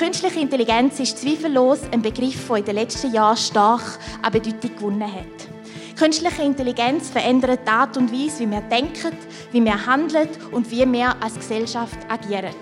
[0.00, 3.82] Künstliche Intelligenz ist zweifellos ein Begriff, der in den letzten Jahren stark
[4.22, 5.98] an Bedeutung gewonnen hat.
[5.98, 9.12] Künstliche Intelligenz verändert die Art und Weise, wie wir denken,
[9.52, 12.54] wie wir handeln und wie wir als Gesellschaft agieren.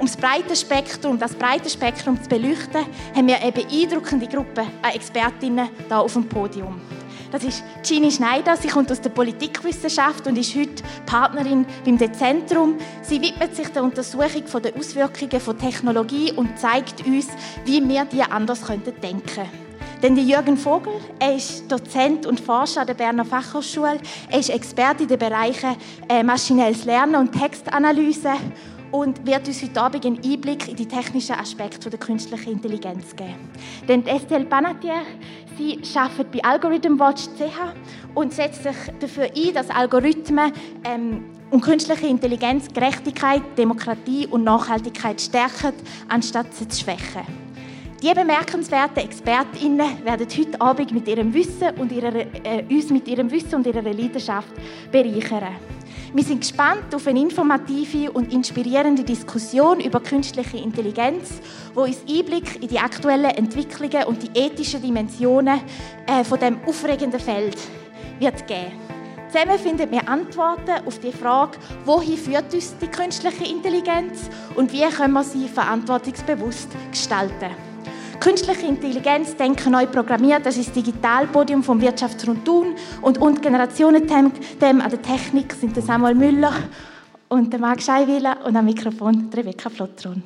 [0.00, 2.84] Um das breite Spektrum, das breite Spektrum zu beleuchten,
[3.14, 6.80] haben wir eine beeindruckende Gruppe an Expertinnen hier auf dem Podium.
[7.30, 8.56] Das ist Gini Schneider.
[8.56, 12.76] Sie kommt aus der Politikwissenschaft und ist heute Partnerin beim Dezentrum.
[13.02, 17.28] Sie widmet sich der Untersuchung der Auswirkungen von Technologie und zeigt uns,
[17.66, 19.68] wie wir die anders denken könnten.
[20.02, 23.98] Denn Jürgen Vogel, er ist Dozent und Forscher an der Berner Fachhochschule.
[24.30, 25.76] Er ist Experte in den Bereichen
[26.08, 28.32] äh, maschinelles Lernen und Textanalyse
[28.90, 33.50] und wird uns heute Abend einen Einblick in die technischen Aspekte der künstlichen Intelligenz geben.
[33.86, 35.02] Denn Estelle Panatier,
[35.58, 37.74] sie arbeitet bei Algorithm Watch CH
[38.14, 40.52] und setzt sich dafür ein, dass Algorithmen
[40.84, 45.72] ähm, und künstliche Intelligenz Gerechtigkeit, Demokratie und Nachhaltigkeit stärken,
[46.08, 47.22] anstatt sie zu schwächen.
[48.02, 53.28] Die bemerkenswerten ExpertInnen werden heute Abend mit ihrem Wissen und ihrer, äh, uns mit ihrem
[53.30, 54.52] Wissen und ihrer Leidenschaft
[54.92, 55.56] bereichern.
[56.14, 61.40] Wir sind gespannt auf eine informative und inspirierende Diskussion über künstliche Intelligenz,
[61.74, 65.60] wo uns Einblick in die aktuellen Entwicklungen und die ethischen Dimensionen
[66.06, 67.58] äh, von dem aufregenden Feld
[68.18, 68.72] wird geben.
[69.30, 74.88] Zusammen finden wir Antworten auf die Frage, wohin führt uns die künstliche Intelligenz und wie
[74.88, 77.67] können wir sie verantwortungsbewusst gestalten.
[78.20, 84.90] Künstliche Intelligenz denken neu programmiert, das ist das Digitalpodium vom Wirtschaftsrundtun und und Generationen-Themen an
[84.90, 86.52] der Technik sind der Samuel Müller
[87.28, 90.24] und der Marc Scheiwiller und am Mikrofon Rebecca Flottron.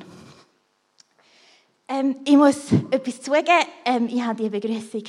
[1.87, 3.45] Ähm, ich muss etwas zugeben,
[3.85, 5.03] ähm, ich habe die Begrüßung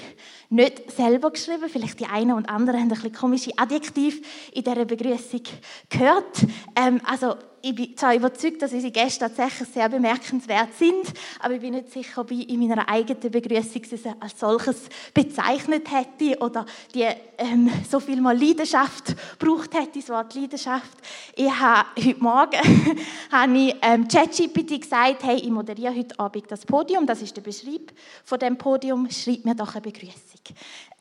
[0.51, 1.69] nicht selber geschrieben.
[1.69, 4.21] Vielleicht die einen und anderen haben ein bisschen komische Adjektive
[4.53, 5.43] in dieser Begrüßung
[5.89, 6.45] gehört.
[6.77, 11.62] Ähm, also ich bin zwar überzeugt, dass unsere Gäste tatsächlich sehr bemerkenswert sind, aber ich
[11.62, 14.83] bin nicht sicher, ob ich in meiner eigenen Begrüßung sie als solches
[15.15, 17.07] bezeichnet hätte oder die
[17.39, 20.92] ähm, so viel mal Leidenschaft braucht hätte, das Wort Leidenschaft.
[21.35, 22.98] Ich habe heute Morgen
[23.33, 27.42] habe ich ähm, ChatGPT gesagt, hey, ich moderiere heute Abend das Podium, das ist der
[27.42, 27.92] Beschreib
[28.25, 30.20] von dem Podium, schreib mir doch eine Begrüßung.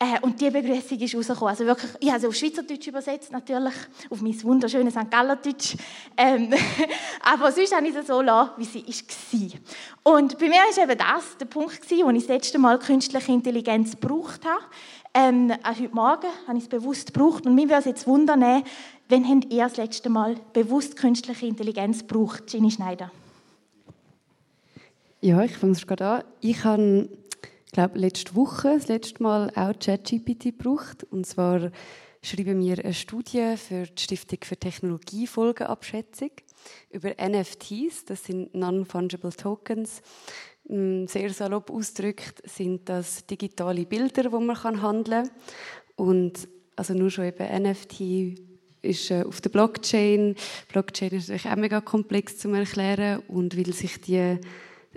[0.04, 1.50] Äh, und diese Begrüßung ist rausgekommen.
[1.50, 3.74] Also wirklich, ich habe sie auf Schweizerdeutsch übersetzt, natürlich,
[4.10, 5.10] auf mein wunderschönes St.
[5.10, 5.76] Gallerdeutsch.
[6.18, 6.54] Ähm,
[7.22, 8.84] aber sonst habe ich sie so gelassen, wie sie
[10.04, 10.14] war.
[10.14, 13.92] Und bei mir war eben das der Punkt, wo ich das letzte Mal künstliche Intelligenz
[13.92, 14.64] gebraucht habe.
[15.14, 17.46] Ähm, auch heute Morgen habe ich es bewusst gebraucht.
[17.46, 18.42] Und mich würde es jetzt wundern,
[19.10, 22.48] wann habt ihr das letzte Mal bewusst künstliche Intelligenz gebraucht?
[22.48, 23.10] Ginny Schneider.
[25.22, 26.24] Ja, ich fange es gerade an.
[26.42, 27.08] Ich habe
[27.74, 31.04] glaube, letzte Woche, das letzte Mal auch ChatGPT gebraucht.
[31.10, 31.72] Und zwar
[32.22, 36.30] schreiben wir eine Studie für die Stiftung für Technologiefolgenabschätzung
[36.92, 38.06] über NFTs.
[38.06, 40.02] Das sind Non-Fungible Tokens.
[40.70, 45.32] Mm, sehr salopp ausgedrückt sind das digitale Bilder, die man handeln kann.
[45.96, 48.40] Und also nur schon eben NFT
[48.82, 50.36] ist äh, auf der Blockchain.
[50.72, 54.40] Blockchain ist natürlich auch mega komplex zu erklären und weil sich die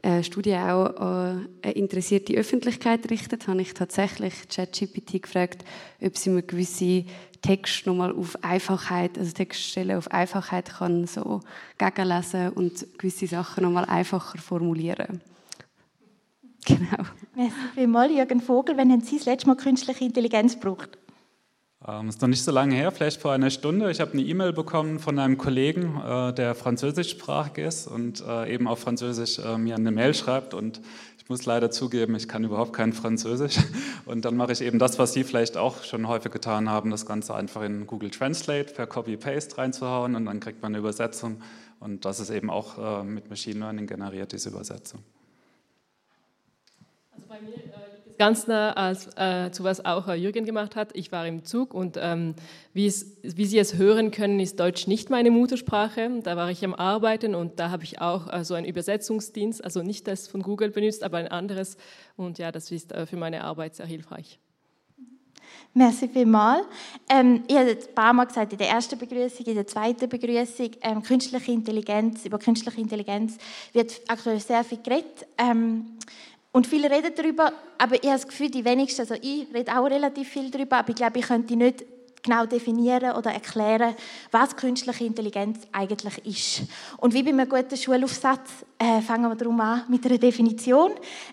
[0.03, 5.65] äh, Studie auch an eine interessierte Öffentlichkeit richtet, habe ich tatsächlich ChatGPT gefragt,
[6.01, 7.05] ob sie mir gewisse
[7.43, 11.41] Texte nochmal auf Einfachheit, also Textstellen auf Einfachheit kann so
[11.79, 15.21] gegenlesen und gewisse Sachen nochmal einfacher formulieren.
[16.65, 17.05] Genau.
[17.37, 18.77] Merci vielmals, Jürgen Vogel.
[18.77, 20.99] Wenn haben Sie das letzte Mal künstliche Intelligenz gebraucht?
[21.87, 23.91] Ähm, ist noch nicht so lange her, vielleicht vor einer Stunde.
[23.91, 28.67] Ich habe eine E-Mail bekommen von einem Kollegen, äh, der französischsprachig ist und äh, eben
[28.67, 30.55] auf Französisch äh, mir eine Mail schreibt.
[30.55, 30.81] Und
[31.19, 33.59] ich muss leider zugeben, ich kann überhaupt kein Französisch.
[34.07, 37.05] Und dann mache ich eben das, was Sie vielleicht auch schon häufig getan haben, das
[37.05, 41.43] Ganze einfach in Google Translate per Copy-Paste reinzuhauen und dann kriegt man eine Übersetzung.
[41.81, 45.03] Und das ist eben auch äh, mit Machine Learning generiert, diese Übersetzung.
[47.11, 50.91] Also bei mir äh, ganz nah als, äh, zu was auch Jürgen gemacht hat.
[50.95, 52.35] Ich war im Zug und ähm,
[52.73, 56.21] wie, es, wie, Sie es hören können, ist Deutsch nicht meine Muttersprache.
[56.23, 59.83] Da war ich am Arbeiten und da habe ich auch äh, so einen Übersetzungsdienst, also
[59.83, 61.77] nicht das von Google benutzt, aber ein anderes.
[62.17, 64.39] Und ja, das ist äh, für meine Arbeit sehr hilfreich.
[65.77, 66.65] Merci vielmals.
[67.07, 70.71] Ähm, ich habe ein paar Mal gesagt, in der ersten Begrüßung, in der zweiten Begrüßung,
[70.81, 73.37] ähm, künstliche Intelligenz, über künstliche Intelligenz
[73.75, 75.27] wird aktuell sehr viel geredet.
[75.37, 75.99] Ähm,
[76.57, 79.85] und viele reden darüber, aber ich habe das Gefühl, die wenigsten, also ich rede auch
[79.85, 81.85] relativ viel darüber, aber ich glaube, ich könnte nicht
[82.23, 83.95] genau definieren oder erklären,
[84.31, 86.63] was künstliche Intelligenz eigentlich ist.
[86.97, 90.93] Und wie bei einem guten Schulaufsatz äh, fangen wir darum an mit einer Definition.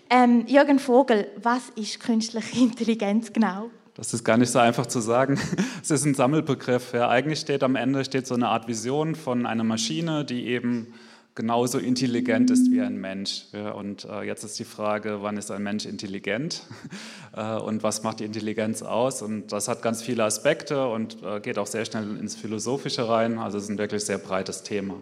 [0.09, 3.69] Ähm, Jürgen Vogel, was ist künstliche Intelligenz genau?
[3.95, 5.39] Das ist gar nicht so einfach zu sagen.
[5.81, 6.91] Es ist ein Sammelbegriff.
[6.91, 10.93] Ja, eigentlich steht am Ende steht so eine Art Vision von einer Maschine, die eben
[11.35, 13.45] genauso intelligent ist wie ein Mensch.
[13.75, 16.63] Und äh, jetzt ist die Frage, wann ist ein Mensch intelligent
[17.35, 19.21] äh, und was macht die Intelligenz aus?
[19.21, 23.39] Und das hat ganz viele Aspekte und äh, geht auch sehr schnell ins Philosophische rein.
[23.39, 24.95] Also es ist ein wirklich sehr breites Thema.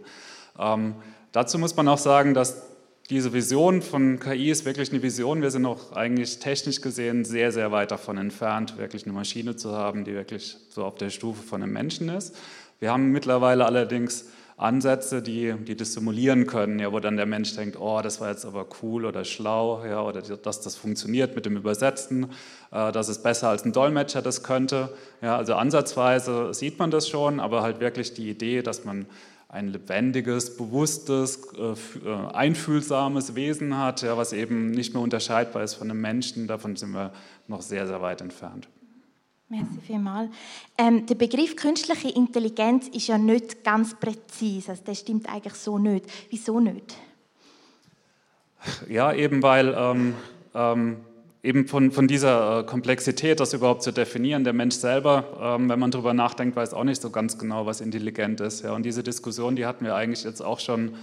[0.58, 0.96] Ähm,
[1.32, 2.64] dazu muss man auch sagen, dass
[3.10, 5.42] diese Vision von KI ist wirklich eine Vision.
[5.42, 9.74] Wir sind auch eigentlich technisch gesehen sehr, sehr weit davon entfernt, wirklich eine Maschine zu
[9.74, 12.34] haben, die wirklich so auf der Stufe von einem Menschen ist.
[12.80, 14.28] Wir haben mittlerweile allerdings
[14.62, 18.30] Ansätze, die, die das simulieren können, ja, wo dann der Mensch denkt, oh, das war
[18.30, 22.28] jetzt aber cool oder schlau, ja, oder dass das funktioniert mit dem Übersetzen,
[22.72, 24.90] äh, dass es besser als ein Dolmetscher das könnte.
[25.22, 29.08] Ja, also ansatzweise sieht man das schon, aber halt wirklich die Idee, dass man
[29.50, 35.74] ein lebendiges, bewusstes, äh, äh, einfühlsames Wesen hat, ja, was eben nicht mehr unterscheidbar ist
[35.74, 37.12] von einem Menschen, davon sind wir
[37.48, 38.70] noch sehr, sehr weit entfernt.
[39.52, 40.30] Merci vielmals.
[40.78, 44.72] Ähm, der Begriff künstliche Intelligenz ist ja nicht ganz präzise.
[44.72, 46.06] Also das stimmt eigentlich so nicht.
[46.30, 46.96] Wieso nicht?
[48.88, 50.14] Ja, eben weil ähm,
[50.56, 50.98] ähm,
[51.44, 55.80] eben von, von dieser äh, Komplexität, das überhaupt zu definieren, der Mensch selber, ähm, wenn
[55.80, 58.64] man darüber nachdenkt, weiß auch nicht so ganz genau, was intelligent ist.
[58.64, 58.74] Ja.
[58.74, 60.94] Und diese Diskussion, die hatten wir eigentlich jetzt auch schon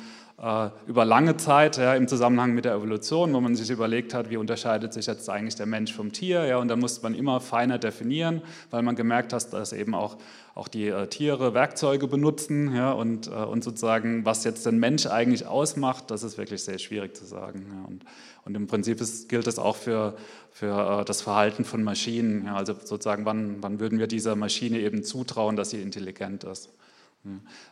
[0.86, 4.36] über lange Zeit ja, im Zusammenhang mit der Evolution, wo man sich überlegt hat, wie
[4.36, 6.44] unterscheidet sich jetzt eigentlich der Mensch vom Tier.
[6.44, 10.16] Ja, und dann musste man immer feiner definieren, weil man gemerkt hat, dass eben auch,
[10.54, 15.06] auch die äh, Tiere Werkzeuge benutzen ja, und, äh, und sozusagen, was jetzt den Mensch
[15.06, 17.66] eigentlich ausmacht, das ist wirklich sehr schwierig zu sagen.
[17.72, 18.04] Ja, und,
[18.44, 20.14] und im Prinzip ist, gilt das auch für,
[20.52, 22.44] für äh, das Verhalten von Maschinen.
[22.44, 26.70] Ja, also sozusagen, wann, wann würden wir dieser Maschine eben zutrauen, dass sie intelligent ist.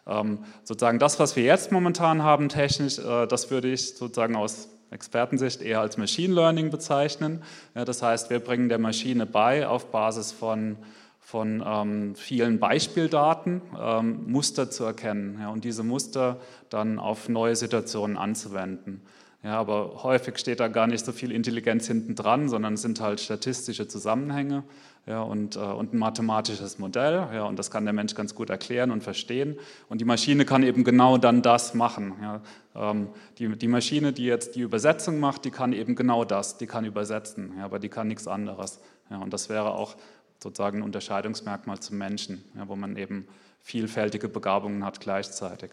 [0.07, 4.69] Ähm, sozusagen das, was wir jetzt momentan haben technisch, äh, das würde ich sozusagen aus
[4.91, 7.43] Expertensicht eher als Machine Learning bezeichnen.
[7.75, 10.77] Ja, das heißt, wir bringen der Maschine bei, auf Basis von,
[11.21, 17.57] von ähm, vielen Beispieldaten ähm, Muster zu erkennen ja, und diese Muster dann auf neue
[17.57, 19.03] Situationen anzuwenden.
[19.43, 23.01] Ja, aber häufig steht da gar nicht so viel Intelligenz hinten dran, sondern es sind
[23.01, 24.65] halt statistische Zusammenhänge
[25.07, 27.29] ja, und, äh, und ein mathematisches Modell.
[27.33, 29.57] Ja, und das kann der Mensch ganz gut erklären und verstehen.
[29.89, 32.15] Und die Maschine kann eben genau dann das machen.
[32.21, 32.43] Ja.
[32.75, 33.09] Ähm,
[33.39, 36.85] die, die Maschine, die jetzt die Übersetzung macht, die kann eben genau das, die kann
[36.85, 38.81] übersetzen, ja, aber die kann nichts anderes.
[39.09, 39.95] Ja, und das wäre auch
[40.43, 43.29] sozusagen ein Unterscheidungsmerkmal zum Menschen, ja, wo man eben
[43.61, 45.71] vielfältige Begabungen hat gleichzeitig.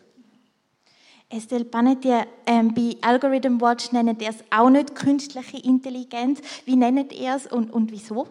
[1.30, 6.40] Estelle Panetier, ähm, bei Algorithm Watch nennt ihr es auch nicht künstliche Intelligenz.
[6.66, 8.28] Wie nennt ihr es und, und wieso?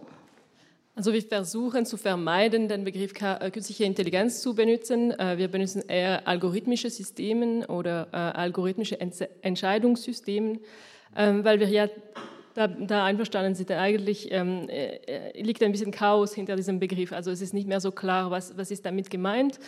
[0.94, 5.10] Also wir versuchen zu vermeiden, den Begriff äh, künstliche Intelligenz zu benutzen.
[5.18, 10.60] Äh, wir benutzen eher algorithmische Systeme oder äh, algorithmische Entscheidungssysteme,
[11.16, 11.88] ähm, weil wir ja
[12.52, 13.70] da, da einverstanden sind.
[13.70, 14.68] Eigentlich ähm,
[15.34, 17.12] liegt ein bisschen Chaos hinter diesem Begriff.
[17.12, 19.58] Also es ist nicht mehr so klar, was, was ist damit gemeint.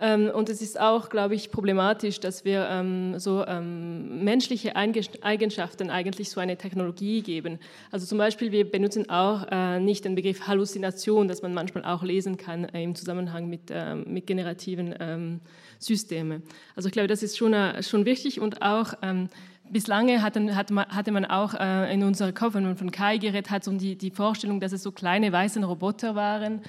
[0.00, 5.90] Ähm, und es ist auch, glaube ich, problematisch, dass wir ähm, so ähm, menschliche Eigenschaften
[5.90, 7.58] eigentlich so eine Technologie geben.
[7.92, 12.02] Also zum Beispiel, wir benutzen auch äh, nicht den Begriff Halluzination, das man manchmal auch
[12.02, 15.40] lesen kann äh, im Zusammenhang mit, äh, mit generativen ähm,
[15.78, 16.42] Systemen.
[16.74, 19.28] Also ich glaube, das ist schon, äh, schon wichtig und auch ähm,
[19.70, 23.64] bislang hatten, hatte, man, auch äh, in unserer Kopf, wenn man von KI geredet hat,
[23.64, 26.60] so die, die Vorstellung, dass es so kleine weiße Roboter waren.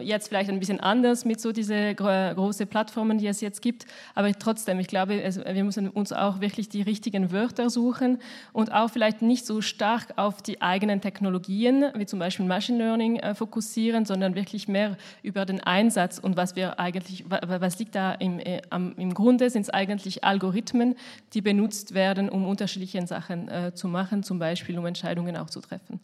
[0.00, 3.86] Jetzt vielleicht ein bisschen anders mit so diese gro großen Plattformen, die es jetzt gibt.
[4.14, 8.18] Aber trotzdem, ich glaube, es, wir müssen uns auch wirklich die richtigen Wörter suchen
[8.52, 13.16] und auch vielleicht nicht so stark auf die eigenen Technologien, wie zum Beispiel Machine Learning,
[13.16, 18.12] äh, fokussieren, sondern wirklich mehr über den Einsatz und was wir eigentlich, was liegt da
[18.12, 20.94] im, äh, im Grunde, sind es eigentlich Algorithmen,
[21.32, 25.60] die benutzt werden, um unterschiedliche Sachen äh, zu machen, zum Beispiel um Entscheidungen auch zu
[25.60, 26.00] treffen.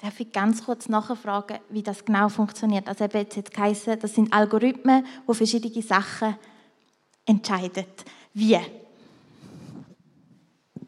[0.00, 2.88] Darf ich ganz kurz nachfragen, wie das genau funktioniert?
[2.88, 6.34] Also eben jetzt geheißen, das sind Algorithmen, die verschiedene Sachen
[7.24, 7.86] entscheiden.
[8.34, 8.58] Wie?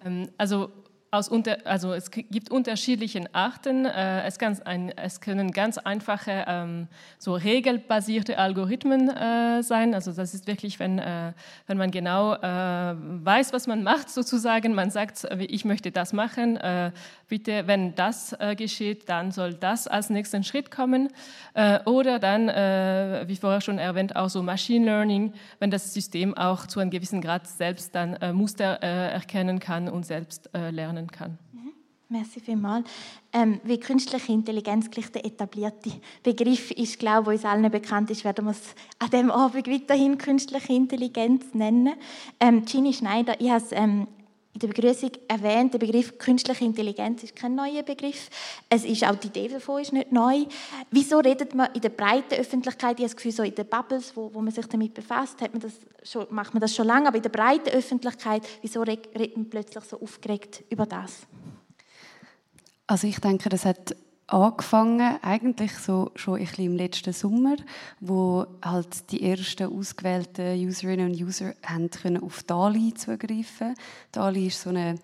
[0.04, 0.70] Ähm, also
[1.14, 3.87] aus unter, also es gibt unterschiedliche Arten.
[3.87, 9.94] Äh, es, ein, es, können ganz einfache, ähm, so regelbasierte Algorithmen äh, sein.
[9.94, 11.33] Also das ist wirklich, wenn, äh,
[11.66, 12.40] wenn man genau äh,
[12.97, 14.75] weiß, was man macht, sozusagen.
[14.75, 16.59] Man sagt, äh, ich möchte das machen.
[17.24, 21.08] Äh, bitte, wenn das geschieht, dann soll das als nächsten Schritt kommen.
[21.86, 22.48] oder dann,
[23.28, 27.20] wie vorher schon erwähnt, auch so Machine Learning, wenn das System auch zu einem gewissen
[27.20, 31.38] Grad selbst dann Muster erkennen kann und selbst lernen lernen kann.
[31.52, 31.72] Mhm.
[32.08, 32.86] Merci vielmals.
[33.32, 35.90] Ähm, wie künstliche Intelligenz gleich der etablierte
[36.22, 40.18] Begriff ist, glaube ich, uns allen bekannt ist, werden wir es an diesem Abend weiterhin
[40.18, 41.94] künstliche Intelligenz nennen.
[42.38, 44.06] Ähm, Gini Schneider, ich habe es ähm,
[44.54, 48.30] in der Begrüßung erwähnt, der Begriff künstliche Intelligenz ist kein neuer Begriff.
[48.70, 50.44] Es ist auch die Idee davon ist nicht neu.
[50.92, 54.16] Wieso redet man in der breiten Öffentlichkeit, ich habe das Gefühl, so in den Bubbles,
[54.16, 55.73] wo, wo man sich damit befasst, hat man das
[56.04, 59.82] schon, macht man das schon lange, aber in der breiten Öffentlichkeit, wieso redet man plötzlich
[59.84, 61.26] so aufgeregt über das?
[62.87, 67.56] Also ich denke, das hat angefangen, eigentlich so schon ein bisschen im letzten Sommer,
[68.00, 73.74] wo halt die ersten ausgewählten Userinnen und User haben können auf DALI zugreifen.
[74.12, 74.94] DALI ist so eine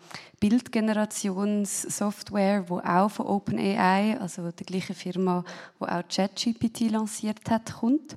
[0.40, 5.44] Bildgenerationssoftware, wo auch von OpenAI, also der gleichen Firma,
[5.78, 8.14] wo auch ChatGPT lanciert hat, kommt.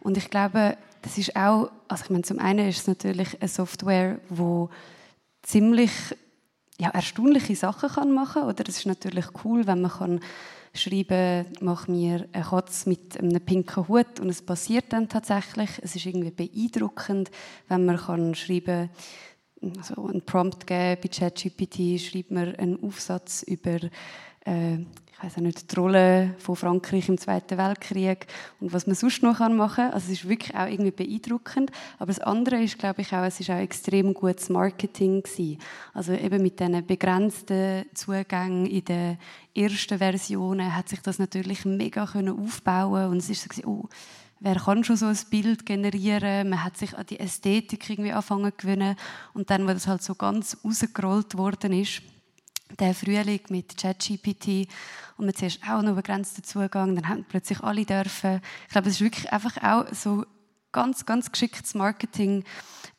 [0.00, 3.48] Und ich glaube, das ist auch, also ich meine, zum einen ist es natürlich eine
[3.48, 4.70] Software, wo
[5.42, 5.90] ziemlich
[6.78, 10.20] ja, erstaunliche Sachen kann machen oder es ist natürlich cool, wenn man kann
[10.74, 15.70] schreiben, mach mir einen Kotz mit einem pinken Hut und es passiert dann tatsächlich.
[15.82, 17.30] Es ist irgendwie beeindruckend,
[17.68, 18.90] wenn man kann schreiben,
[19.78, 23.78] also einen Prompt geben bei ChatGPT, schreibt man einen Aufsatz über
[24.44, 24.78] äh,
[25.18, 28.26] ich weiß nicht, die Rolle von Frankreich im Zweiten Weltkrieg
[28.60, 29.92] und was man sonst noch machen kann.
[29.92, 31.70] Also es ist wirklich auch irgendwie beeindruckend.
[31.98, 35.58] Aber das andere ist, glaube ich, auch, es ist auch extrem gutes Marketing gewesen.
[35.94, 39.18] Also eben mit diesen begrenzten Zugängen in den
[39.54, 43.88] ersten Versionen hat sich das natürlich mega können aufbauen und es ist so, oh,
[44.40, 46.50] wer kann schon so ein Bild generieren?
[46.50, 48.96] Man hat sich an die Ästhetik irgendwie anfangen zu gewöhnen
[49.32, 52.02] und dann, wo das halt so ganz rausgerollt worden ist,
[52.78, 54.68] der Frühling mit ChatGPT
[55.16, 58.40] und man zuerst auch noch begrenzten Zugang, dann haben plötzlich alle dürfen.
[58.66, 60.24] Ich glaube, es ist wirklich einfach auch so
[60.72, 62.44] ganz, ganz geschicktes Marketing.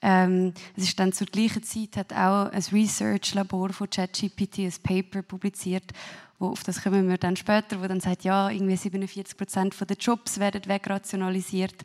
[0.02, 5.22] Ähm, es ist dann zur gleichen Zeit hat auch ein Research-Labor von ChatGPT ein Paper
[5.22, 5.92] publiziert,
[6.40, 9.98] wo auf das kommen wir dann später, wo dann sagt, ja, irgendwie 47 Prozent der
[9.98, 11.76] Jobs werden wegrationalisiert.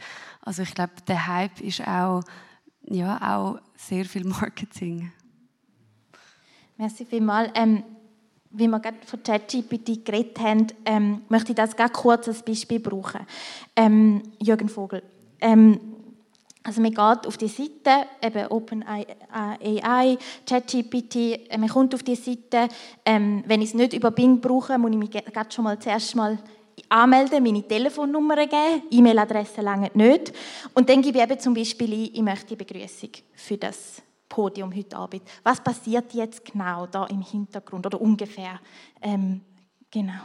[0.41, 2.23] Also ich glaube, der Hype ist auch,
[2.85, 5.13] ja, auch sehr viel Marketing.
[6.77, 7.51] Merci vielmals.
[7.55, 7.85] Ähm,
[8.53, 12.81] wie wir gerade von ChatGPT geredet haben, ähm, möchte ich das ganz kurz als Beispiel
[12.81, 13.21] brauchen.
[13.75, 15.03] Ähm, Jürgen Vogel.
[15.41, 15.81] Ähm,
[16.65, 22.69] also man geht auf die Seite, eben OpenAI, ChatGPT, äh, man kommt auf die Seite.
[23.05, 26.15] Ähm, wenn ich es nicht über Bing brauche, muss ich mich gerade schon mal zuerst
[26.15, 26.39] mal
[26.89, 30.33] anmelden, meine Telefonnummer geben, E-Mail-Adresse lange nicht.
[30.75, 34.75] Und dann gebe ich eben zum Beispiel ein, ich möchte die Begrüßung für das Podium
[34.75, 35.23] heute Abend.
[35.43, 38.61] Was passiert jetzt genau da im Hintergrund oder ungefähr?
[39.03, 39.43] Ähm,
[39.91, 40.23] genau.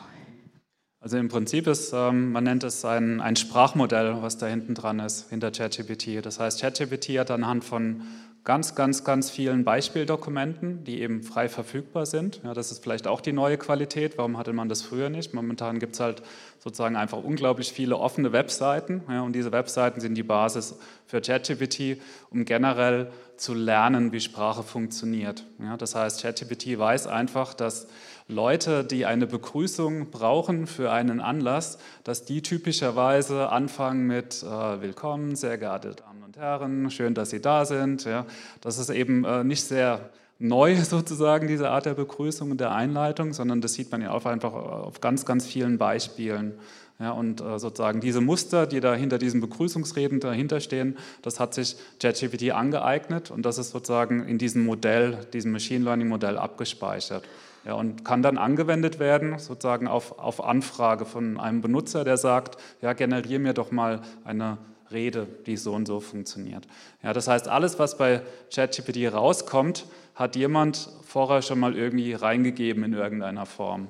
[1.02, 5.00] Also im Prinzip ist, ähm, man nennt es ein, ein Sprachmodell, was da hinten dran
[5.00, 6.26] ist, hinter ChatGPT.
[6.26, 8.04] Das heißt, ChatGPT hat anhand von
[8.48, 12.40] ganz, ganz, ganz vielen Beispieldokumenten, die eben frei verfügbar sind.
[12.46, 14.18] Ja, das ist vielleicht auch die neue Qualität.
[14.18, 15.34] Warum hatte man das früher nicht?
[15.34, 16.24] Momentan gibt es halt
[16.60, 19.04] sozusagen einfach unglaublich viele offene Webseiten.
[19.10, 24.64] Ja, und diese Webseiten sind die Basis für ChatGPT, um generell zu lernen, wie Sprache
[24.64, 25.46] funktioniert.
[25.60, 27.88] Ja, das heißt, ChatGPT weiß einfach, dass
[28.30, 35.36] Leute, die eine Begrüßung brauchen für einen Anlass, dass die typischerweise anfangen mit äh, Willkommen,
[35.36, 38.06] sehr geehrte Damen Herren, schön, dass Sie da sind.
[38.06, 38.28] Ja,
[38.62, 43.34] das ist eben äh, nicht sehr neu sozusagen, diese Art der Begrüßung und der Einleitung,
[43.34, 46.54] sondern das sieht man ja auch einfach auf ganz, ganz vielen Beispielen.
[47.00, 51.56] Ja, und äh, sozusagen diese Muster, die da hinter diesen Begrüßungsreden dahinter stehen, das hat
[51.56, 57.24] sich ChatGPT angeeignet und das ist sozusagen in diesem Modell, diesem Machine Learning Modell abgespeichert.
[57.66, 62.58] Ja, und kann dann angewendet werden, sozusagen auf, auf Anfrage von einem Benutzer, der sagt,
[62.84, 64.60] ja, generiere mir doch mal eine
[64.92, 66.68] Rede, die so und so funktioniert.
[67.04, 68.22] Ja, das heißt, alles, was bei
[68.54, 73.90] ChatGPT rauskommt, hat jemand vorher schon mal irgendwie reingegeben in irgendeiner Form.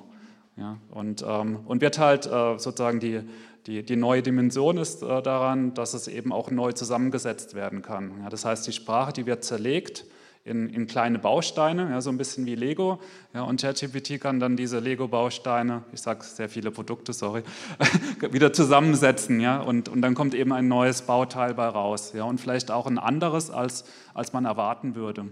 [0.56, 3.20] Ja, und, ähm, und wird halt äh, sozusagen die,
[3.66, 8.22] die, die neue Dimension ist äh, daran, dass es eben auch neu zusammengesetzt werden kann.
[8.22, 10.04] Ja, das heißt, die Sprache, die wird zerlegt
[10.48, 13.00] in, in kleine Bausteine, ja, so ein bisschen wie Lego.
[13.34, 17.42] Ja, und ChatGPT kann dann diese Lego-Bausteine, ich sage sehr viele Produkte, sorry,
[18.32, 19.40] wieder zusammensetzen.
[19.40, 22.12] Ja, und, und dann kommt eben ein neues Bauteil bei raus.
[22.14, 25.26] Ja, und vielleicht auch ein anderes, als, als man erwarten würde.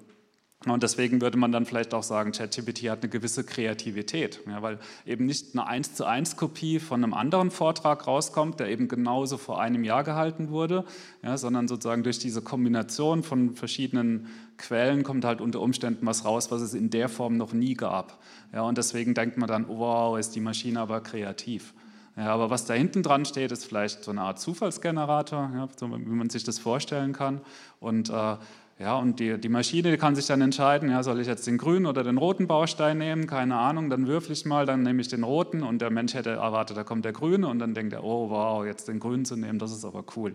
[0.73, 4.79] Und deswegen würde man dann vielleicht auch sagen, ChatGPT hat eine gewisse Kreativität, ja, weil
[5.05, 9.39] eben nicht eine 1 zu 1 Kopie von einem anderen Vortrag rauskommt, der eben genauso
[9.39, 10.85] vor einem Jahr gehalten wurde,
[11.23, 14.27] ja, sondern sozusagen durch diese Kombination von verschiedenen
[14.59, 18.19] Quellen kommt halt unter Umständen was raus, was es in der Form noch nie gab.
[18.53, 21.75] Ja, und deswegen denkt man dann, wow, ist die Maschine aber kreativ.
[22.17, 25.91] Ja, aber was da hinten dran steht, ist vielleicht so eine Art Zufallsgenerator, ja, so
[25.91, 27.43] wie man sich das vorstellen kann.
[27.79, 28.37] Und äh,
[28.79, 31.87] ja, und die, die Maschine kann sich dann entscheiden, ja, soll ich jetzt den grünen
[31.87, 33.27] oder den roten Baustein nehmen?
[33.27, 36.31] Keine Ahnung, dann würfel ich mal, dann nehme ich den roten und der Mensch hätte
[36.31, 39.37] erwartet, da kommt der grüne und dann denkt er, oh wow, jetzt den grünen zu
[39.37, 40.35] nehmen, das ist aber cool.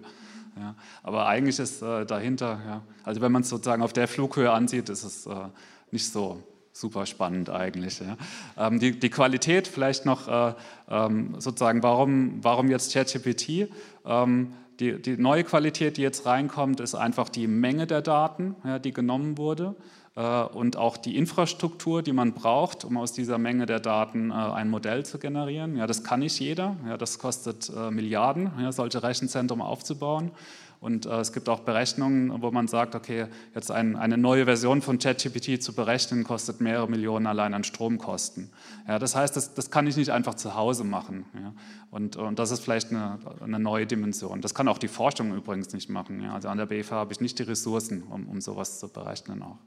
[0.58, 4.52] Ja, aber eigentlich ist äh, dahinter, ja, also wenn man es sozusagen auf der Flughöhe
[4.52, 5.36] ansieht, ist es äh,
[5.92, 6.42] nicht so
[6.74, 8.00] super spannend eigentlich.
[8.00, 8.18] Ja.
[8.58, 10.54] Ähm, die, die, Qualität vielleicht noch äh,
[10.90, 13.70] ähm, sozusagen, warum, warum jetzt ChatGPT?
[14.06, 18.80] Ähm, die, die, neue Qualität, die jetzt reinkommt, ist einfach die Menge der Daten, ja,
[18.80, 19.76] die genommen wurde
[20.16, 24.34] äh, und auch die Infrastruktur, die man braucht, um aus dieser Menge der Daten äh,
[24.34, 25.78] ein Modell zu generieren.
[25.78, 26.78] Ja, das kann nicht jeder.
[26.88, 30.32] Ja, das kostet äh, Milliarden, ja, solche Rechenzentren aufzubauen.
[30.82, 34.82] Und äh, es gibt auch Berechnungen, wo man sagt, okay, jetzt ein, eine neue Version
[34.82, 38.50] von ChatGPT zu berechnen, kostet mehrere Millionen allein an Stromkosten.
[38.88, 41.26] Ja, das heißt, das, das kann ich nicht einfach zu Hause machen.
[41.36, 41.54] Ja.
[41.92, 44.42] Und, und das ist vielleicht eine, eine, neue Dimension.
[44.42, 46.20] Das kann auch die Forschung übrigens nicht machen.
[46.20, 46.34] Ja.
[46.34, 49.60] Also an der BFH habe ich nicht die Ressourcen, um, um sowas zu berechnen auch.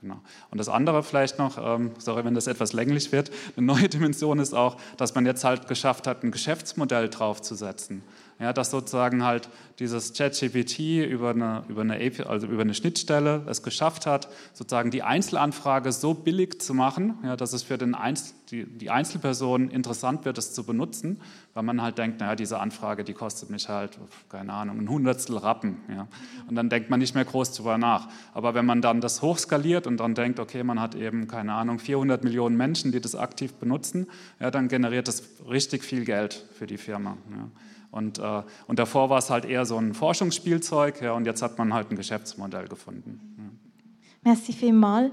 [0.00, 0.20] Genau.
[0.52, 4.38] Und das andere vielleicht noch, ähm, sorry, wenn das etwas länglich wird, eine neue Dimension
[4.38, 8.04] ist auch, dass man jetzt halt geschafft hat, ein Geschäftsmodell draufzusetzen
[8.44, 9.48] ja, dass sozusagen halt
[9.78, 15.02] dieses ChatGPT über eine, über, eine also über eine Schnittstelle es geschafft hat, sozusagen die
[15.02, 20.26] Einzelanfrage so billig zu machen, ja, dass es für den Einzel, die, die Einzelperson interessant
[20.26, 21.22] wird, es zu benutzen,
[21.54, 23.98] weil man halt denkt, naja, diese Anfrage, die kostet mich halt,
[24.28, 25.78] keine Ahnung, ein Hundertstel Rappen.
[25.88, 26.06] Ja.
[26.46, 28.08] Und dann denkt man nicht mehr groß drüber nach.
[28.34, 31.78] Aber wenn man dann das hochskaliert und dann denkt, okay, man hat eben, keine Ahnung,
[31.78, 34.06] 400 Millionen Menschen, die das aktiv benutzen,
[34.38, 37.16] ja, dann generiert das richtig viel Geld für die Firma.
[37.30, 37.48] Ja.
[37.94, 41.56] Und, äh, und davor war es halt eher so ein Forschungsspielzeug ja, und jetzt hat
[41.58, 43.20] man halt ein Geschäftsmodell gefunden.
[43.38, 43.44] Ja.
[44.24, 45.12] Merci vielmals.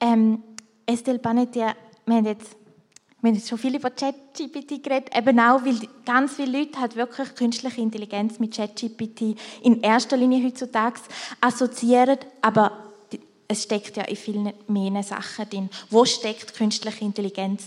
[0.00, 0.42] Ähm,
[0.86, 1.74] Estelle Panetti, wir
[2.06, 6.96] wir haben jetzt schon viel über ChatGPT geredet, eben auch, weil ganz viele Leute halt
[6.96, 11.00] wirklich künstliche Intelligenz mit ChatGPT in erster Linie heutzutage
[11.40, 12.72] assoziieren, aber
[13.48, 15.70] es steckt ja in vielen mehr Sachen drin.
[15.90, 17.64] Wo steckt künstliche Intelligenz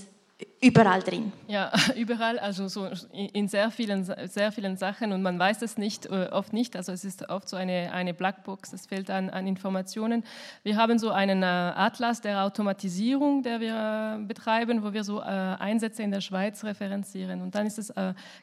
[0.62, 1.32] überall drin.
[1.48, 6.06] Ja, überall, also so in sehr vielen, sehr vielen Sachen und man weiß es nicht,
[6.06, 9.48] äh, oft nicht, also es ist oft so eine, eine Blackbox, es fehlt an, an
[9.48, 10.24] Informationen.
[10.64, 15.20] Wir haben so einen äh, Atlas der Automatisierung, der wir äh, betreiben, wo wir so
[15.20, 17.94] Einsätze in der Schweiz referenzieren und dann ist es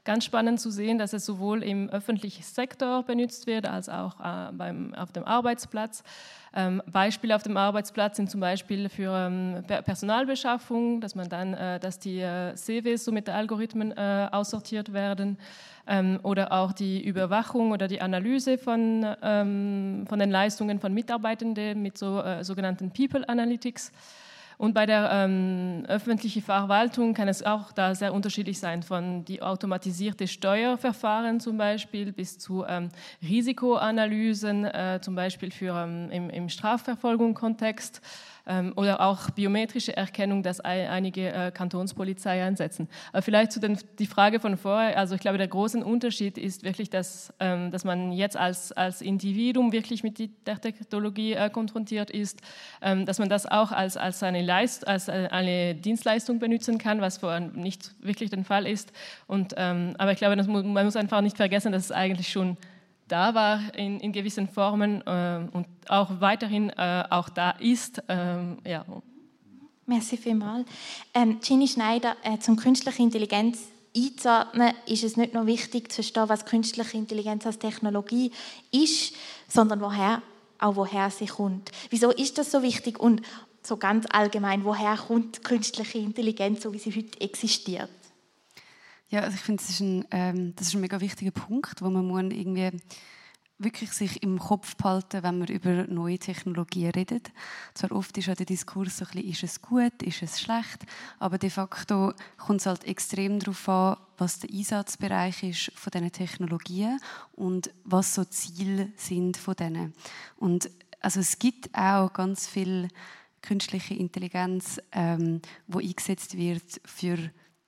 [0.04, 4.16] ganz spannend zu sehen, dass es sowohl im öffentlichen Sektor benutzt wird, als auch
[4.52, 6.02] beim, auf dem Arbeitsplatz.
[6.58, 11.78] Ähm, Beispiele auf dem Arbeitsplatz sind zum Beispiel für ähm, Personalbeschaffung, dass man dann, äh,
[11.78, 15.36] dass die äh, CVs so mit Algorithmen äh, aussortiert werden
[15.86, 21.98] ähm, oder auch die Überwachung oder die Analyse von, von den Leistungen von Mitarbeitenden mit
[21.98, 23.92] so sogenannten People Analytics.
[24.58, 29.42] Und bei der ähm, öffentlichen Verwaltung kann es auch da sehr unterschiedlich sein, von die
[29.42, 32.88] automatisierte Steuerverfahren zum Beispiel bis zu ähm,
[33.22, 38.00] Risikoanalysen, äh, zum Beispiel für, ähm, im, im Strafverfolgungskontext.
[38.00, 38.35] ähm,
[38.76, 42.88] oder auch biometrische Erkennung, das einige äh, Kantonspolizei einsetzen.
[43.12, 46.62] Aber vielleicht zu den, die Frage von vorher, also ich glaube, der große Unterschied ist
[46.62, 52.10] wirklich, dass, ähm, dass man jetzt als, als Individuum wirklich mit der Technologie äh, konfrontiert
[52.10, 52.40] ist,
[52.80, 57.00] ähm, dass man das auch als, als, eine Leist, als äh, eine Dienstleistung benutzen kann,
[57.00, 58.92] was vorher nicht wirklich der Fall ist.
[59.26, 62.56] Und, ähm, aber ich glaube, man muss einfach nicht vergessen, dass es eigentlich schon
[63.08, 68.02] da war in, in gewissen Formen äh, und auch weiterhin äh, auch da ist.
[68.08, 68.84] Ähm, ja.
[69.86, 70.66] Merci vielmals.
[71.14, 73.58] Ähm, Ginny Schneider, äh, zum künstliche Intelligenz
[73.96, 78.32] einzuordnen, ist es nicht nur wichtig zu verstehen, was künstliche Intelligenz als Technologie
[78.72, 79.14] ist,
[79.48, 80.22] sondern woher,
[80.58, 81.70] auch woher sie kommt.
[81.90, 83.22] Wieso ist das so wichtig und
[83.62, 87.90] so ganz allgemein, woher kommt künstliche Intelligenz, so wie sie heute existiert?
[89.08, 91.90] Ja, also ich finde, das, ist ein, ähm, das ist ein mega wichtiger Punkt, wo
[91.90, 92.72] man muss irgendwie
[93.58, 97.30] wirklich sich im Kopf behalten, wenn man über neue Technologien redet.
[97.72, 100.84] Zwar oft ist ja der Diskurs so ein bisschen, ist es gut, ist es schlecht,
[101.18, 106.12] aber de facto kommt es halt extrem darauf an, was der Einsatzbereich ist von diesen
[106.12, 107.00] Technologien
[107.32, 109.94] und was so Ziele sind von denen.
[110.36, 112.88] Und also es gibt auch ganz viel
[113.40, 117.16] künstliche Intelligenz, ähm, wo eingesetzt wird für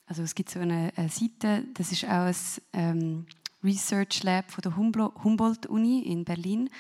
[0.09, 2.35] also es gibt so eine, Seite, das ist auch ein
[2.73, 3.27] ähm,
[3.63, 6.71] Research Lab von der Humboldt-Uni in Berlin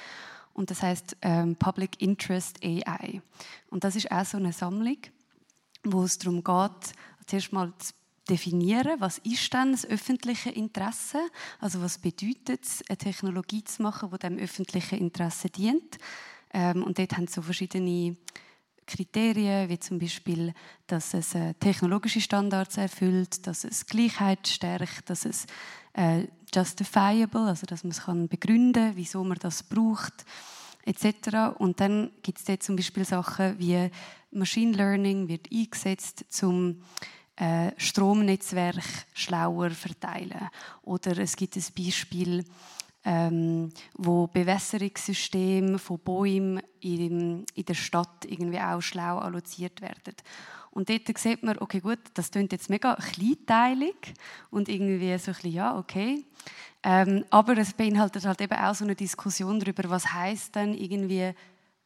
[0.54, 3.20] und das heißt ähm, Public Interest AI.
[3.70, 4.98] Und das ist auch so eine Sammlung,
[5.84, 6.94] wo es darum geht,
[7.26, 7.92] zuerst mal zu
[8.28, 11.18] definieren, was ist denn das öffentliche Interesse,
[11.60, 15.98] also was bedeutet es, eine Technologie zu machen, die dem öffentlichen Interesse dient.
[16.52, 18.16] Ähm, und dort haben so verschiedene
[18.88, 20.52] Kriterien, wie zum Beispiel,
[20.86, 25.46] dass es äh, technologische Standards erfüllt, dass es Gleichheit stärkt, dass es
[25.92, 30.24] äh, justifiable, also dass man es kann begründen, wieso man das braucht,
[30.84, 31.58] etc.
[31.58, 33.90] Und dann gibt es dort zum Beispiel Sachen wie
[34.30, 36.82] Machine Learning wird eingesetzt zum
[37.36, 40.48] äh, Stromnetzwerk schlauer verteilen.
[40.82, 42.44] Oder es gibt ein Beispiel,
[43.04, 50.14] ähm, wo Bewässerungssysteme von Bäumen in, in der Stadt irgendwie auch schlau alloziert werden.
[50.70, 54.14] Und dort sieht man, okay, gut, das klingt jetzt mega kleinteilig
[54.50, 56.24] und irgendwie so ein bisschen, ja, okay.
[56.82, 61.32] Ähm, aber es beinhaltet halt eben auch so eine Diskussion darüber, was heißt denn irgendwie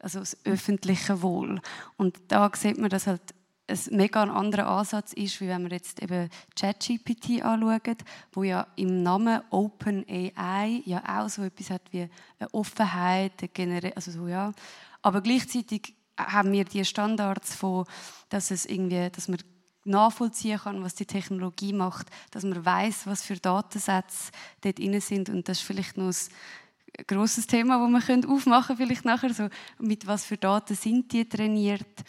[0.03, 1.61] also das öffentliche Wohl.
[1.97, 3.23] Und da sieht man, dass halt
[3.69, 7.99] ein mega anderer Ansatz ist, wie wenn man jetzt eben ChatGPT anschaut,
[8.33, 14.11] wo ja im Namen OpenAI ja auch so etwas hat wie eine Offenheit, eine also
[14.11, 14.53] so, ja.
[15.01, 17.87] Aber gleichzeitig haben wir die Standards von,
[18.29, 19.39] dass es irgendwie, dass man
[19.85, 25.29] nachvollziehen kann, was die Technologie macht, dass man weiß, was für Datensätze dort drin sind.
[25.29, 29.49] Und das ist vielleicht noch ein grosses Thema, das wir aufmachen können, vielleicht nachher, so,
[29.79, 32.05] mit was für Daten sind die trainiert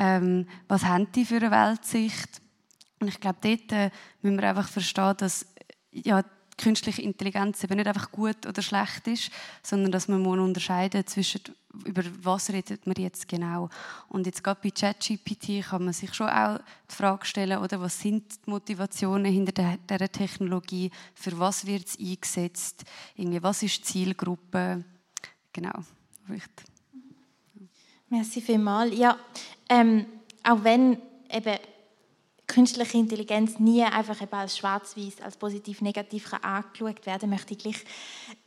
[0.00, 2.40] ähm, was haben die für eine Weltsicht.
[3.00, 3.90] Und ich glaube, dort äh,
[4.22, 5.46] müssen wir einfach verstehen, dass
[5.92, 6.24] ja,
[6.56, 9.30] künstliche Intelligenz eben nicht einfach gut oder schlecht ist,
[9.62, 11.42] sondern dass man unterscheiden zwischen
[11.84, 13.68] über was redet man jetzt genau.
[14.08, 16.58] Und jetzt gerade bei ChatGPT kann man sich schon auch
[16.90, 21.98] die Frage stellen, oder was sind die Motivationen hinter dieser Technologie, für was wird es
[21.98, 22.84] eingesetzt,
[23.14, 24.84] irgendwie, was ist die Zielgruppe,
[25.52, 25.84] genau.
[26.28, 26.69] Richtig.
[28.10, 28.92] Merci vielmals.
[28.96, 29.16] Ja,
[29.68, 30.04] ähm,
[30.42, 31.58] auch wenn eben
[32.48, 37.84] künstliche Intelligenz nie einfach eben als schwarz-weiß, als positiv-negativ angeschaut werden möchte ich gleich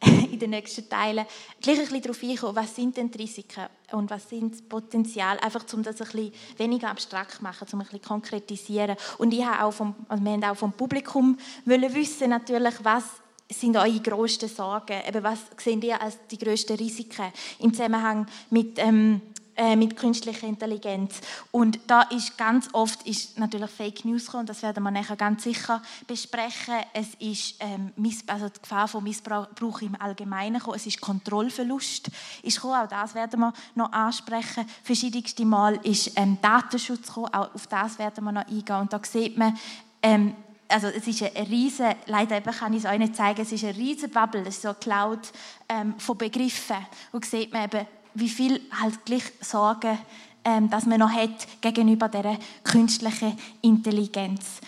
[0.31, 1.25] in den nächsten Teilen
[1.61, 5.39] gleich ein bisschen darauf eingehen, was sind denn die Risiken und was sind das Potenzial,
[5.39, 8.97] einfach um das ein bisschen weniger abstrakt zu machen, um ein bisschen konkretisieren.
[9.17, 13.05] Und ich habe auch vom, also wir haben auch vom Publikum wollen wissen natürlich, was
[13.49, 18.77] sind eure grössten Sorgen, eben was sehen ihr als die grössten Risiken im Zusammenhang mit
[18.79, 19.21] ähm,
[19.55, 21.21] äh, mit künstlicher Intelligenz.
[21.51, 25.43] Und da ist ganz oft ist natürlich Fake News gekommen, das werden wir nachher ganz
[25.43, 26.75] sicher besprechen.
[26.93, 27.91] Es ist ähm,
[28.27, 29.47] also die Gefahr von Missbrauch
[29.81, 30.77] im Allgemeinen gekommen.
[30.77, 32.09] Es ist Kontrollverlust
[32.41, 32.81] ist gekommen.
[32.81, 34.65] Auch das werden wir noch ansprechen.
[34.83, 37.33] Verschiedenste Mal ist ähm, Datenschutz gekommen.
[37.33, 38.75] Auch auf das werden wir noch eingehen.
[38.75, 39.57] Und da sieht man,
[40.01, 40.35] ähm,
[40.67, 43.75] also es ist eine riesige, leider kann ich es euch nicht zeigen, es ist eine
[43.75, 45.31] riesige Bubble, es ist so eine Cloud
[45.69, 46.77] ähm, von Begriffen.
[47.11, 49.97] Und sieht man eben, wie viel halt gleich Sorgen,
[50.45, 54.59] ähm, dass man noch hat gegenüber der künstlichen Intelligenz.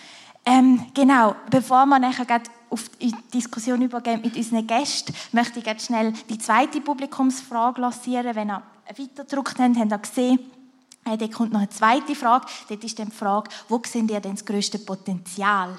[0.44, 5.86] Ähm, genau, bevor wir nachher auf die Diskussion übergehen mit unseren Gästen, möchte ich jetzt
[5.86, 8.34] schnell die zweite Publikumsfrage lancieren.
[8.34, 8.62] Wenn ihr
[8.96, 10.38] weiterdruckt habt, habt ihr gesehen,
[11.04, 12.46] äh, da kommt noch eine zweite Frage.
[12.68, 15.76] Dort ist dann die Frage, wo seht ihr denn das grösste Potenzial?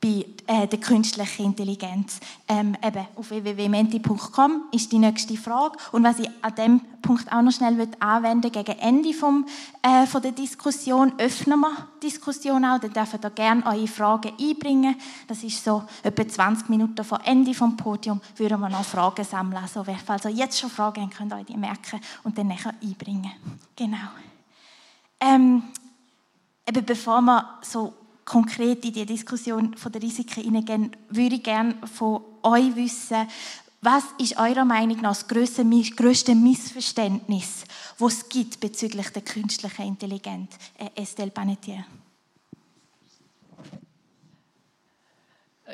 [0.00, 2.20] Bei äh, der künstlichen Intelligenz.
[2.46, 5.76] Ähm, eben auf www.menti.com ist die nächste Frage.
[5.92, 9.46] Und was ich an dem Punkt auch noch schnell anwenden gegen Ende vom,
[9.82, 12.78] äh, von der Diskussion, öffnen wir die Diskussion auch.
[12.78, 14.96] Dann dürft ihr gerne eure Fragen einbringen.
[15.26, 19.62] Das ist so etwa 20 Minuten vor Ende vom Podium, würden wir noch Fragen sammeln.
[19.62, 22.74] Also, falls ihr jetzt schon Fragen habt, könnt ihr euch die merken und dann nachher
[22.82, 23.32] einbringen.
[23.74, 23.96] Genau.
[25.20, 25.64] Ähm,
[26.66, 27.92] eben bevor wir so
[28.28, 33.26] konkret in die Diskussion von der Risiken hineingehen, würde ich gerne von euch wissen,
[33.80, 37.64] was ist eurer Meinung nach das grösste Missverständnis,
[37.98, 40.50] das es gibt bezüglich der künstlichen Intelligenz?
[40.76, 41.84] Äh, Estelle Panetier.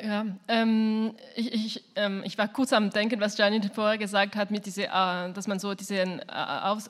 [0.03, 4.51] Ja, ähm, ich, ich, ähm, ich, war kurz am Denken, was Janet vorher gesagt hat,
[4.51, 6.89] mit diese, äh, dass man so diese äh, Aus,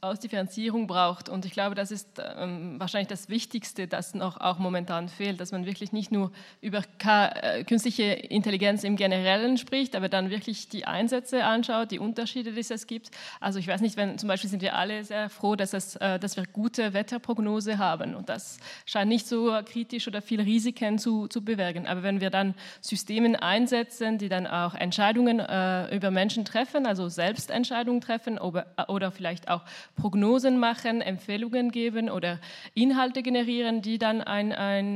[0.00, 1.28] Ausdifferenzierung braucht.
[1.28, 5.52] Und ich glaube, das ist ähm, wahrscheinlich das Wichtigste, das noch auch momentan fehlt, dass
[5.52, 10.68] man wirklich nicht nur über K äh, künstliche Intelligenz im Generellen spricht, aber dann wirklich
[10.68, 13.12] die Einsätze anschaut, die Unterschiede, die es gibt.
[13.38, 16.18] Also ich weiß nicht, wenn zum Beispiel sind wir alle sehr froh, dass, es, äh,
[16.18, 18.16] dass wir gute Wetterprognose haben.
[18.16, 21.44] Und das scheint nicht so kritisch oder viele Risiken zu, zu
[21.76, 21.86] bewirken.
[21.86, 27.08] Aber wenn wir dann Systeme einsetzen, die dann auch Entscheidungen äh, über Menschen treffen, also
[27.08, 29.62] Selbstentscheidungen treffen oder, oder vielleicht auch
[29.96, 32.38] Prognosen machen, Empfehlungen geben oder
[32.74, 34.52] Inhalte generieren, die dann einen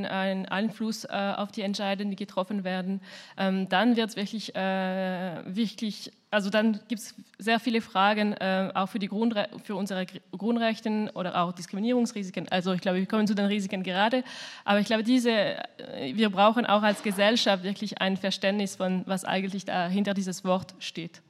[0.07, 3.01] ein Einfluss äh, auf die Entscheidungen, die getroffen werden,
[3.37, 8.71] ähm, dann wird es wirklich, äh, wirklich also dann gibt es sehr viele Fragen, äh,
[8.75, 12.47] auch für, die Grundre für unsere Grundrechte oder auch Diskriminierungsrisiken.
[12.51, 14.23] Also ich glaube, wir kommen zu den Risiken gerade,
[14.65, 19.25] aber ich glaube, diese, äh, wir brauchen auch als Gesellschaft wirklich ein Verständnis von, was
[19.25, 21.21] eigentlich da hinter dieses Wort steht.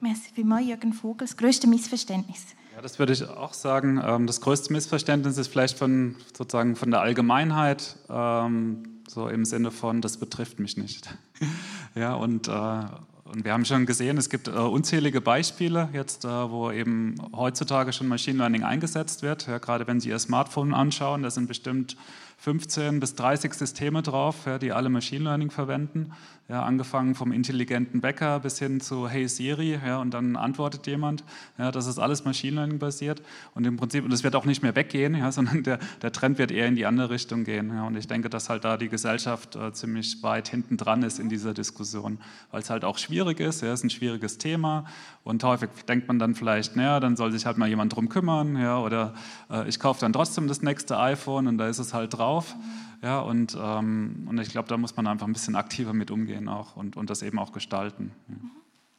[0.00, 1.26] Merci vielmals, Jürgen Vogel.
[1.26, 2.54] Das größte Missverständnis.
[2.74, 3.98] Ja, das würde ich auch sagen.
[4.04, 9.70] Ähm, das größte Missverständnis ist vielleicht von, sozusagen von der Allgemeinheit, ähm, so im Sinne
[9.70, 11.08] von, das betrifft mich nicht.
[11.94, 12.84] Ja, und äh,
[13.32, 17.92] und wir haben schon gesehen, es gibt äh, unzählige Beispiele jetzt, äh, wo eben heutzutage
[17.92, 19.46] schon Machine Learning eingesetzt wird.
[19.46, 21.96] Ja, gerade wenn Sie Ihr Smartphone anschauen, da sind bestimmt
[22.38, 26.12] 15 bis 30 Systeme drauf, ja, die alle Machine Learning verwenden.
[26.48, 31.24] Ja, angefangen vom intelligenten Bäcker bis hin zu Hey Siri, ja, und dann antwortet jemand.
[31.58, 33.20] Ja, das ist alles Machine Learning basiert
[33.54, 36.38] und im Prinzip, und es wird auch nicht mehr weggehen, ja, sondern der, der Trend
[36.38, 37.70] wird eher in die andere Richtung gehen.
[37.70, 41.18] Ja, und ich denke, dass halt da die Gesellschaft äh, ziemlich weit hinten dran ist
[41.18, 42.18] in dieser Diskussion,
[42.52, 43.62] weil es halt auch schwierig ist.
[43.62, 44.84] Ja, es ist ein schwieriges Thema
[45.24, 48.56] und häufig denkt man dann vielleicht, naja, dann soll sich halt mal jemand drum kümmern,
[48.56, 49.14] ja, oder
[49.50, 52.54] äh, ich kaufe dann trotzdem das nächste iPhone und da ist es halt drauf.
[53.02, 56.48] Ja, und, ähm, und ich glaube, da muss man einfach ein bisschen aktiver mit umgehen
[56.48, 58.12] auch und, und das eben auch gestalten.
[58.28, 58.36] Ja.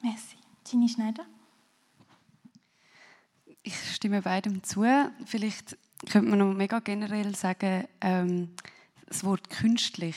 [0.04, 0.38] Merci.
[0.64, 1.26] Tini Schneider?
[3.64, 4.86] Ich stimme beidem zu.
[5.26, 5.78] Vielleicht
[6.10, 8.50] könnte man noch mega generell sagen, ähm,
[9.08, 10.16] das Wort künstlich.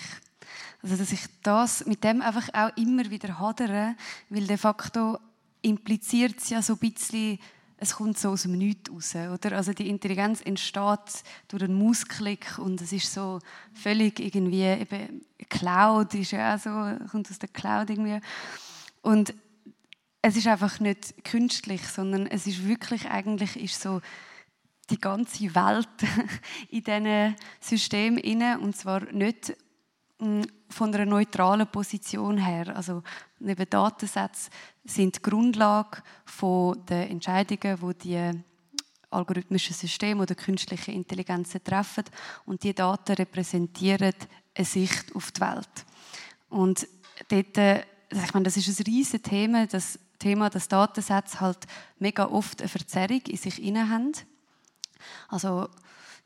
[0.82, 3.94] Also, dass ich das mit dem einfach auch immer wieder hadere,
[4.28, 5.18] weil de facto
[5.62, 7.38] impliziert es ja so ein bisschen,
[7.82, 9.14] es kommt so aus dem Nichts raus.
[9.14, 9.56] Oder?
[9.56, 13.40] Also die Intelligenz entsteht durch einen Mausklick und es ist so
[13.72, 16.70] völlig irgendwie, eben Cloud ist ja so,
[17.10, 18.20] kommt aus der Cloud irgendwie.
[19.00, 19.34] Und
[20.20, 24.02] es ist einfach nicht künstlich, sondern es ist wirklich eigentlich ist so
[24.90, 25.88] die ganze Welt
[26.68, 29.56] in diesen System inne und zwar nicht
[30.68, 32.76] von einer neutralen Position her.
[32.76, 33.02] Also
[33.38, 34.50] neben Datensätze
[34.84, 36.02] sind die Grundlage
[36.88, 38.42] der Entscheidungen, die die
[39.10, 42.04] algorithmischen Systeme oder künstliche Intelligenzen treffen.
[42.46, 44.14] Und die Daten repräsentieren
[44.54, 45.86] eine Sicht auf die Welt.
[46.48, 46.86] Und
[47.28, 51.66] dort, äh, ich meine, das ist ein riesiges Thema, das Thema, dass Datensätze halt
[51.98, 54.12] mega oft eine Verzerrung in sich haben.
[55.28, 55.68] Also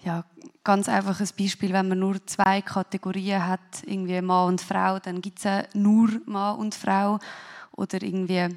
[0.04, 0.24] ja,
[0.62, 5.44] ganz einfaches Beispiel, wenn man nur zwei Kategorien hat, irgendwie Mann und Frau, dann gibt
[5.44, 7.18] es nur Mann und Frau.
[7.72, 8.48] Oder irgendwie,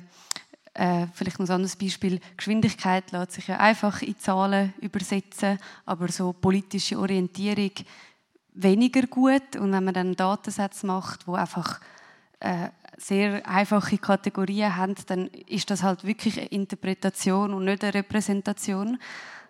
[0.74, 6.10] äh, vielleicht noch ein anderes Beispiel, Geschwindigkeit lässt sich ja einfach in Zahlen übersetzen, aber
[6.10, 7.72] so politische Orientierung
[8.54, 9.56] weniger gut.
[9.56, 11.80] Und wenn man dann Datensätze macht, wo einfach
[12.40, 17.94] äh, sehr einfache Kategorien haben, dann ist das halt wirklich eine Interpretation und nicht eine
[17.94, 18.98] Repräsentation.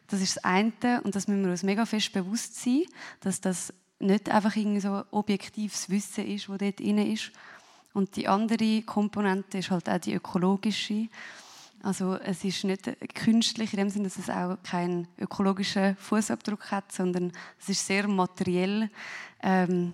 [0.07, 2.83] Das ist das eine und das müssen wir uns mega fest bewusst sein,
[3.19, 7.31] dass das nicht einfach irgendwie so objektives Wissen ist, das dort drin ist.
[7.93, 11.07] Und die andere Komponente ist halt auch die ökologische.
[11.81, 16.91] Also es ist nicht künstlich in dem Sinne, dass es auch keinen ökologischen Fußabdruck hat,
[16.91, 18.89] sondern es ist sehr materiell.
[19.41, 19.93] Ähm,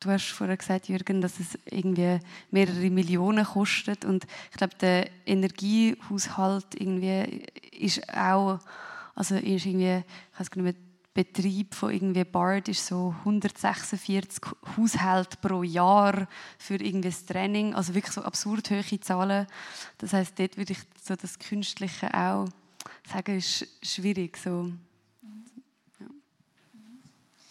[0.00, 2.18] du hast vorher gesagt, Jürgen, dass es irgendwie
[2.50, 8.58] mehrere Millionen kostet und ich glaube, der Energiehaushalt irgendwie ist auch
[9.14, 10.74] also ist irgendwie, ich weiß nicht mehr,
[11.14, 14.44] Betrieb von irgendwie Bard ist so 146
[14.76, 16.26] Haushalte pro Jahr
[16.58, 19.46] für irgendwie das Training, also wirklich so absurd hohe Zahlen.
[19.98, 22.48] Das heißt, dort würde ich so das Künstliche auch
[23.08, 24.72] sagen, ist schwierig so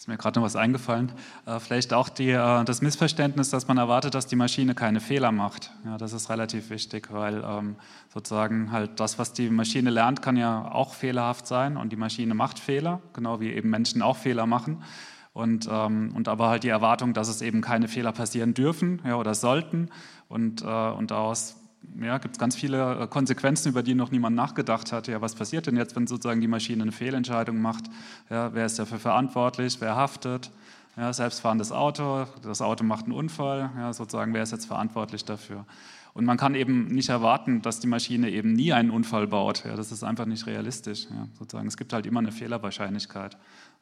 [0.04, 1.14] ist mir gerade noch was eingefallen.
[1.46, 5.32] Äh, vielleicht auch die, äh, das Missverständnis, dass man erwartet, dass die Maschine keine Fehler
[5.32, 5.72] macht.
[5.86, 7.78] Ja, das ist relativ wichtig, weil ähm,
[8.14, 12.34] sozusagen halt das, was die Maschine lernt, kann ja auch fehlerhaft sein und die Maschine
[12.34, 14.84] macht Fehler, genau wie eben Menschen auch Fehler machen.
[15.32, 19.16] Und, ähm, und aber halt die Erwartung, dass es eben keine Fehler passieren dürfen ja,
[19.16, 19.90] oder sollten.
[20.28, 21.56] Und, äh, und daraus
[22.02, 25.08] ja, gibt es ganz viele äh, Konsequenzen, über die noch niemand nachgedacht hat.
[25.08, 27.86] Ja, was passiert denn jetzt, wenn sozusagen die Maschine eine Fehlentscheidung macht?
[28.30, 29.78] Ja, wer ist dafür verantwortlich?
[29.80, 30.52] Wer haftet?
[30.96, 33.72] Ja, selbstfahrendes Auto, das Auto macht einen Unfall.
[33.78, 35.66] Ja, sozusagen, wer ist jetzt verantwortlich dafür?
[36.14, 39.66] Und man kann eben nicht erwarten, dass die Maschine eben nie einen Unfall baut.
[39.66, 41.08] Ja, das ist einfach nicht realistisch.
[41.10, 41.68] Ja, sozusagen.
[41.68, 43.38] Es gibt halt immer eine Fehlerwahrscheinlichkeit.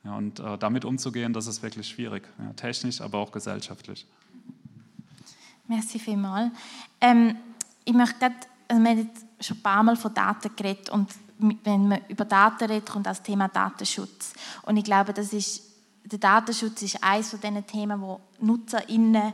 [0.05, 2.23] Ja, und äh, damit umzugehen, das ist wirklich schwierig.
[2.39, 4.07] Ja, technisch, aber auch gesellschaftlich.
[5.67, 6.51] Merci vielmals.
[7.01, 7.35] Ähm,
[7.83, 8.33] ich möchte grad,
[8.67, 11.09] also wir haben schon ein paar Mal von Daten geredet und
[11.63, 14.33] wenn man über Daten redet, kommt das Thema Datenschutz.
[14.63, 15.63] Und ich glaube, das ist,
[16.03, 19.33] der Datenschutz ist eines von diesen Themen, wo NutzerInnen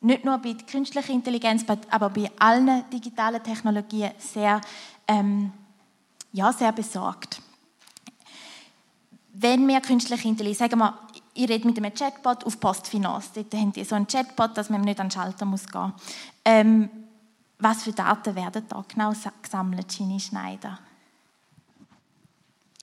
[0.00, 4.60] nicht nur bei künstlicher Intelligenz, aber bei allen digitalen Technologien sehr,
[5.06, 5.52] ähm,
[6.32, 7.42] ja, sehr besorgt.
[9.32, 10.98] Wenn wir künstliche Intelligenz, sagen wir,
[11.34, 14.80] ich rede mit einem Chatbot auf Postfinance, dort haben die so einen Chatbot, dass man
[14.80, 15.92] nicht an den Schalter muss gehen muss.
[16.44, 16.90] Ähm,
[17.58, 20.78] was für Daten werden da genau gesammelt, Gini Schneider?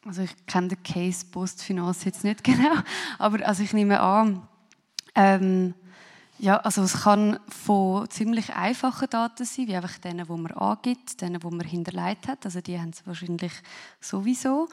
[0.05, 2.75] Also ich kenne den Case Postfinance jetzt nicht genau,
[3.17, 4.47] aber also ich nehme an,
[5.15, 5.73] ähm,
[6.37, 11.21] ja, also es kann von ziemlich einfachen Daten sein, wie einfach denen, die man angibt,
[11.21, 13.53] denen, die man hinterlegt hat, also die haben es wahrscheinlich
[14.01, 14.67] sowieso,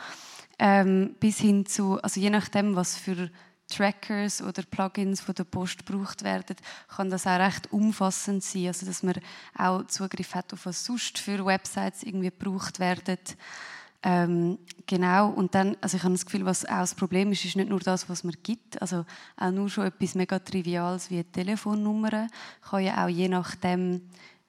[0.59, 3.31] ähm, bis hin zu, also je nachdem, was für
[3.73, 6.57] Trackers oder Plugins von der Post gebraucht werden,
[6.89, 9.15] kann das auch recht umfassend sein, also dass man
[9.57, 13.19] auch Zugriff hat auf was sonst für Websites irgendwie gebraucht werden.
[14.05, 17.55] Ähm, genau, und dann, also ich habe das Gefühl, was auch das Problem ist, ist
[17.55, 19.05] nicht nur das, was man gibt, also
[19.37, 22.27] auch nur schon etwas mega Triviales wie eine Telefonnummer
[22.69, 24.01] kann ja auch je nachdem,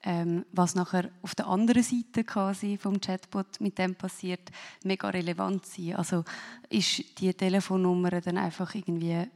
[0.04, 4.52] ähm, was nachher auf der anderen Seite quasi vom Chatbot mit dem passiert,
[4.84, 5.96] mega relevant sein.
[5.96, 6.24] Also
[6.70, 9.28] ist die Telefonnummer dann einfach irgendwie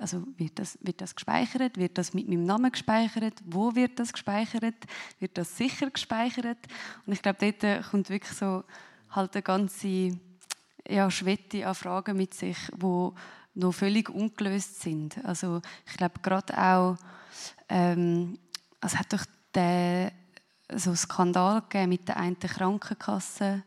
[0.00, 1.76] also wird das, wird das gespeichert?
[1.76, 3.34] Wird das mit meinem Namen gespeichert?
[3.44, 4.76] Wo wird das gespeichert?
[5.18, 6.58] Wird das sicher gespeichert?
[7.04, 8.62] Und ich glaube, dort kommt wirklich so
[9.10, 10.18] halt eine ganze
[10.88, 13.14] ja, Schwette an Fragen mit sich, wo
[13.54, 15.22] noch völlig ungelöst sind.
[15.24, 16.96] Also ich glaube gerade auch,
[17.68, 18.38] ähm,
[18.80, 19.24] es hat doch
[19.58, 20.10] den
[20.74, 23.62] so Skandal gegeben mit der einen Krankenkasse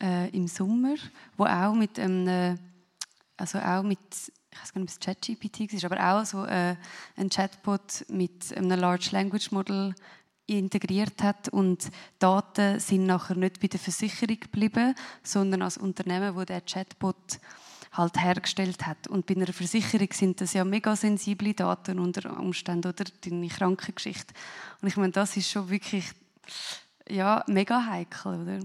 [0.00, 0.94] äh, im Sommer,
[1.36, 2.58] wo auch mit einem,
[3.36, 3.98] also auch mit
[4.52, 6.76] ich weiß gar nicht, ob es ChatGPT war, aber auch so äh,
[7.16, 9.94] ein Chatbot mit einem Large Language Model
[10.46, 16.44] integriert hat und Daten sind nachher nicht bei der Versicherung geblieben, sondern als Unternehmen, wo
[16.44, 17.40] der Chatbot
[17.92, 19.06] halt hergestellt hat.
[19.08, 24.34] Und bei einer Versicherung sind das ja mega sensible Daten unter Umständen oder deine Krankengeschichte.
[24.80, 26.10] Und ich meine, das ist schon wirklich
[27.08, 28.60] ja, mega heikel, oder?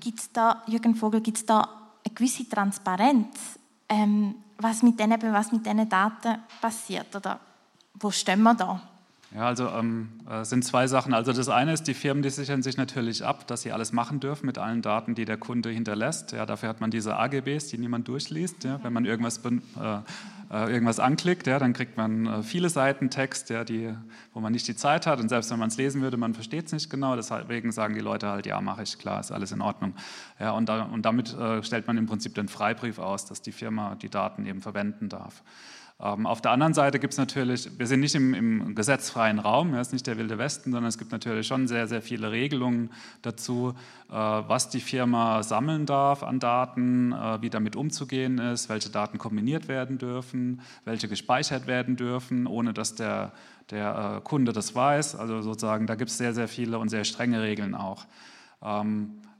[0.00, 1.60] Gibt es da, Jürgen Vogel, gibt es da
[2.04, 7.14] eine gewisse Transparenz, ähm, was, mit was mit diesen Daten passiert?
[7.16, 7.40] Oder
[7.94, 8.93] wo stehen wir da?
[9.34, 11.12] Ja, also ähm, äh, sind zwei Sachen.
[11.12, 14.20] Also das eine ist, die Firmen, die sichern sich natürlich ab, dass sie alles machen
[14.20, 16.30] dürfen mit allen Daten, die der Kunde hinterlässt.
[16.30, 18.62] Ja, dafür hat man diese AGBs, die niemand durchliest.
[18.62, 19.50] Ja, wenn man irgendwas, äh,
[20.52, 23.92] äh, irgendwas anklickt, ja, dann kriegt man äh, viele Seiten Text, ja, die,
[24.34, 25.18] wo man nicht die Zeit hat.
[25.18, 27.16] Und selbst wenn man es lesen würde, man versteht es nicht genau.
[27.16, 29.94] Deswegen sagen die Leute halt, ja, mache ich, klar, ist alles in Ordnung.
[30.38, 33.50] Ja, und, da, und damit äh, stellt man im Prinzip den Freibrief aus, dass die
[33.50, 35.42] Firma die Daten eben verwenden darf.
[36.00, 39.74] Ähm, auf der anderen Seite gibt es natürlich, wir sind nicht im, im gesetzfreien Raum,
[39.74, 42.90] es ist nicht der wilde Westen, sondern es gibt natürlich schon sehr, sehr viele Regelungen
[43.22, 43.74] dazu,
[44.08, 49.18] äh, was die Firma sammeln darf an Daten, äh, wie damit umzugehen ist, welche Daten
[49.18, 53.32] kombiniert werden dürfen, welche gespeichert werden dürfen, ohne dass der,
[53.70, 55.14] der äh, Kunde das weiß.
[55.14, 58.04] Also sozusagen, da gibt es sehr, sehr viele und sehr strenge Regeln auch.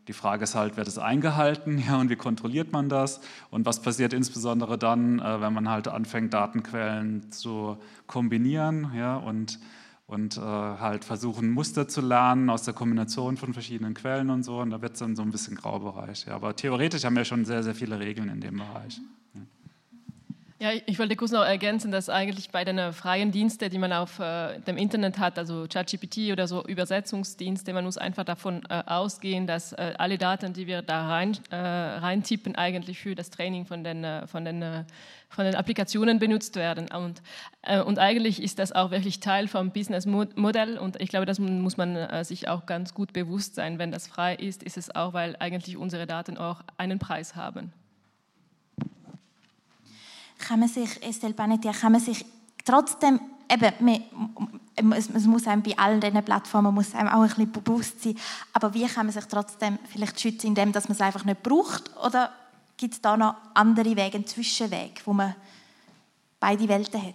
[0.09, 3.21] Die Frage ist halt, wird es eingehalten ja, und wie kontrolliert man das?
[3.51, 9.59] Und was passiert insbesondere dann, äh, wenn man halt anfängt, Datenquellen zu kombinieren ja, und,
[10.07, 14.59] und äh, halt versuchen, Muster zu lernen aus der Kombination von verschiedenen Quellen und so.
[14.61, 16.27] Und da wird es dann so ein bisschen Graubereich.
[16.27, 16.35] Ja.
[16.35, 19.01] Aber theoretisch haben wir schon sehr, sehr viele Regeln in dem Bereich.
[19.35, 19.40] Ja.
[20.64, 24.18] Ja, ich wollte kurz noch ergänzen, dass eigentlich bei den freien Diensten, die man auf
[24.18, 29.46] äh, dem Internet hat, also ChatGPT oder so Übersetzungsdienste, man muss einfach davon äh, ausgehen,
[29.46, 33.85] dass äh, alle Daten, die wir da rein, äh, reintippen, eigentlich für das Training von
[33.85, 34.85] den, äh, von den, äh,
[35.29, 36.88] von den Applikationen benutzt werden.
[36.90, 37.20] Und,
[37.85, 42.24] und eigentlich ist das auch wirklich Teil vom Businessmodell und ich glaube, das muss man
[42.24, 43.81] sich auch ganz gut bewusst sein.
[43.81, 47.72] Wenn das frei ist, ist es auch, weil eigentlich unsere Daten auch einen Preis haben
[50.46, 52.24] kann man sich, Estelle Panetti, kann man sich
[52.64, 54.02] trotzdem, eben,
[54.94, 58.16] es, muss einem bei allen diesen Plattformen muss einem auch ein bisschen bewusst sein,
[58.52, 61.90] aber wie kann man sich trotzdem vielleicht schützen, indem dass man es einfach nicht braucht?
[62.04, 62.33] Oder
[62.76, 65.35] gibt es da noch andere Wege, einen Zwischenweg, wo man
[66.40, 67.14] beide Welten hat?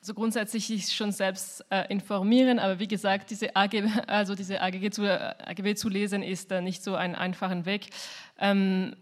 [0.00, 4.90] Also grundsätzlich ist schon selbst äh, informieren, aber wie gesagt, diese, AG, also diese AGG
[4.90, 7.88] zu, AGB zu lesen ist äh, nicht so ein einfacher Weg.
[8.38, 8.94] Ähm,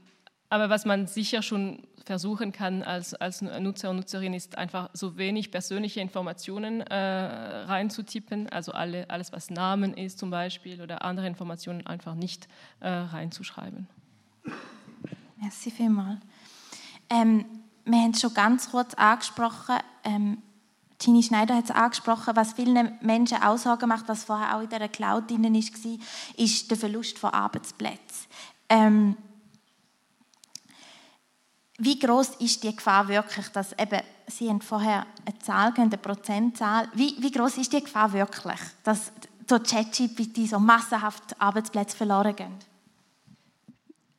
[0.52, 5.16] aber was man sicher schon versuchen kann als, als Nutzer und Nutzerin, ist einfach so
[5.16, 11.26] wenig persönliche Informationen äh, reinzutippen, also alle, alles, was Namen ist zum Beispiel oder andere
[11.26, 12.48] Informationen einfach nicht
[12.80, 13.88] äh, reinzuschreiben.
[15.40, 16.20] Merci vielmals.
[17.08, 17.46] Ähm,
[17.86, 20.42] wir haben es schon ganz kurz angesprochen, ähm,
[20.98, 24.68] Tini Schneider hat es angesprochen, was vielen Menschen auch Sorgen macht, was vorher auch in
[24.68, 25.98] der Cloud drin war,
[26.36, 28.26] ist der Verlust von Arbeitsplätzen.
[28.68, 29.16] Ähm,
[31.84, 36.88] wie groß ist die Gefahr wirklich, dass eben, Sie haben vorher eine Zahl, eine Prozentzahl,
[36.94, 39.10] wie, wie groß ist die Gefahr wirklich, dass
[39.48, 42.54] so ChatGPT so massenhaft Arbeitsplätze verloren gehen?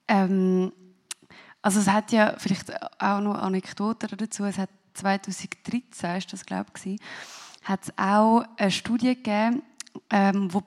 [0.10, 0.74] Ähm,
[1.62, 2.70] also es hat ja vielleicht
[3.02, 4.44] auch noch Anekdoten dazu.
[4.44, 7.00] Es hat 2013 ist das glaube ich,
[7.64, 9.64] hat es auch eine Studie gegeben,
[10.10, 10.62] ähm, wo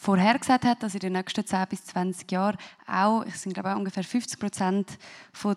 [0.00, 4.04] vorhergesagt hat, dass in den nächsten 10 bis 20 Jahren auch, sind glaube ich ungefähr
[4.04, 4.98] 50 Prozent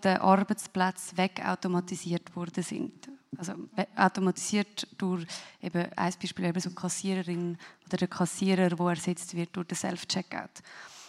[0.04, 3.10] der Arbeitsplätze wegautomatisiert worden sind.
[3.38, 3.54] Also
[3.96, 5.26] automatisiert durch
[5.62, 10.62] eben ein Beispiel eben so Kassiererin oder der Kassierer, wo ersetzt wird durch den Self-Checkout.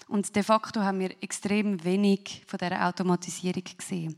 [0.08, 4.16] Und de facto haben wir extrem wenig von dieser Automatisierung gesehen.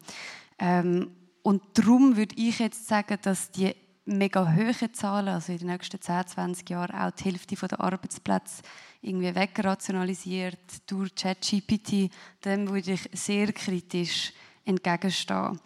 [0.59, 1.11] Ähm,
[1.43, 6.01] und darum würde ich jetzt sagen, dass die mega hohen Zahlen, also in den nächsten
[6.01, 8.63] 10, 20 Jahren auch die Hälfte der Arbeitsplätze
[9.01, 12.11] irgendwie wegrationalisiert durch ChatGPT,
[12.45, 14.33] dem würde ich sehr kritisch
[14.65, 15.61] entgegenstehen.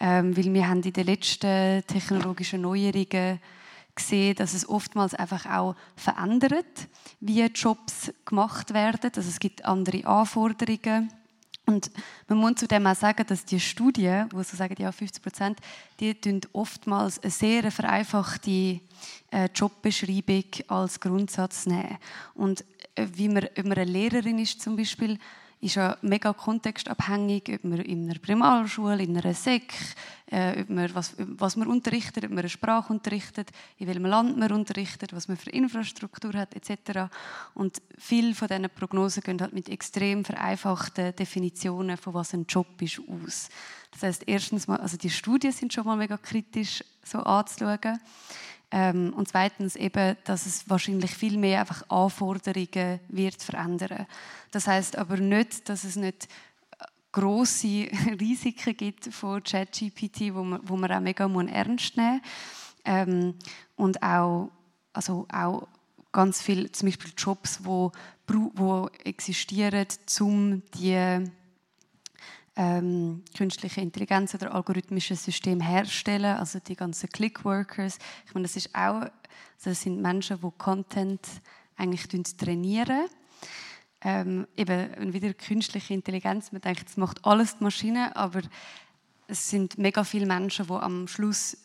[0.00, 3.40] Ähm, weil wir haben in den letzten technologischen Neuerungen
[3.94, 6.88] gesehen, dass es oftmals einfach auch verändert,
[7.20, 9.10] wie Jobs gemacht werden.
[9.14, 11.12] Also es gibt andere Anforderungen
[11.72, 11.90] und
[12.28, 15.58] man muss zudem auch sagen, dass die Studien, wo sie sagen, ja 50 Prozent,
[16.00, 18.80] die tun oftmals eine sehr vereinfachte
[19.30, 21.96] äh, Jobbeschreibung als Grundsatz nehmen.
[22.34, 22.64] Und
[22.94, 25.18] äh, wie man, ob man eine Lehrerin ist zum Beispiel,
[25.62, 29.72] ist ja mega kontextabhängig, ob man in einer Primarschule, in einer Sek,
[30.26, 34.36] äh, ob man, was, was man unterrichtet, ob man eine Sprache unterrichtet, in welchem Land
[34.36, 37.12] man unterrichtet, was man für Infrastruktur hat, etc.
[37.54, 42.82] Und viele von diesen Prognosen gehen halt mit extrem vereinfachten Definitionen von was ein Job
[42.82, 43.48] ist aus.
[43.92, 48.00] Das heißt, erstens mal, also die Studien sind schon mal mega kritisch so anzuschauen.
[48.74, 54.06] Ähm, und zweitens eben, dass es wahrscheinlich viel mehr einfach Anforderungen wird verändern.
[54.50, 56.26] Das heißt aber nicht, dass es nicht
[56.78, 57.66] äh, große
[58.20, 62.30] Risiken gibt von ChatGPT, wo man, wo man auch mega ernst nehmen muss.
[62.86, 63.34] Ähm,
[63.76, 64.50] und auch,
[64.94, 65.68] also auch
[66.10, 67.92] ganz viele zum Beispiel Jobs, wo,
[68.26, 69.86] wo existieren,
[70.20, 71.30] um die
[72.56, 77.98] ähm, künstliche Intelligenz oder algorithmische Systeme herstellen, also die ganzen Clickworkers.
[78.26, 79.10] Ich meine, das ist auch, also
[79.64, 81.26] das sind Menschen, die Content
[81.76, 83.06] eigentlich trainieren.
[84.04, 86.50] Ähm, eben wieder künstliche Intelligenz.
[86.50, 88.42] Man denkt, das macht alles die Maschine, aber
[89.28, 91.56] es sind mega viele Menschen, die am Schluss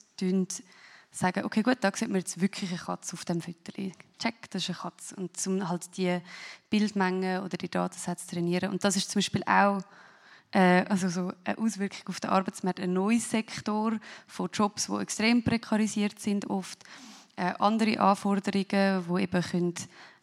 [1.12, 3.72] sagen, okay, gut, da sieht man jetzt wirklich eine Katze auf dem Foto.
[4.20, 5.16] Check, das ist eine Katze.
[5.16, 6.20] Und um halt die
[6.70, 8.72] Bildmenge oder die Datensätze zu trainieren.
[8.72, 9.82] Und das ist zum Beispiel auch
[10.52, 13.94] also so eine Auswirkung auf den Arbeitsmarkt, ein neues Sektor
[14.28, 16.84] von Jobs, die extrem prekarisiert sind, oft
[17.36, 19.74] äh, andere Anforderungen, die eben können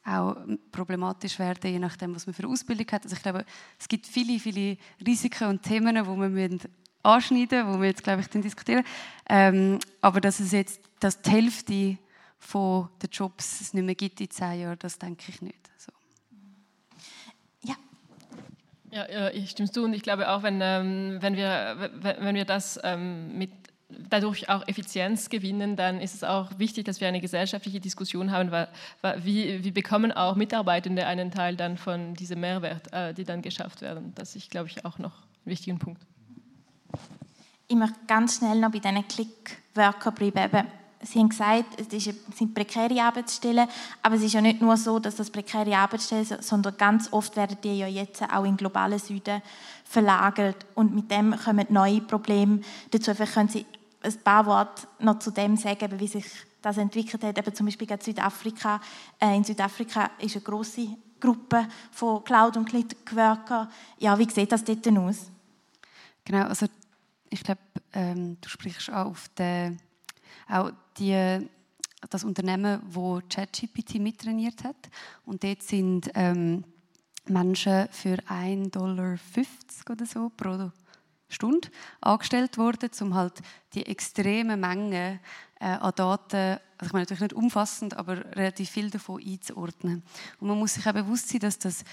[0.07, 0.37] auch
[0.70, 3.05] problematisch werden, je nachdem, was man für eine Ausbildung hat.
[3.05, 3.47] Also ich glaube,
[3.79, 6.59] es gibt viele, viele Risiken und Themen, die wir
[7.03, 8.85] anschneiden müssen, die wir jetzt, glaube ich, diskutieren.
[9.29, 11.99] Ähm, aber dass es jetzt dass die Hälfte
[12.39, 15.64] von den Jobs es nicht mehr gibt in zehn Jahren, das denke ich nicht.
[18.95, 22.79] Ja, ich stimme zu und ich glaube auch, wenn, ähm, wenn, wir, wenn wir das
[22.85, 23.51] ähm, mit
[23.89, 28.53] dadurch auch Effizienz gewinnen, dann ist es auch wichtig, dass wir eine gesellschaftliche Diskussion haben,
[28.53, 28.69] weil,
[29.01, 33.43] weil wie, wie bekommen auch Mitarbeitende einen Teil dann von diesem Mehrwert, äh, die dann
[33.43, 34.13] geschafft werden.
[34.15, 36.01] Das ist, glaube ich, auch noch ein wichtiger Punkt.
[37.67, 40.69] Ich möchte ganz schnell noch bei diesen Click-Worker bleiben.
[41.05, 43.69] Sie haben gesagt, es sind prekäre Arbeitsstellen,
[44.03, 47.37] aber es ist ja nicht nur so, dass das prekäre Arbeitsstellen sind, sondern ganz oft
[47.37, 49.43] werden die ja jetzt auch in globalen Süden
[49.85, 53.15] verlagert und mit dem kommen neue Probleme dazu.
[53.15, 53.67] Vielleicht können Sie
[54.03, 56.27] ein paar Worte noch zu dem sagen, wie sich
[56.63, 57.39] das entwickelt hat.
[57.39, 58.81] Eben zum Beispiel in Südafrika.
[59.19, 60.89] Äh, in Südafrika ist eine große
[61.21, 63.69] Gruppe von Cloud- und Click-Worker.
[63.99, 65.31] Ja, wie sieht das dort aus?
[66.25, 66.67] Genau, also
[67.31, 67.61] ich glaube,
[67.93, 69.81] ähm, du sprichst auch auf den
[70.49, 71.49] auch die,
[72.11, 74.77] das Unternehmen, wo ChatGPT mittrainiert hat.
[75.25, 76.65] Und dort sind ähm,
[77.27, 79.19] Menschen für 1,50 Dollar
[79.91, 80.71] oder so pro
[81.29, 81.69] Stunde
[82.01, 83.41] angestellt worden, um halt
[83.73, 85.21] die extreme Menge
[85.59, 90.03] äh, an Daten, also ich meine natürlich nicht umfassend, aber relativ viel davon einzuordnen.
[90.39, 91.85] Und man muss sich auch bewusst sein, dass das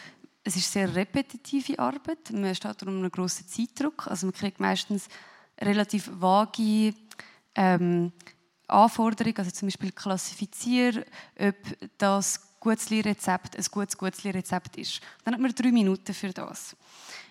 [0.44, 2.32] es ist sehr repetitive Arbeit.
[2.32, 4.08] Man steht unter einem grossen Zeitdruck.
[4.08, 5.08] Also man kriegt meistens
[5.60, 6.96] relativ vage
[7.54, 8.12] ähm,
[8.72, 11.06] Anforderung, also zum Beispiel klassifiziere,
[11.40, 11.56] ob
[11.98, 15.02] das Gutzli-Rezept ein gutes Gutzli-Rezept ist.
[15.24, 16.76] Dann hat man drei Minuten für das.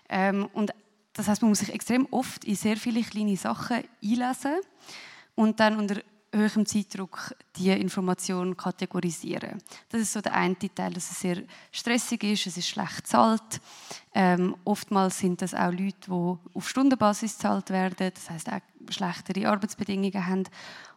[0.09, 0.73] Ähm, und
[1.13, 4.61] das heißt, man muss sich extrem oft in sehr viele kleine Sachen einlesen
[5.35, 6.03] und dann unter
[6.33, 9.61] höherem Zeitdruck die Information kategorisieren.
[9.89, 13.61] Das ist so der eine Teil, dass es sehr stressig ist, es ist schlecht zahlt.
[14.15, 18.61] Ähm, oftmals sind das auch Leute, die auf Stundenbasis gezahlt werden, das heißt auch
[18.91, 20.45] schlechtere Arbeitsbedingungen haben.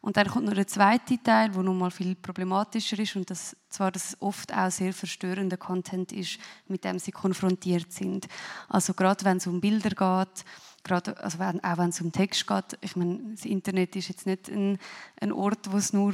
[0.01, 3.55] Und dann kommt noch der zweite Teil, der noch mal viel problematischer ist und das
[3.69, 8.27] zwar, dass es oft auch sehr verstörender Content ist, mit dem sie konfrontiert sind.
[8.67, 10.45] Also gerade wenn es um Bilder geht,
[10.83, 14.25] gerade, also wenn, auch wenn es um Text geht, ich meine, das Internet ist jetzt
[14.25, 14.77] nicht ein,
[15.19, 16.13] ein Ort, wo es nur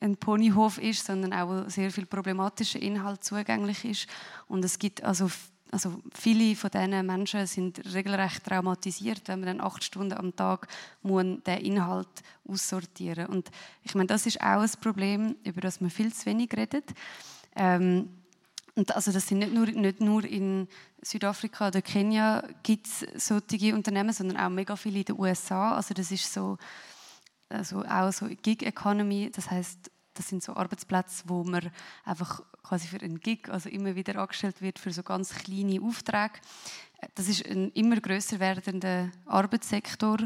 [0.00, 4.06] ein Ponyhof ist, sondern auch sehr viel problematischer Inhalt zugänglich ist.
[4.48, 5.30] Und es gibt also
[5.72, 10.68] also viele von diesen Menschen sind regelrecht traumatisiert, wenn man dann acht Stunden am Tag
[11.02, 12.08] den Inhalt
[12.46, 13.50] aussortieren Und
[13.82, 16.84] ich meine, das ist auch ein Problem, über das man viel zu wenig redet.
[17.56, 18.10] Ähm,
[18.76, 20.68] Und also das sind nicht nur, nicht nur in
[21.00, 25.74] Südafrika oder Kenia gibt es solche Unternehmen, sondern auch mega viele in den USA.
[25.74, 26.58] Also das ist so,
[27.48, 31.70] also auch so Gig Economy, das heißt, das sind so Arbeitsplätze, wo man
[32.04, 36.34] einfach quasi für einen Gig, also immer wieder angestellt wird für so ganz kleine Aufträge.
[37.14, 40.18] Das ist ein immer größer werdender Arbeitssektor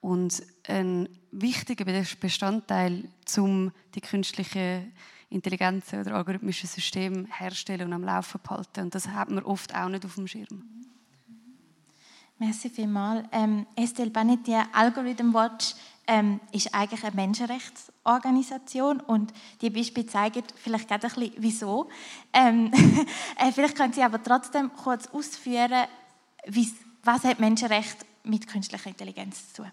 [0.00, 1.84] und ein wichtiger
[2.20, 4.86] Bestandteil, um die künstliche
[5.30, 8.82] Intelligenz oder algorithmische Systeme herstellen und am Laufen behalten.
[8.82, 10.62] Und das hat man oft auch nicht auf dem Schirm.
[12.38, 13.26] Merci vielmals.
[13.32, 15.74] Ähm, Estelle Banetier, Algorithm Watch
[16.06, 21.88] ähm, ist eigentlich eine Menschenrechtsorganisation und die Beispiele zeigen vielleicht gerade ein bisschen, wieso.
[22.32, 22.72] Ähm,
[23.36, 25.86] äh, vielleicht können Sie aber trotzdem kurz ausführen,
[27.04, 29.72] was hat Menschenrecht mit künstlicher Intelligenz zu tun?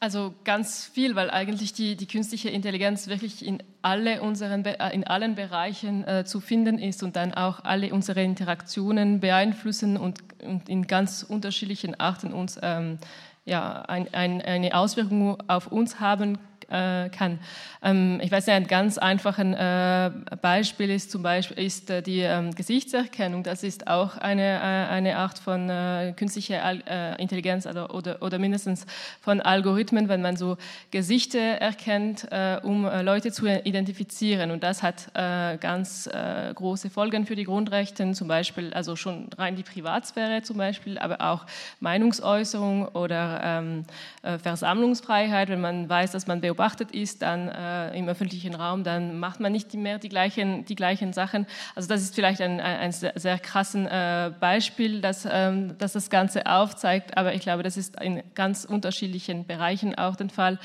[0.00, 5.04] Also ganz viel, weil eigentlich die, die künstliche Intelligenz wirklich in, alle unseren, äh, in
[5.04, 10.68] allen Bereichen äh, zu finden ist und dann auch alle unsere Interaktionen beeinflussen und, und
[10.68, 12.98] in ganz unterschiedlichen Arten uns ähm,
[13.44, 16.38] ja, ein, ein, eine Auswirkung auf uns haben
[16.70, 17.38] äh, kann.
[17.82, 20.10] Ähm, ich weiß nicht, ein ganz einfaches äh,
[20.42, 23.42] Beispiel ist zum Beispiel ist, äh, die ähm, Gesichtserkennung.
[23.42, 28.38] Das ist auch eine, äh, eine Art von äh, künstlicher äh, Intelligenz oder, oder, oder,
[28.38, 28.86] mindestens
[29.20, 30.56] von Algorithmen, wenn man so
[30.90, 32.28] Gesichter erkennt,
[32.62, 34.50] um Leute zu identifizieren.
[34.50, 35.12] Und das hat
[35.60, 36.08] ganz
[36.54, 41.20] große Folgen für die Grundrechte, zum Beispiel also schon rein die Privatsphäre zum Beispiel, aber
[41.20, 41.46] auch
[41.80, 43.84] Meinungsäußerung oder ähm,
[44.22, 49.38] Versammlungsfreiheit, wenn man weiß, dass man beobachtet ist, dann äh, im öffentlichen Raum, dann macht
[49.38, 51.46] man nicht mehr die gleichen, die gleichen Sachen.
[51.74, 56.08] Also das ist vielleicht ein, ein sehr, sehr krasses äh, Beispiel, das, ähm, das das
[56.08, 60.58] Ganze aufzeigt, aber ich glaube, das ist in ganz unterschiedlichen Bereichen auch der Fall.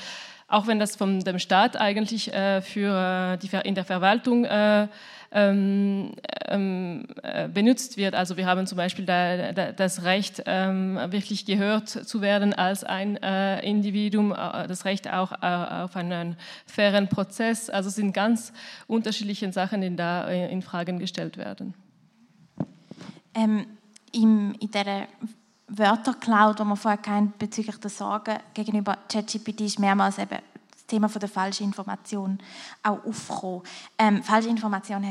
[0.48, 4.88] Auch wenn das von dem Staat eigentlich äh, für die, in der Verwaltung äh,
[5.34, 6.12] ähm,
[6.46, 8.14] ähm, äh, benutzt wird.
[8.14, 12.84] Also wir haben zum Beispiel da, da, das Recht, ähm, wirklich gehört zu werden als
[12.84, 17.68] ein äh, Individuum, äh, das Recht auch äh, auf einen fairen Prozess.
[17.68, 18.52] Also es sind ganz
[18.86, 21.74] unterschiedliche Sachen, die da äh, in Fragen gestellt werden.
[23.34, 23.66] Ähm,
[24.12, 25.08] im, in der
[25.66, 30.38] Wörtercloud, die wir vorher kennen, bezüglich der Sorgen gegenüber ChatGPT, ist mehrmals eben
[30.94, 32.38] Thema von der falschen Information
[32.84, 33.62] auch aufgekommen.
[33.98, 35.02] Ähm, falsche Information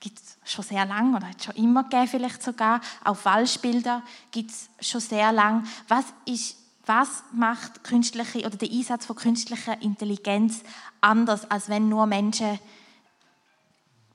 [0.00, 2.80] gibt es schon sehr lange oder hat es schon immer gegeben, vielleicht sogar.
[3.04, 4.02] Auch Falschbilder
[4.32, 5.62] gibt es schon sehr lange.
[5.86, 6.56] Was, ist,
[6.86, 10.64] was macht künstliche oder der Einsatz von künstlicher Intelligenz
[11.00, 12.58] anders, als wenn nur Menschen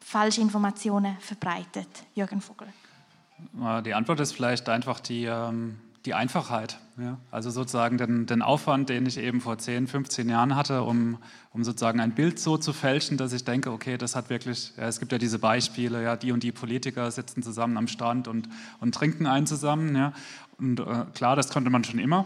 [0.02, 1.88] falsche Informationen verbreitet?
[2.16, 2.68] Jürgen Vogel.
[3.86, 6.78] Die Antwort ist vielleicht einfach die, ähm, die Einfachheit.
[7.02, 7.18] Ja?
[7.32, 11.18] Also sozusagen den, den, Aufwand, den ich eben vor 10, 15 Jahren hatte, um,
[11.52, 14.88] um sozusagen ein Bild so zu fälschen, dass ich denke, okay, das hat wirklich, ja,
[14.88, 18.50] es gibt ja diese Beispiele, ja, die und die Politiker sitzen zusammen am Strand und,
[18.80, 19.96] und trinken einen zusammen.
[19.96, 20.14] Ja?
[20.58, 22.26] Und äh, klar, das konnte man schon immer.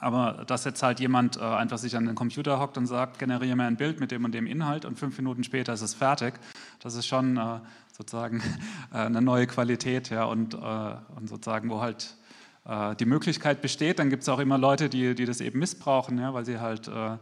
[0.00, 3.56] Aber dass jetzt halt jemand äh, einfach sich an den Computer hockt und sagt, generiere
[3.56, 6.34] mir ein Bild mit dem und dem Inhalt und fünf Minuten später ist es fertig,
[6.80, 7.58] das ist schon äh,
[7.96, 8.40] sozusagen
[8.92, 10.58] äh, eine neue Qualität, ja, und, äh,
[11.16, 12.16] und sozusagen, wo halt
[12.68, 16.18] äh, die Möglichkeit besteht, dann gibt es auch immer Leute, die, die das eben missbrauchen,
[16.18, 17.16] ja, weil sie halt äh, äh,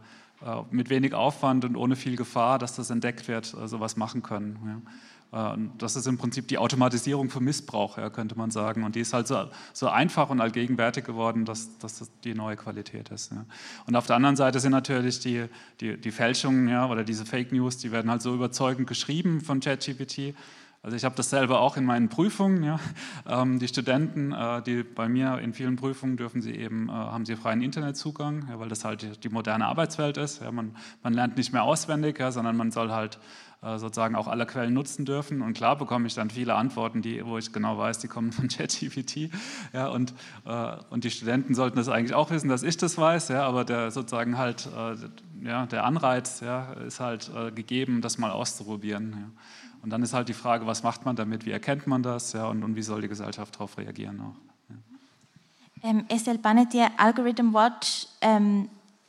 [0.69, 4.83] mit wenig Aufwand und ohne viel Gefahr, dass das entdeckt wird, sowas machen können.
[5.31, 5.57] Ja.
[5.77, 8.85] Das ist im Prinzip die Automatisierung für Missbrauch, ja, könnte man sagen.
[8.85, 12.55] Und die ist halt so, so einfach und allgegenwärtig geworden, dass, dass, das die neue
[12.55, 13.33] Qualität ist.
[13.33, 13.43] Ja.
[13.85, 15.47] Und auf der anderen Seite sind natürlich die,
[15.81, 20.33] die, die Fälschungen oder diese Fake News, die werden halt so überzeugend geschrieben von ChatGPT,
[20.87, 22.63] also ich habe das selber auch in meinen Prüfungen.
[22.63, 22.79] Ja.
[23.27, 27.25] Ähm, die Studenten, äh, die bei mir in vielen Prüfungen dürfen sie eben, äh, haben
[27.25, 30.41] sie freien Internetzugang, ja, weil das halt die, die, moderne Arbeitswelt ist.
[30.41, 30.49] Ja.
[30.49, 33.19] Man, man, lernt nicht mehr auswendig, sondern man soll halt
[33.61, 35.41] äh, sozusagen auch alle Quellen nutzen dürfen.
[35.41, 38.47] Und klar bekomme ich dann viele Antworten, die, wo ich genau weiß, die kommen von
[38.47, 39.29] ChatGPT.
[39.73, 40.13] Ja, und,
[40.45, 43.65] äh, und die Studenten sollten das eigentlich auch wissen, dass ich das weiß, ja, aber
[43.65, 49.11] der sozusagen halt, äh, ja, der Anreiz ja, ist halt äh, gegeben, das mal auszuprobieren.
[49.11, 49.41] Ja.
[49.87, 52.47] Und dann ist halt die Frage, was macht man damit, wie erkennt man das ja,
[52.47, 54.35] und, und wie soll die Gesellschaft darauf reagieren auch.
[55.81, 55.89] Ja.
[55.89, 58.67] Ähm, Estelle Panetier, Algorithm Watch, ähm,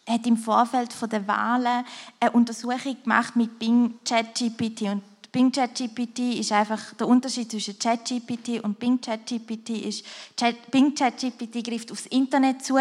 [0.08, 1.84] hat im Vorfeld von der Wahlen
[2.20, 5.02] eine Untersuchung gemacht mit Bing ChatGPT und
[5.32, 10.06] Bing ChatGPT ist einfach der Unterschied zwischen ChatGPT und Bing ChatGPT ist
[10.36, 12.78] Chat, Bing ChatGPT greift aufs Internet zu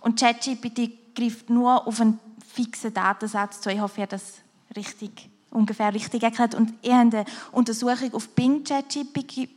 [0.00, 3.70] und ChatGPT greift nur auf einen fixen Datensatz zu.
[3.70, 4.34] Ich hoffe, ihr habt das
[4.76, 6.54] richtig ungefähr richtig erklärt.
[6.54, 9.48] Und ihr habt eine Untersuchung auf Bing ChatGPT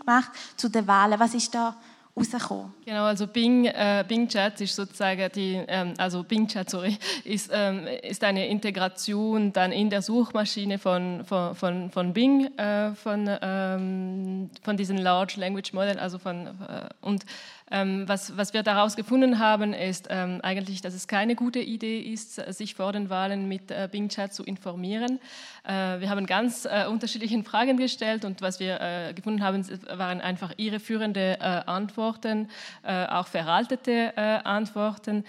[0.00, 1.18] gemacht zu den Wahlen.
[1.18, 1.76] Was ist da
[2.16, 2.72] rauskommen.
[2.84, 7.50] Genau, also Bing, äh, Bing Chat ist sozusagen die, ähm, also Bing Chat, sorry, ist,
[7.52, 13.28] ähm, ist eine Integration dann in der Suchmaschine von, von, von, von Bing, äh, von,
[13.40, 17.24] ähm, von diesen Large Language Model, also von, äh, und
[17.70, 22.00] ähm, was, was, wir daraus gefunden haben, ist ähm, eigentlich, dass es keine gute Idee
[22.00, 25.20] ist, sich vor den Wahlen mit äh, Bing Chat zu informieren.
[25.64, 29.64] Äh, wir haben ganz äh, unterschiedliche Fragen gestellt und was wir äh, gefunden haben,
[29.96, 32.48] waren einfach irreführende äh, Antworten,
[32.82, 34.12] äh, auch veraltete
[34.44, 35.24] Antworten.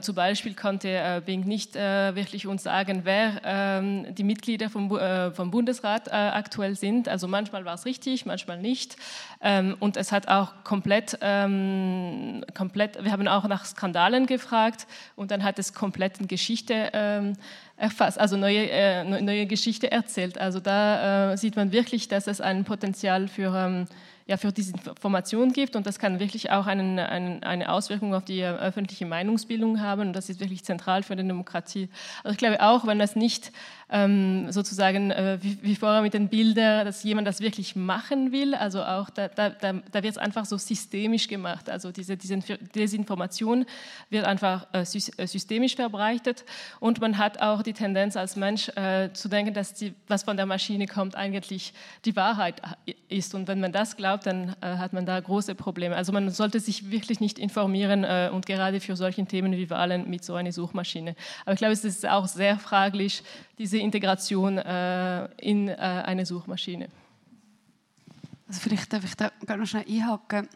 [0.00, 4.88] zum Beispiel konnte Bing nicht wirklich uns sagen, wer ähm, die Mitglieder vom,
[5.32, 7.08] vom Bundesrat aktuell sind.
[7.08, 8.96] Also manchmal war es richtig, manchmal nicht.
[9.40, 14.86] Ähm, und es hat auch komplett ähm, ähm, komplett, wir haben auch nach Skandalen gefragt
[15.16, 17.34] und dann hat es komplett eine Geschichte ähm,
[17.76, 20.38] erfasst, also neue, äh, neue Geschichte erzählt.
[20.38, 23.86] Also da äh, sieht man wirklich, dass es ein Potenzial für ähm,
[24.28, 28.26] ja, für diese Information gibt und das kann wirklich auch einen, einen, eine Auswirkung auf
[28.26, 31.88] die äh, öffentliche Meinungsbildung haben und das ist wirklich zentral für die Demokratie.
[32.22, 33.52] Also ich glaube auch, wenn das nicht
[33.90, 38.54] ähm, sozusagen äh, wie, wie, vorher mit den Bildern, dass jemand das wirklich machen will,
[38.54, 42.38] also auch da, da, da, da wird es einfach so systemisch gemacht, also diese, diese
[42.38, 43.64] Desinformation
[44.10, 46.44] wird einfach äh, äh, systemisch verbreitet
[46.80, 50.36] und man hat auch die Tendenz als Mensch äh, zu denken, dass die, was von
[50.36, 51.72] der Maschine kommt eigentlich
[52.04, 52.60] die Wahrheit
[53.08, 55.96] ist und wenn man das glaubt, dann äh, hat man da große Probleme.
[55.96, 60.08] Also man sollte sich wirklich nicht informieren äh, und gerade für solche Themen wie Wahlen
[60.08, 61.14] mit so einer Suchmaschine.
[61.44, 63.22] Aber ich glaube, es ist auch sehr fraglich,
[63.58, 66.88] diese Integration äh, in äh, eine Suchmaschine.
[68.46, 70.48] Also vielleicht darf ich da noch schnell einhaken.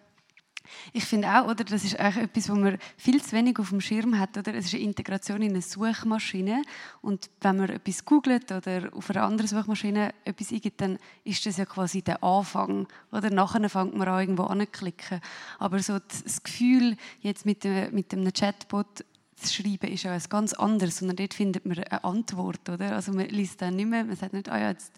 [0.93, 3.81] Ich finde auch, oder, das ist eigentlich etwas, was man viel zu wenig auf dem
[3.81, 4.37] Schirm hat.
[4.37, 4.55] Oder?
[4.55, 6.63] Es ist eine Integration in eine Suchmaschine.
[7.01, 11.57] Und wenn man etwas googelt oder auf einer anderen Suchmaschine etwas eingibt, dann ist das
[11.57, 12.87] ja quasi der Anfang.
[13.11, 15.21] Oder nachher fängt man an, irgendwo anklicken.
[15.59, 19.05] Aber so das Gefühl, jetzt mit, dem, mit einem Chatbot
[19.43, 22.95] zu schreiben ist ja etwas ganz anderes, sondern dort findet man eine Antwort, oder?
[22.95, 24.93] Also man liest dann nicht mehr, man sagt nicht, ah ja, jetzt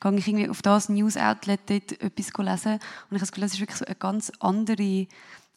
[0.00, 3.54] gehe ich irgendwie auf das News-Outlet dort etwas lesen und ich habe das Gefühl, das
[3.54, 5.06] ist wirklich so eine ganz andere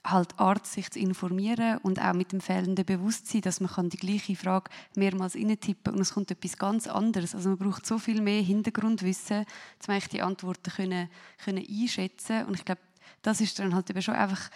[0.06, 4.36] halt Art, sich zu informieren und auch mit dem fehlenden Bewusstsein, dass man die gleiche
[4.36, 7.34] Frage mehrmals tippen und es kommt etwas ganz anderes.
[7.34, 9.46] Also man braucht so viel mehr Hintergrundwissen,
[9.88, 11.10] um die Antworten können,
[11.44, 12.82] können einschätzen und ich glaube,
[13.22, 14.50] das ist dann halt eben schon einfach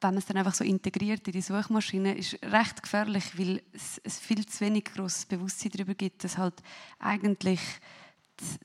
[0.00, 4.44] wenn es dann einfach so integriert in die Suchmaschine, ist recht gefährlich, weil es, viel
[4.46, 6.54] zu wenig grosses Bewusstsein darüber gibt, dass halt
[6.98, 7.60] eigentlich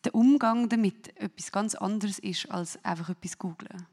[0.03, 3.87] der Umgang damit etwas ganz anderes ist, als einfach etwas googeln.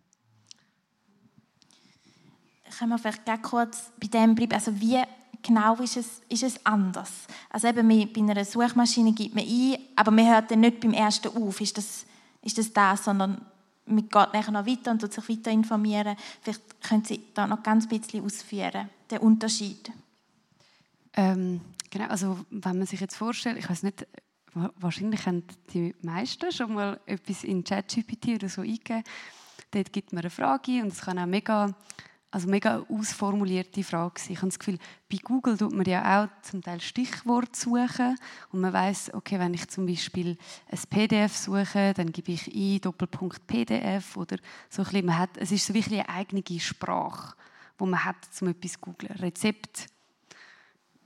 [2.79, 4.53] Können wir vielleicht ganz kurz bei dem bleiben?
[4.53, 5.01] Also wie
[5.41, 7.13] genau ist es, ist es anders?
[7.49, 11.29] Also eben bei einer Suchmaschine gibt man ein, aber man hört dann nicht beim ersten
[11.29, 11.61] auf.
[11.61, 12.05] Ist das
[12.43, 13.45] ist das, das sondern
[13.89, 16.17] man geht nachher noch weiter und sich weiter informieren.
[16.43, 19.91] Vielleicht können Sie da noch ganz ein bisschen ausführen, den Unterschied.
[21.15, 21.61] Ähm,
[21.91, 24.07] genau, also wenn man sich jetzt vorstellt, ich weiß nicht,
[24.55, 29.05] wahrscheinlich haben die meisten schon mal etwas in ChatGPT oder so eingegeben.
[29.71, 31.75] Dort gibt man eine Frage und es kann auch mega
[32.31, 34.21] also mega ausformulierte Frage.
[34.29, 34.79] Ich habe das Gefühl,
[35.11, 38.19] bei Google tut man ja auch zum Teil Stichwort suchen
[38.53, 40.37] und man weiß, okay, wenn ich zum Beispiel
[40.71, 44.37] ein PDF suche, dann gebe ich ein Doppelpunkt PDF oder
[44.69, 47.35] so ein man hat, es ist so wirklich eine eigene Sprache,
[47.79, 49.13] wo man hat, zum etwas zu googeln.
[49.17, 49.87] Rezept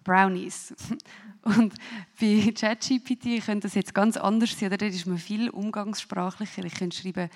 [0.03, 0.75] Brownies.
[1.43, 1.75] Und
[2.21, 4.79] bei ChatGPT könnte das jetzt ganz anders sein, oder?
[4.79, 6.65] Dort ist man viel umgangssprachlicher.
[6.65, 7.31] Ich könnte schreiben,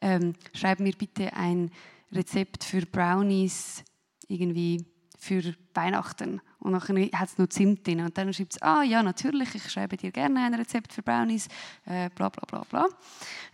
[0.00, 1.70] ähm, schreib mir bitte ein
[2.12, 3.84] Rezept für Brownies
[4.28, 4.86] irgendwie
[5.18, 6.40] für Weihnachten.
[6.58, 8.00] Und dann hat es noch Zimt drin.
[8.00, 11.48] Und dann schreibt es, ah ja, natürlich, ich schreibe dir gerne ein Rezept für Brownies,
[11.86, 12.86] äh, bla bla bla bla.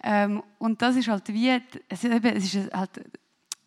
[0.03, 2.99] Ähm, und das ist halt wie, es, ist halt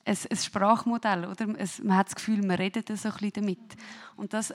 [0.05, 1.47] ein, ein Sprachmodell, oder?
[1.57, 3.75] Es, man hat das Gefühl, man redet so ein bisschen damit.
[4.15, 4.53] Und das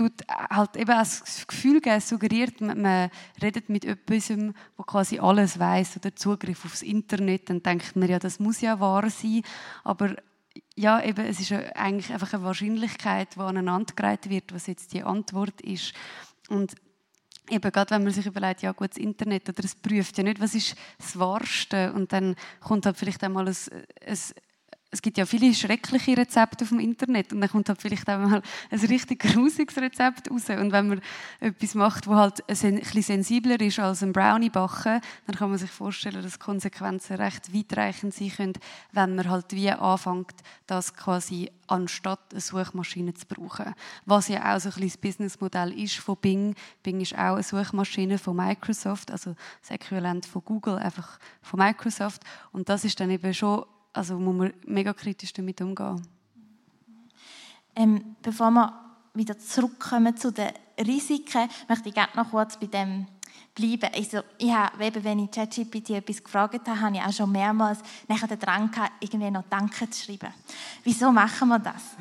[0.00, 3.10] tut halt eben das Gefühl geben, suggeriert, man, man
[3.42, 8.18] redet mit jemandem, der quasi alles weiß oder Zugriff aufs Internet, dann denkt man ja,
[8.18, 9.42] das muss ja wahr sein,
[9.84, 10.16] aber
[10.74, 15.60] ja, eben, es ist eigentlich einfach eine Wahrscheinlichkeit, die aneinandergereiht wird, was jetzt die Antwort
[15.60, 15.92] ist.
[16.48, 16.74] Und
[17.50, 20.40] eben gerade wenn man sich überlegt, ja gut, das Internet oder es prüft ja nicht,
[20.40, 23.56] was ist das Wahrste und dann kommt halt vielleicht einmal ein,
[24.06, 24.18] ein
[24.92, 28.18] es gibt ja viele schreckliche Rezepte auf dem Internet und dann kommt halt vielleicht auch
[28.18, 30.48] mal ein richtig grusiges Rezept raus.
[30.50, 31.00] Und wenn man
[31.38, 35.58] etwas macht, wo halt ein bisschen sensibler ist als ein Brownie backen, dann kann man
[35.58, 38.52] sich vorstellen, dass Konsequenzen recht weitreichend sein können,
[38.90, 40.34] wenn man halt wie anfängt,
[40.66, 43.74] das quasi anstatt eine Suchmaschine zu brauchen.
[44.06, 46.56] Was ja auch so ein bisschen das Businessmodell ist von Bing.
[46.82, 52.22] Bing ist auch eine Suchmaschine von Microsoft, also das Äquivalent von Google, einfach von Microsoft.
[52.50, 56.00] Und das ist dann eben schon also muss man mega kritisch damit umgehen.
[57.76, 58.72] Ähm, bevor wir
[59.14, 63.06] wieder zurückkommen zu den Risiken, möchte ich gerne noch kurz bei dem
[63.54, 63.90] bleiben.
[63.94, 67.80] Also, ich habe, eben, wenn ich ChatGPT etwas gefragt habe, habe ich auch schon mehrmals
[68.08, 70.32] nachher den Drang gehabt, irgendwie noch Danke zu schreiben.
[70.84, 71.96] Wieso machen wir das?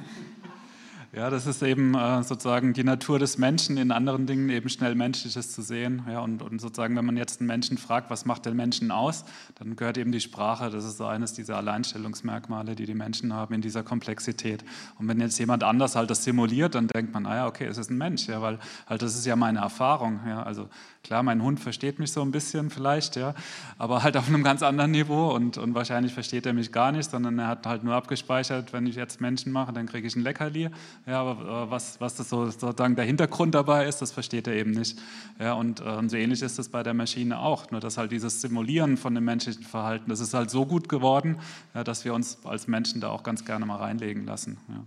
[1.11, 4.93] Ja, das ist eben äh, sozusagen die Natur des Menschen, in anderen Dingen eben schnell
[4.93, 6.03] Menschliches zu sehen.
[6.07, 9.25] Ja, und, und, sozusagen, wenn man jetzt einen Menschen fragt, was macht den Menschen aus,
[9.55, 10.69] dann gehört eben die Sprache.
[10.69, 14.63] Das ist so eines dieser Alleinstellungsmerkmale, die die Menschen haben in dieser Komplexität.
[14.99, 17.89] Und wenn jetzt jemand anders halt das simuliert, dann denkt man, naja, okay, es ist
[17.89, 20.19] ein Mensch, ja, weil halt das ist ja meine Erfahrung.
[20.27, 20.69] Ja, also
[21.01, 23.33] Klar, mein Hund versteht mich so ein bisschen vielleicht, ja,
[23.77, 27.09] aber halt auf einem ganz anderen Niveau und, und wahrscheinlich versteht er mich gar nicht,
[27.09, 30.23] sondern er hat halt nur abgespeichert, wenn ich jetzt Menschen mache, dann kriege ich ein
[30.23, 30.69] Leckerli.
[31.07, 34.55] Ja, aber äh, was, was das so, sozusagen der Hintergrund dabei ist, das versteht er
[34.55, 34.99] eben nicht.
[35.39, 38.11] Ja, und, äh, und so ähnlich ist es bei der Maschine auch, nur dass halt
[38.11, 41.37] dieses Simulieren von dem menschlichen Verhalten, das ist halt so gut geworden,
[41.73, 44.57] ja, dass wir uns als Menschen da auch ganz gerne mal reinlegen lassen.
[44.67, 44.83] Ja.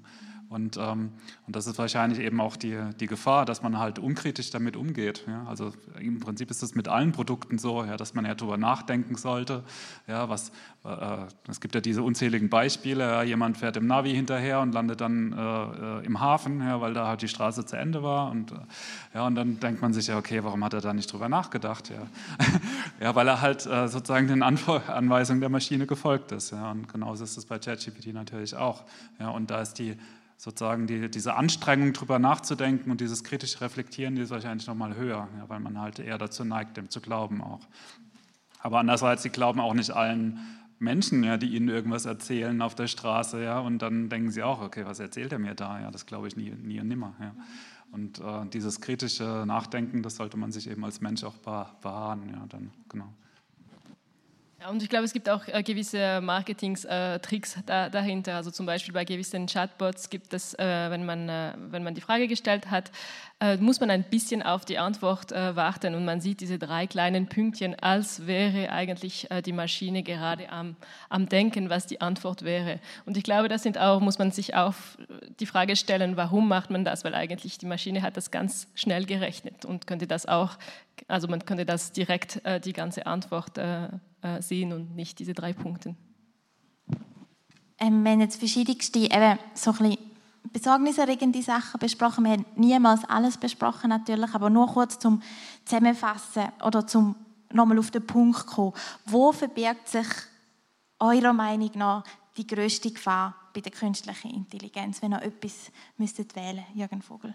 [0.53, 1.13] Und, ähm,
[1.47, 5.25] und das ist wahrscheinlich eben auch die, die Gefahr, dass man halt unkritisch damit umgeht.
[5.27, 5.47] Ja?
[5.49, 9.17] Also im Prinzip ist es mit allen Produkten so, ja, dass man ja darüber nachdenken
[9.17, 9.65] sollte.
[10.07, 10.51] Ja, was,
[10.85, 13.03] äh, es gibt ja diese unzähligen Beispiele.
[13.03, 17.09] Ja, jemand fährt im Navi hinterher und landet dann äh, im Hafen, ja, weil da
[17.09, 18.31] halt die Straße zu Ende war.
[18.31, 18.57] Und, äh,
[19.15, 21.89] ja, und dann denkt man sich ja, okay, warum hat er da nicht drüber nachgedacht?
[21.89, 22.07] Ja,
[23.01, 26.51] ja weil er halt äh, sozusagen den Anfor Anweisungen der Maschine gefolgt ist.
[26.51, 26.73] Ja?
[26.73, 28.85] Und genauso ist es bei ChatGPT natürlich auch.
[29.19, 29.31] Ja?
[29.31, 29.97] Und da ist die
[30.43, 34.97] sozusagen die, diese Anstrengung, darüber nachzudenken und dieses kritische Reflektieren, die ist wahrscheinlich noch mal
[34.97, 37.61] höher, ja, weil man halt eher dazu neigt, dem zu glauben auch.
[38.59, 40.41] Aber andererseits, sie glauben auch nicht allen
[40.81, 44.61] Menschen, ja, die ihnen irgendwas erzählen auf der Straße, ja, und dann denken sie auch,
[44.61, 45.81] okay, was erzählt er mir da?
[45.81, 47.15] Ja, das glaube ich nie, nie und nimmer.
[47.21, 47.37] Ja.
[47.93, 52.47] Und äh, dieses kritische Nachdenken, das sollte man sich eben als Mensch auch bewahren, ja,
[52.49, 53.13] dann genau.
[54.71, 58.37] Und ich glaube, es gibt auch äh, gewisse Marketing-Tricks äh, da, dahinter.
[58.37, 61.29] Also zum Beispiel bei gewissen Chatbots gibt es, äh, wenn, man,
[61.71, 62.91] wenn man die Frage gestellt hat,
[63.59, 67.77] muss man ein bisschen auf die Antwort warten und man sieht diese drei kleinen Pünktchen,
[67.77, 70.77] als wäre eigentlich die Maschine gerade am,
[71.09, 72.79] am Denken, was die Antwort wäre.
[73.05, 74.75] Und ich glaube, das sind auch, muss man sich auch
[75.41, 77.03] die Frage stellen, warum macht man das?
[77.03, 80.57] Weil eigentlich die Maschine hat das ganz schnell gerechnet und könnte das auch,
[81.09, 83.89] also man könnte das direkt die ganze Antwort äh,
[84.41, 85.97] sehen und nicht diese drei Punkte.
[87.79, 89.99] Ähm, wir haben jetzt verschiedenste, eben so ein
[90.53, 92.25] besorgniserregende Sachen besprochen.
[92.25, 95.21] Wir haben niemals alles besprochen natürlich, aber nur kurz zum
[95.65, 97.17] Zusammenfassen oder zum
[97.51, 98.73] nochmal auf den Punkt kommen.
[99.07, 100.07] Wo verbirgt sich
[101.01, 102.05] eurer Meinung nach
[102.37, 107.35] die größte Gefahr bei der künstlichen Intelligenz, wenn ihr etwas müsstet wählen, Jürgen Vogel?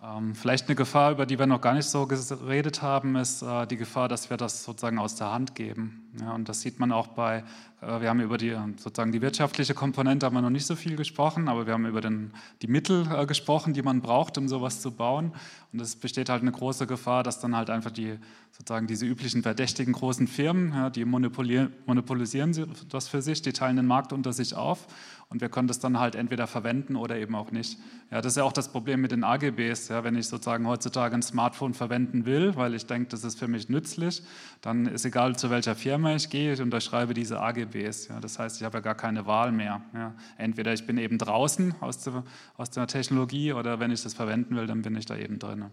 [0.00, 3.66] Ähm, vielleicht eine Gefahr, über die wir noch gar nicht so geredet haben, ist äh,
[3.66, 6.08] die Gefahr, dass wir das sozusagen aus der Hand geben.
[6.20, 7.42] Ja, und das sieht man auch bei,
[7.80, 10.94] äh, wir haben über die sozusagen die wirtschaftliche Komponente haben wir noch nicht so viel
[10.94, 12.32] gesprochen, aber wir haben über den,
[12.62, 15.32] die Mittel äh, gesprochen, die man braucht, um sowas zu bauen.
[15.72, 18.18] Und es besteht halt eine große Gefahr, dass dann halt einfach die
[18.52, 23.86] sozusagen diese üblichen verdächtigen großen Firmen, ja, die monopolisieren das für sich, die teilen den
[23.86, 24.86] Markt unter sich auf
[25.30, 27.78] und wir können das dann halt entweder verwenden oder eben auch nicht.
[28.10, 29.88] Ja, das ist ja auch das Problem mit den AGBs.
[29.88, 33.46] Ja, wenn ich sozusagen heutzutage ein Smartphone verwenden will, weil ich denke, das ist für
[33.46, 34.22] mich nützlich,
[34.62, 38.08] dann ist egal, zu welcher Firma ich gehe, ich unterschreibe diese AGBs.
[38.08, 39.82] Ja, das heißt, ich habe ja gar keine Wahl mehr.
[39.92, 42.24] Ja, entweder ich bin eben draußen aus der,
[42.56, 45.66] aus der Technologie oder wenn ich das verwenden will, dann bin ich da eben drin.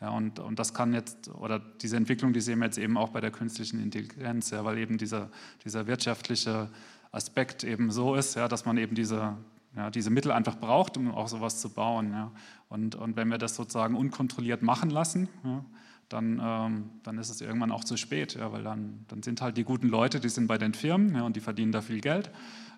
[0.00, 3.10] Ja, und, und das kann jetzt, oder diese Entwicklung, die sehen wir jetzt eben auch
[3.10, 5.28] bei der künstlichen Intelligenz, ja, weil eben dieser,
[5.64, 6.70] dieser wirtschaftliche
[7.12, 9.36] Aspekt eben so ist, ja, dass man eben diese,
[9.76, 12.12] ja, diese Mittel einfach braucht, um auch sowas zu bauen.
[12.12, 12.32] Ja.
[12.68, 15.64] Und, und wenn wir das sozusagen unkontrolliert machen lassen, ja,
[16.08, 19.56] dann, ähm, dann ist es irgendwann auch zu spät, ja, weil dann, dann sind halt
[19.56, 22.30] die guten Leute, die sind bei den Firmen ja, und die verdienen da viel Geld.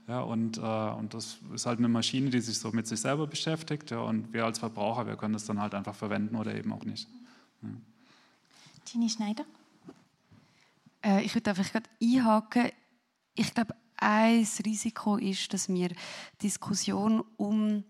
[0.07, 3.27] Ja, und, äh, und das ist halt eine Maschine, die sich so mit sich selber
[3.27, 3.91] beschäftigt.
[3.91, 6.85] Ja, und wir als Verbraucher, wir können das dann halt einfach verwenden oder eben auch
[6.85, 7.09] nicht.
[7.63, 7.69] Ja.
[8.85, 9.45] Ginny Schneider?
[11.03, 12.71] Äh, ich würde einfach gerade einhaken.
[13.35, 15.91] Ich glaube, ein Risiko ist, dass wir
[16.43, 17.85] Diskussion um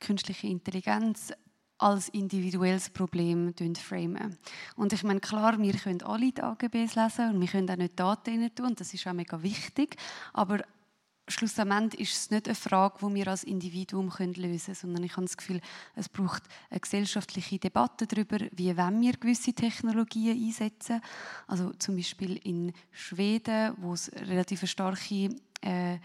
[0.00, 1.32] künstliche Intelligenz
[1.78, 4.36] als individuelles Problem framen.
[4.76, 7.98] Und ich meine, klar, wir können alle die AGBs lesen und wir können auch nicht
[7.98, 9.96] Daten tun, und das ist auch mega wichtig,
[10.32, 10.60] aber
[11.28, 15.26] schlussendlich ist es nicht eine Frage, die wir als Individuum lösen können, sondern ich habe
[15.26, 15.60] das Gefühl,
[15.94, 21.00] es braucht eine gesellschaftliche Debatte darüber, wie wollen wir gewisse Technologien einsetzen.
[21.46, 25.30] Also zum Beispiel in Schweden, wo es relativ starke
[25.62, 25.98] äh,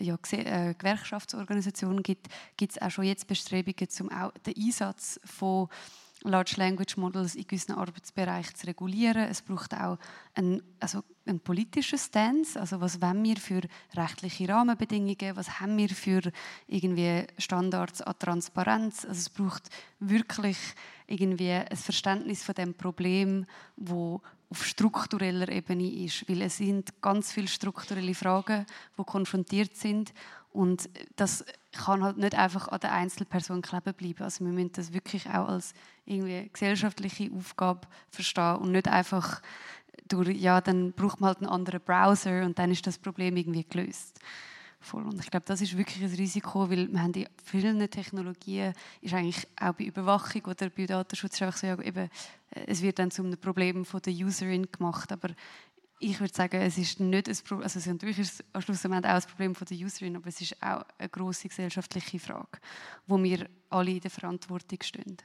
[0.00, 5.68] ja, äh, Gewerkschaftsorganisationen gibt, gibt es auch schon jetzt Bestrebungen zum den Einsatz von
[6.24, 9.28] Large Language Models in gewissen Arbeitsbereichen zu regulieren.
[9.28, 9.98] Es braucht auch
[10.34, 12.58] ein, also ein politisches Stance.
[12.58, 13.60] Also was wollen wir für
[13.94, 15.36] rechtliche Rahmenbedingungen?
[15.36, 16.22] Was haben wir für
[16.66, 19.04] irgendwie Standards an Transparenz?
[19.04, 19.68] Also es braucht
[20.00, 20.56] wirklich
[21.06, 23.44] irgendwie ein Verständnis von dem Problem,
[23.76, 28.64] wo auf struktureller Ebene ist, weil es sind ganz viele strukturelle Fragen,
[28.96, 30.14] die konfrontiert sind
[30.54, 34.22] und das kann halt nicht einfach an der Einzelperson kleben bleiben.
[34.22, 35.74] Also wir müssen das wirklich auch als
[36.06, 39.42] irgendwie gesellschaftliche Aufgabe verstehen und nicht einfach
[40.06, 43.64] durch, ja, dann braucht man halt einen anderen Browser und dann ist das Problem irgendwie
[43.64, 44.20] gelöst.
[44.78, 45.02] Voll.
[45.02, 49.14] Und ich glaube, das ist wirklich ein Risiko, weil wir haben in vielen Technologien ist
[49.14, 52.10] eigentlich auch bei Überwachung oder bei Datenschutz einfach so, ja, eben,
[52.50, 55.30] äh, es wird dann zu einem Problem von der Userin gemacht, aber
[55.98, 58.90] ich würde sagen, es ist nicht ein Problem, also natürlich ist es am Schluss auch
[58.90, 62.58] ein Problem von der Userin, aber es ist auch eine große gesellschaftliche Frage,
[63.06, 65.16] wo wir alle in der Verantwortung stehen.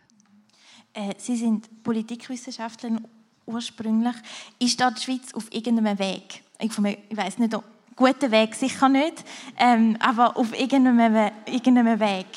[0.94, 3.06] Äh, Sie sind Politikwissenschaftlerin
[3.46, 4.16] ursprünglich.
[4.60, 6.44] Ist da die Schweiz auf irgendeinem Weg?
[6.60, 7.58] Ich, ich weiß nicht,
[7.96, 9.24] guten Weg sicher nicht,
[9.58, 12.28] ähm, aber auf irgendeinem, irgendeinem Weg.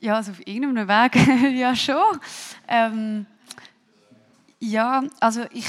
[0.00, 2.18] Ja, also auf irgendeinem Weg ja schon.
[2.68, 3.26] Ähm,
[4.58, 5.66] ja, also ich,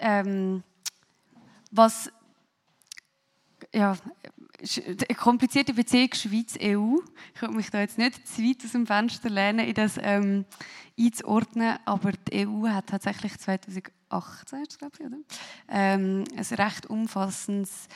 [0.00, 0.62] ähm,
[1.70, 2.10] was,
[3.72, 3.96] ja,
[4.58, 6.96] eine komplizierte Beziehung Schweiz-EU.
[7.34, 10.46] Ich kann mich da jetzt nicht zu weit aus dem Fenster lehnen, in das ähm,
[10.98, 15.18] einzuordnen, aber die EU hat tatsächlich 2018, glaube ich, oder?
[15.68, 17.88] Ähm, ein recht umfassendes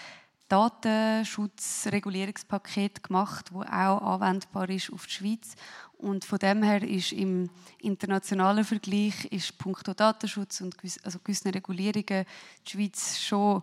[0.48, 5.54] Datenschutzregulierungspaket gemacht, das auch anwendbar ist auf die Schweiz.
[6.00, 11.50] Und von dem her ist im internationalen Vergleich ist puncto Datenschutz und gewiss, also gewissen
[11.50, 12.24] Regulierungen
[12.66, 13.60] die Schweiz schon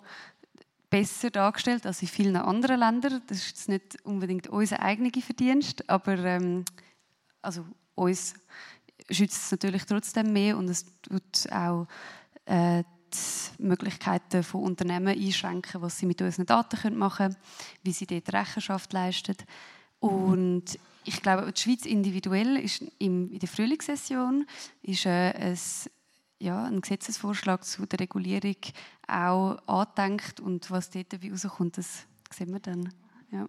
[0.87, 3.23] besser dargestellt als in vielen anderen Ländern.
[3.25, 6.63] Das ist nicht unbedingt unser eigener Verdienst, aber ähm,
[7.41, 7.65] also
[7.95, 8.35] uns
[9.09, 11.87] schützt es natürlich trotzdem mehr und es tut auch
[12.45, 17.37] äh, die Möglichkeiten von Unternehmen einschränken, was sie mit unseren Daten machen können,
[17.81, 19.37] wie sie dort Rechenschaft leisten.
[19.99, 20.77] Und
[21.07, 24.45] ich glaube, die Schweiz individuell ist in der Frühlingssession
[24.81, 25.57] ist, äh, ein
[26.39, 28.57] ja, ein Gesetzesvorschlag zu der Regulierung
[29.07, 32.93] auch andenkt und was dort dabei rauskommt, das sehen wir dann.
[33.31, 33.47] Ja.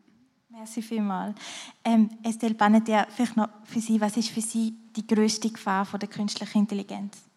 [0.49, 1.37] Merci vielmals.
[1.85, 6.01] Ähm, Estelle Panetia, vielleicht noch für Sie, was ist für Sie die größte Gefahr von
[6.01, 7.28] der künstlichen Intelligenz?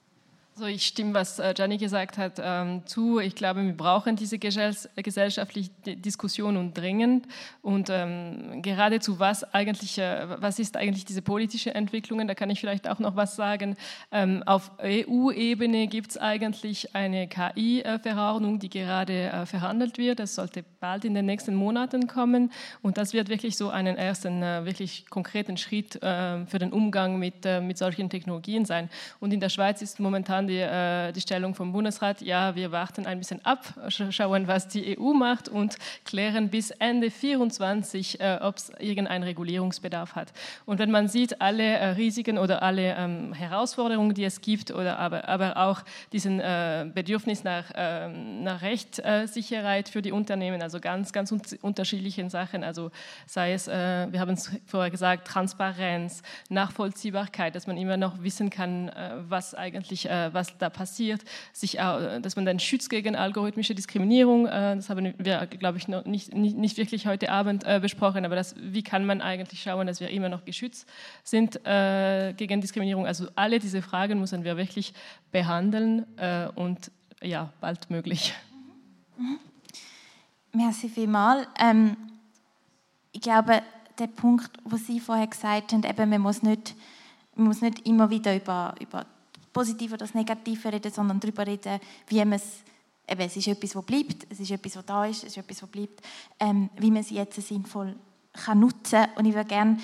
[0.54, 3.20] Also ich stimme, was äh, Gianni gesagt hat, ähm, zu.
[3.20, 7.26] Ich glaube, wir brauchen diese gesellschaftliche Diskussion und dringend.
[7.62, 12.28] Und ähm, geradezu was eigentlich, äh, was ist eigentlich diese politische Entwicklung?
[12.28, 13.78] Da kann ich vielleicht auch noch was sagen.
[14.12, 20.20] Ähm, auf EU-Ebene gibt es eigentlich eine KI-Verordnung, die gerade äh, verhandelt wird.
[20.20, 22.52] Das sollte bald in den nächsten Monaten kommen.
[22.82, 27.78] Und das wird wirklich so einen ersten, wirklich konkreten Schritt für den Umgang mit, mit
[27.78, 28.90] solchen Technologien sein.
[29.20, 33.06] Und in der Schweiz ist momentan die, äh, die Stellung vom Bundesrat, ja, wir warten
[33.06, 38.58] ein bisschen ab, schauen, was die EU macht und klären bis Ende 2024, äh, ob
[38.58, 40.34] es irgendeinen Regulierungsbedarf hat.
[40.66, 45.00] Und wenn man sieht, alle äh, Risiken oder alle ähm, Herausforderungen, die es gibt, oder
[45.00, 45.82] aber, aber auch
[46.12, 52.30] diesen äh, Bedürfnis nach, ähm, nach Rechtssicherheit für die Unternehmen, also ganz, ganz un unterschiedlichen
[52.30, 52.92] Sachen, also
[53.26, 58.50] sei es, äh, wir haben es vorher gesagt, Transparenz, Nachvollziehbarkeit, dass man immer noch wissen
[58.50, 61.22] kann, äh, was eigentlich, was da passiert,
[61.54, 64.48] sich, dass man dann schützt gegen algorithmische Diskriminierung.
[64.48, 68.26] Äh, das haben wir, glaube ich, noch nicht, nicht, nicht wirklich heute Abend äh, besprochen,
[68.26, 70.88] aber das, wie kann man eigentlich schauen, dass wir immer noch geschützt
[71.24, 73.06] sind äh, gegen Diskriminierung.
[73.06, 74.94] Also alle diese Fragen müssen wir wirklich
[75.32, 76.06] behandeln
[76.56, 78.34] und ja, bald möglich.
[79.18, 79.40] Mhm.
[80.54, 81.48] Merci vielmals.
[81.58, 81.96] Ähm,
[83.14, 83.62] ich glaube,
[84.00, 86.76] der Punkt, was Sie vorher gesagt haben, eben, man muss nicht,
[87.36, 89.06] man muss nicht immer wieder über, über
[89.54, 92.64] Positive oder das Negative reden, sondern darüber reden, wie man es,
[93.08, 95.60] eben, es ist etwas, das bleibt, es ist etwas, das da ist, es ist etwas,
[95.60, 96.02] das bleibt,
[96.40, 97.96] ähm, wie man es jetzt sinnvoll
[98.34, 99.10] kann nutzen kann.
[99.16, 99.78] Und ich würde gerne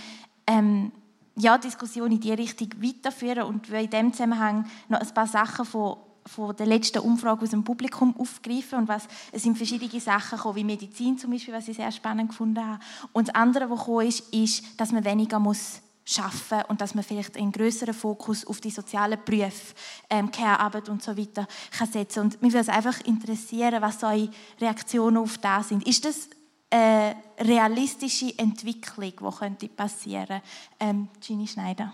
[0.45, 0.91] ähm,
[1.36, 5.97] ja, Diskussion in diese Richtung weiterführen und in diesem Zusammenhang noch ein paar Sachen von
[6.28, 10.57] von der letzten Umfrage aus dem Publikum aufgreifen und was es sind verschiedene Sachen gekommen,
[10.57, 12.84] wie Medizin zum Beispiel, was ich sehr spannend gefunden habe.
[13.13, 17.03] Und das andere, was gekommen ist, ist, dass man weniger muss schaffen und dass man
[17.03, 19.76] vielleicht einen größeren Fokus auf die sozialen Berufe,
[20.10, 21.47] ähm, Care-Arbeit und so weiter
[21.78, 22.22] kann setzen.
[22.22, 24.30] Und mich würde es einfach interessieren, was eure
[24.60, 25.86] Reaktionen auf das sind.
[25.86, 26.30] Ist das
[26.70, 30.41] eine realistische Entwicklung, die könnte passieren?
[30.80, 31.93] Ähm, Gini Schneider.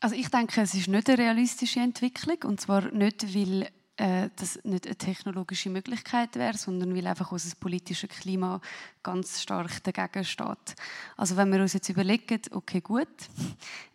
[0.00, 3.68] Also ich denke, es ist nicht eine realistische Entwicklung und zwar nicht, weil
[3.98, 8.60] äh, das nicht eine technologische Möglichkeit wäre, sondern weil einfach unser politisches Klima
[9.02, 10.76] ganz stark dagegen steht.
[11.16, 13.08] Also wenn wir uns jetzt überlegen, okay gut,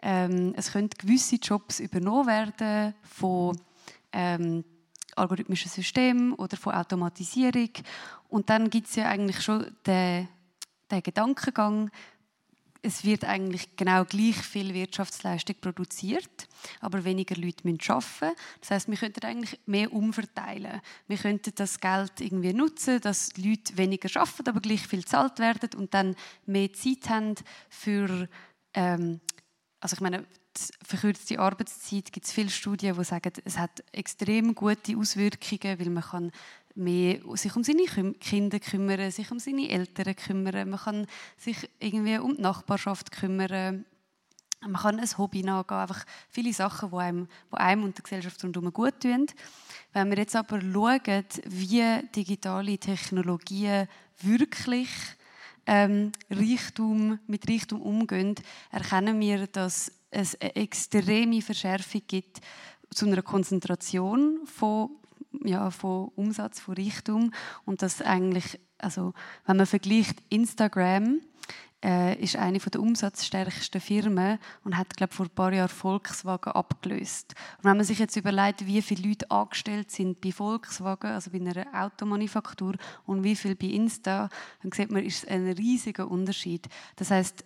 [0.01, 3.57] ähm, es können gewisse Jobs übernommen werden von
[4.11, 4.65] ähm,
[5.15, 7.69] algorithmischen Systemen oder von Automatisierung
[8.27, 10.27] und dann gibt es ja eigentlich schon den,
[10.91, 11.91] den Gedankengang,
[12.85, 16.47] es wird eigentlich genau gleich viel Wirtschaftsleistung produziert,
[16.81, 18.35] aber weniger Leute müssen arbeiten.
[18.59, 20.81] Das heißt, wir könnten eigentlich mehr umverteilen.
[21.07, 25.69] Wir könnten das Geld irgendwie nutzen, dass Leute weniger arbeiten, aber gleich viel bezahlt werden
[25.77, 26.15] und dann
[26.45, 27.35] mehr Zeit haben
[27.69, 28.27] für,
[28.73, 29.21] ähm,
[29.79, 30.25] also ich meine,
[30.85, 36.03] verkürzte Arbeitszeit gibt es viele Studien, die sagen, es hat extrem gute Auswirkungen, weil man
[36.03, 36.31] kann
[36.75, 37.85] mehr sich um seine
[38.19, 41.07] Kinder kümmern, sich um seine Eltern kümmern, man kann
[41.37, 43.85] sich irgendwie um die Nachbarschaft kümmern,
[44.61, 48.43] man kann ein Hobby nachgehen, einfach viele Sachen, die einem, die einem und der Gesellschaft
[48.43, 49.27] rundherum gut tun.
[49.91, 53.87] Wenn wir jetzt aber schauen, wie digitale Technologien
[54.21, 54.89] wirklich
[55.65, 58.35] ähm, Reichtum, mit Reichtum umgehen,
[58.71, 62.39] erkennen wir, dass es eine extreme Verschärfung gibt
[62.89, 64.91] zu einer Konzentration von
[65.43, 67.31] ja, von Umsatz, von Reichtum.
[67.65, 69.13] Und das eigentlich, also
[69.45, 71.21] wenn man vergleicht, Instagram
[71.83, 77.35] äh, ist eine der umsatzstärksten Firmen und hat, glaube vor ein paar Jahren Volkswagen abgelöst.
[77.57, 81.39] Und wenn man sich jetzt überlegt, wie viele Leute angestellt sind bei Volkswagen, also bei
[81.39, 82.75] einer Automanufaktur,
[83.05, 84.29] und wie viel bei Insta,
[84.61, 86.67] dann sieht man, ist es ein riesiger Unterschied.
[86.95, 87.43] Das heißt,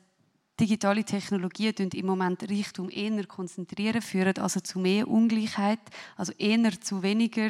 [0.59, 5.79] digitale Technologien im Moment Richtung eher konzentrieren, führen also zu mehr Ungleichheit,
[6.15, 7.49] also eher zu weniger,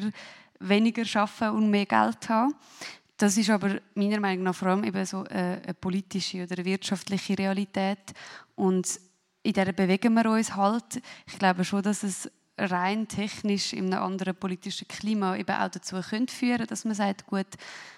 [0.59, 2.53] weniger schaffen und mehr Geld haben.
[3.17, 7.37] Das ist aber meiner Meinung nach vor allem eben so eine, eine politische oder wirtschaftliche
[7.37, 8.13] Realität
[8.55, 8.99] und
[9.41, 11.01] in der bewegen wir uns halt.
[11.25, 15.99] Ich glaube schon, dass es rein technisch in einem anderen politischen Klima eben auch dazu
[16.01, 17.47] könnte führen, dass man sagt, gut,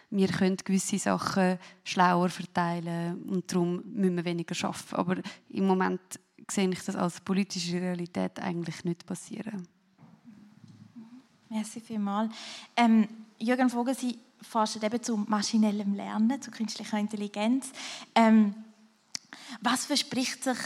[0.09, 4.95] wir können gewisse Sachen schlauer verteilen und darum müssen wir weniger arbeiten.
[4.95, 5.15] Aber
[5.49, 6.01] im Moment
[6.49, 9.67] sehe ich das als politische Realität eigentlich nicht passieren.
[11.49, 12.33] Merci vielmals.
[12.75, 13.07] Ähm,
[13.39, 17.71] Jürgen Vogel, Sie forschen eben zu maschinellem Lernen, zu künstlicher Intelligenz.
[18.15, 18.53] Ähm,
[19.61, 20.57] was verspricht sich,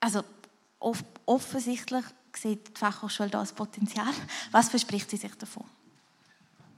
[0.00, 0.22] also
[0.78, 2.04] off offensichtlich
[2.36, 4.08] sieht die Fachhochschule da das Potenzial.
[4.50, 5.64] Was verspricht sie sich davon?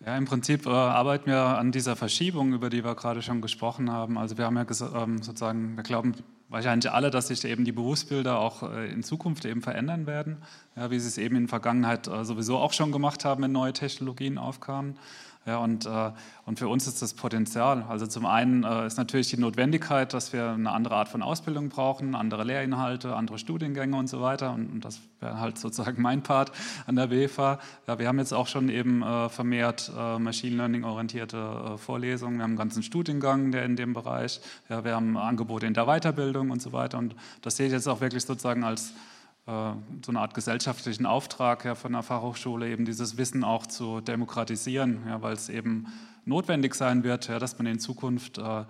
[0.05, 3.91] Ja, im Prinzip äh, arbeiten wir an dieser Verschiebung, über die wir gerade schon gesprochen
[3.91, 4.19] haben.
[4.19, 4.67] Also wir haben ja
[5.03, 6.15] ähm, sozusagen, wir glauben
[6.51, 10.43] wahrscheinlich alle, dass sich eben die Berufsbilder auch äh, in Zukunft eben verändern werden,
[10.77, 13.53] ja, wie sie es eben in der Vergangenheit äh, sowieso auch schon gemacht haben, wenn
[13.53, 14.99] neue Technologien aufkamen.
[15.47, 16.11] Ja, und, äh,
[16.47, 17.85] und für uns ist das Potenzial.
[17.87, 21.69] Also zum einen äh, ist natürlich die Notwendigkeit, dass wir eine andere Art von Ausbildung
[21.69, 24.53] brauchen, andere Lehrinhalte, andere Studiengänge und so weiter.
[24.53, 26.51] Und, und das wäre halt sozusagen mein Part
[26.87, 27.59] an der BFA.
[27.87, 31.37] Ja, wir haben jetzt auch schon eben äh, vermehrt äh, Machine Learning-orientierte
[31.75, 32.37] äh, Vorlesungen.
[32.37, 34.41] Wir haben einen ganzen Studiengang, der in dem Bereich.
[34.71, 36.97] Ja, wir haben Angebote in der Weiterbildung und so weiter.
[36.97, 38.95] Und das sehe ich jetzt auch wirklich sozusagen als
[39.47, 39.53] so
[40.09, 45.21] eine Art gesellschaftlichen Auftrag ja, von der Fachhochschule, eben dieses Wissen auch zu demokratisieren, ja,
[45.21, 45.87] weil es eben
[46.25, 48.65] notwendig sein wird, ja, dass man in Zukunft äh,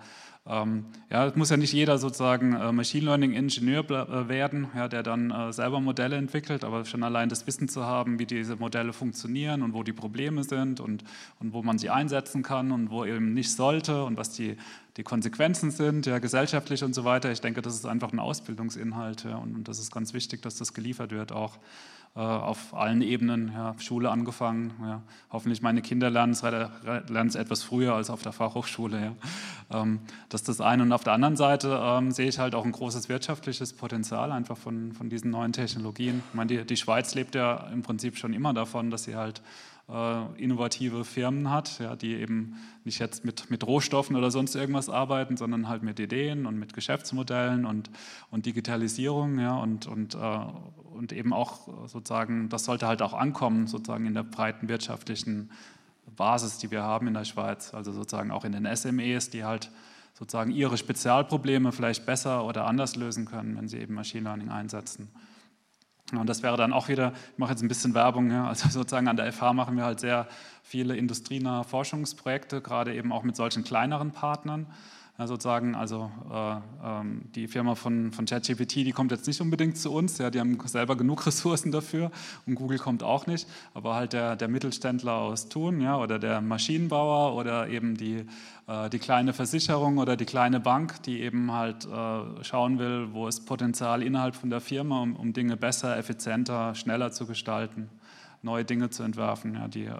[0.47, 4.87] ähm, ja, es muss ja nicht jeder sozusagen äh, Machine Learning Ingenieur äh, werden, ja,
[4.87, 8.55] der dann äh, selber Modelle entwickelt, aber schon allein das Wissen zu haben, wie diese
[8.55, 11.03] Modelle funktionieren und wo die Probleme sind und,
[11.39, 14.55] und wo man sie einsetzen kann und wo eben nicht sollte und was die,
[14.97, 17.31] die Konsequenzen sind, ja, gesellschaftlich und so weiter.
[17.31, 20.55] Ich denke, das ist einfach ein Ausbildungsinhalt ja, und, und das ist ganz wichtig, dass
[20.55, 21.57] das geliefert wird auch.
[22.17, 24.73] Äh, auf allen Ebenen, ja, Schule angefangen.
[24.79, 25.01] Ja.
[25.31, 29.13] Hoffentlich meine Kinder lernen es, etwas früher als auf der Fachhochschule.
[29.69, 29.81] Ja.
[29.81, 30.83] Ähm, das ist das eine.
[30.83, 34.55] Und auf der anderen Seite ähm, sehe ich halt auch ein großes wirtschaftliches Potenzial einfach
[34.55, 36.23] von, von diesen neuen Technologien.
[36.29, 39.41] Ich meine, die, die Schweiz lebt ja im Prinzip schon immer davon, dass sie halt
[39.89, 44.89] äh, innovative Firmen hat, ja, die eben nicht jetzt mit, mit Rohstoffen oder sonst irgendwas
[44.89, 47.89] arbeiten, sondern halt mit Ideen und mit Geschäftsmodellen und,
[48.31, 50.39] und Digitalisierung ja, und, und, äh,
[50.93, 55.51] und eben auch sozusagen, das sollte halt auch ankommen, sozusagen in der breiten wirtschaftlichen
[56.15, 59.69] Basis, die wir haben in der Schweiz, also sozusagen auch in den SMEs, die halt
[60.13, 65.09] sozusagen ihre Spezialprobleme vielleicht besser oder anders lösen können, wenn sie eben Machine Learning einsetzen.
[66.11, 69.07] Und das wäre dann auch wieder, ich mache jetzt ein bisschen Werbung, ja, also sozusagen
[69.07, 70.27] an der FH machen wir halt sehr
[70.63, 74.67] viele industrienahe Forschungsprojekte, gerade eben auch mit solchen kleineren Partnern.
[75.17, 79.77] Ja, sozusagen, also äh, ähm, die Firma von, von ChatGPT, die kommt jetzt nicht unbedingt
[79.77, 82.11] zu uns, ja, die haben selber genug Ressourcen dafür
[82.45, 86.41] und Google kommt auch nicht, aber halt der, der Mittelständler aus Thun ja, oder der
[86.41, 88.25] Maschinenbauer oder eben die,
[88.67, 93.29] äh, die kleine Versicherung oder die kleine Bank, die eben halt äh, schauen will, wo
[93.29, 97.89] ist Potenzial innerhalb von der Firma, um, um Dinge besser, effizienter, schneller zu gestalten.
[98.41, 99.95] neue Dinge zu entwerfen, ja, die, äh,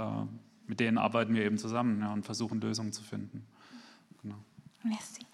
[0.67, 3.45] mit denen arbeiten wir eben zusammen ja, und versuchen Lösungen zu finden.
[4.85, 5.25] Merci.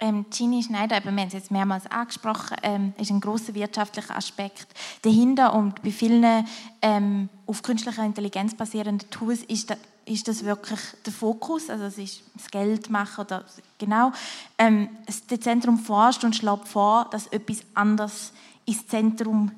[0.00, 4.66] Ähm, Gini Schneider, wir haben es jetzt mehrmals angesprochen, ähm, ist ein großer wirtschaftlicher Aspekt
[5.02, 6.46] dahinter und bei vielen
[6.80, 9.76] ähm, auf künstlicher Intelligenz basierenden Tools ist, da,
[10.06, 13.44] ist das wirklich der Fokus, also es ist das Geld machen oder
[13.78, 14.12] genau.
[14.56, 18.32] Ähm, das Zentrum forscht und schlägt vor, dass etwas anderes
[18.64, 19.52] ins Zentrum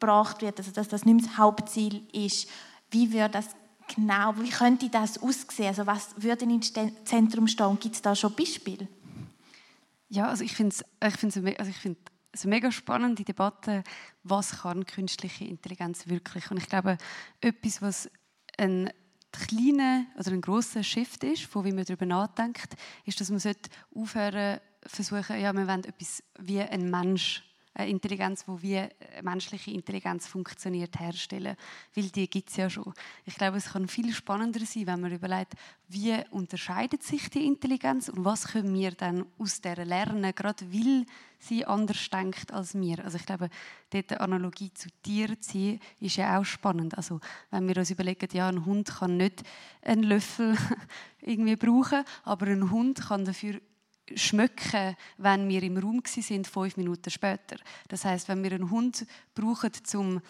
[0.00, 2.48] gebracht wird, also dass das nicht das Hauptziel ist.
[2.90, 3.48] Wie würde das
[3.94, 5.68] genau, wie könnte das aussehen?
[5.68, 7.78] Also was würde im Zentrum stehen?
[7.80, 8.88] Gibt es da schon Beispiele?
[10.08, 11.98] Ja, also ich finde ich also ich find
[12.32, 13.82] es eine mega spannende Debatte,
[14.22, 16.50] was kann künstliche Intelligenz wirklich?
[16.50, 16.98] Und ich glaube,
[17.40, 18.10] etwas, was
[18.56, 18.90] ein
[19.32, 23.40] kleiner oder ein großer Shift ist, von wie man darüber nachdenkt, ist, dass man
[23.94, 27.44] aufhören versuchen, ja, wir wollen etwas wie ein Mensch
[27.86, 28.82] Intelligenz, wo wie
[29.22, 31.56] menschliche Intelligenz funktioniert, herstellen.
[31.94, 32.92] Weil die gibt es ja schon.
[33.24, 35.54] Ich glaube, es kann viel spannender sein, wenn man überlegt,
[35.88, 41.06] wie unterscheidet sich die Intelligenz und was können wir dann aus der lernen, gerade weil
[41.38, 43.04] sie anders denkt als wir.
[43.04, 43.48] Also ich glaube,
[43.90, 46.96] dort eine Analogie zu Tieren ziehen, ist ja auch spannend.
[46.96, 47.20] Also
[47.50, 49.42] wenn wir uns überlegen, ja, ein Hund kann nicht
[49.82, 50.56] einen Löffel
[51.20, 53.60] irgendwie brauchen, aber ein Hund kann dafür
[54.14, 57.56] schmücken, wenn wir im Raum sind, fünf Minuten später.
[57.88, 60.20] Das heißt, wenn wir einen Hund brauchen, zum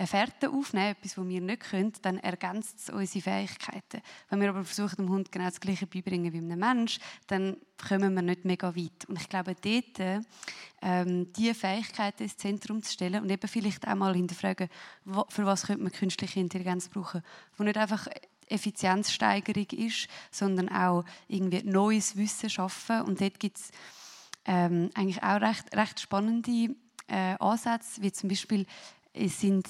[0.00, 4.00] eine Fährte aufnehmen, etwas, was wir nicht können, dann ergänzt es unsere Fähigkeiten.
[4.30, 8.14] Wenn wir aber versuchen, dem Hund genau das Gleiche beibringen wie einem Mensch, dann kommen
[8.14, 9.04] wir nicht mega weit.
[9.08, 10.24] Und ich glaube, dort
[10.80, 14.70] ähm, diese Fähigkeiten ins Zentrum zu stellen und eben vielleicht auch mal hinterfragen,
[15.28, 17.22] für was könnte man künstliche Intelligenz brauchen,
[17.58, 18.06] wo nicht einfach
[18.50, 23.02] Effizienzsteigerung ist, sondern auch irgendwie neues Wissen schaffen.
[23.02, 23.70] Und dort gibt es
[24.44, 26.74] ähm, eigentlich auch recht, recht spannende
[27.06, 28.66] äh, Ansätze, wie zum Beispiel
[29.14, 29.66] sind,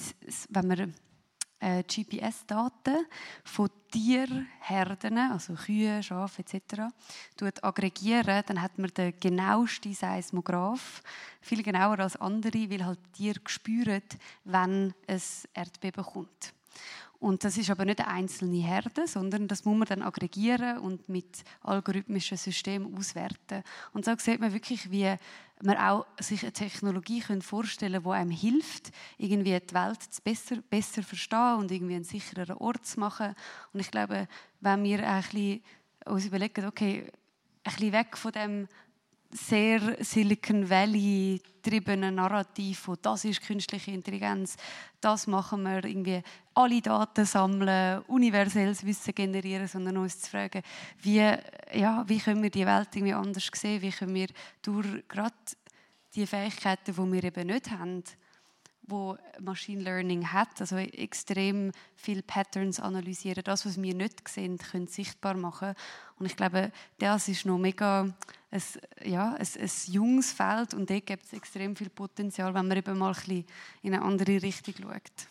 [0.49, 0.93] wenn man
[1.61, 3.05] äh, GPS-Daten
[3.43, 6.81] von Tierherden, also Kühe, Schafe etc.,
[7.61, 11.03] aggregieren, dann hat man den genauesten Seismograph,
[11.41, 14.01] viel genauer als andere, weil halt Tiere spüren,
[14.43, 16.53] wenn es Erdbeben kommt.
[17.21, 21.07] Und das ist aber nicht eine einzelne Herde, sondern das muss man dann aggregieren und
[21.07, 23.61] mit algorithmischen Systemen auswerten.
[23.93, 25.13] Und so sieht man wirklich, wie
[25.61, 31.03] man auch sich eine Technologie vorstellen kann, die einem hilft, irgendwie die Welt besser, besser
[31.03, 33.35] verstehen und irgendwie einen sichereren Ort zu machen.
[33.71, 34.27] Und ich glaube,
[34.59, 35.61] wenn wir ein bisschen
[36.07, 37.11] uns überlegen, okay,
[37.63, 38.67] ein bisschen weg von dem
[39.31, 44.57] sehr Silicon Valley getriebenen Narrativ von das ist künstliche Intelligenz,
[44.99, 46.21] das machen wir irgendwie
[46.55, 50.63] alle Daten sammeln, universelles Wissen generieren, sondern uns zu fragen,
[51.01, 51.17] wie,
[51.73, 54.27] ja, wie können wir die Welt irgendwie anders sehen, wie können wir
[54.61, 55.35] durch gerade
[56.15, 58.03] die Fähigkeiten, die wir eben nicht haben,
[58.91, 64.87] wo Machine Learning hat, also extrem viele Patterns analysieren, das, was wir nicht sehen, können
[64.87, 65.73] sichtbar machen.
[66.19, 68.13] Und ich glaube, das ist noch mega
[68.51, 68.61] ein,
[69.03, 72.97] ja, ein, ein junges Feld und dort gibt es extrem viel Potenzial, wenn man eben
[72.97, 73.45] mal ein bisschen
[73.81, 75.30] in eine andere Richtung schaut.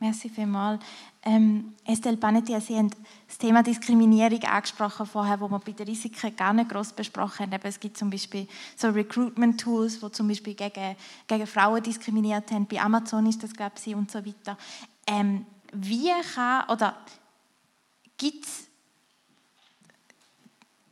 [0.00, 0.82] Merci vielmals.
[1.22, 2.90] Ähm, Estelle Panetti, Sie haben
[3.26, 7.60] das Thema Diskriminierung angesprochen vorher, wo wir bei den Risiken gar nicht groß besprochen haben.
[7.64, 10.96] es gibt zum Beispiel so Recruitment-Tools, die zum Beispiel gegen,
[11.26, 12.66] gegen Frauen diskriminiert haben.
[12.66, 14.56] Bei Amazon ist das, glaube ich, und so weiter.
[15.06, 15.44] Ähm,
[15.74, 16.96] wie kann, oder
[18.16, 18.68] gibt es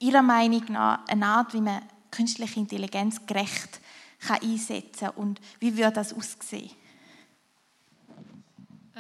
[0.01, 1.81] Ihrer Meinung nach eine Art, wie man
[2.11, 3.81] künstliche Intelligenz gerecht
[4.21, 6.71] kann einsetzen kann und wie würde das aussehen?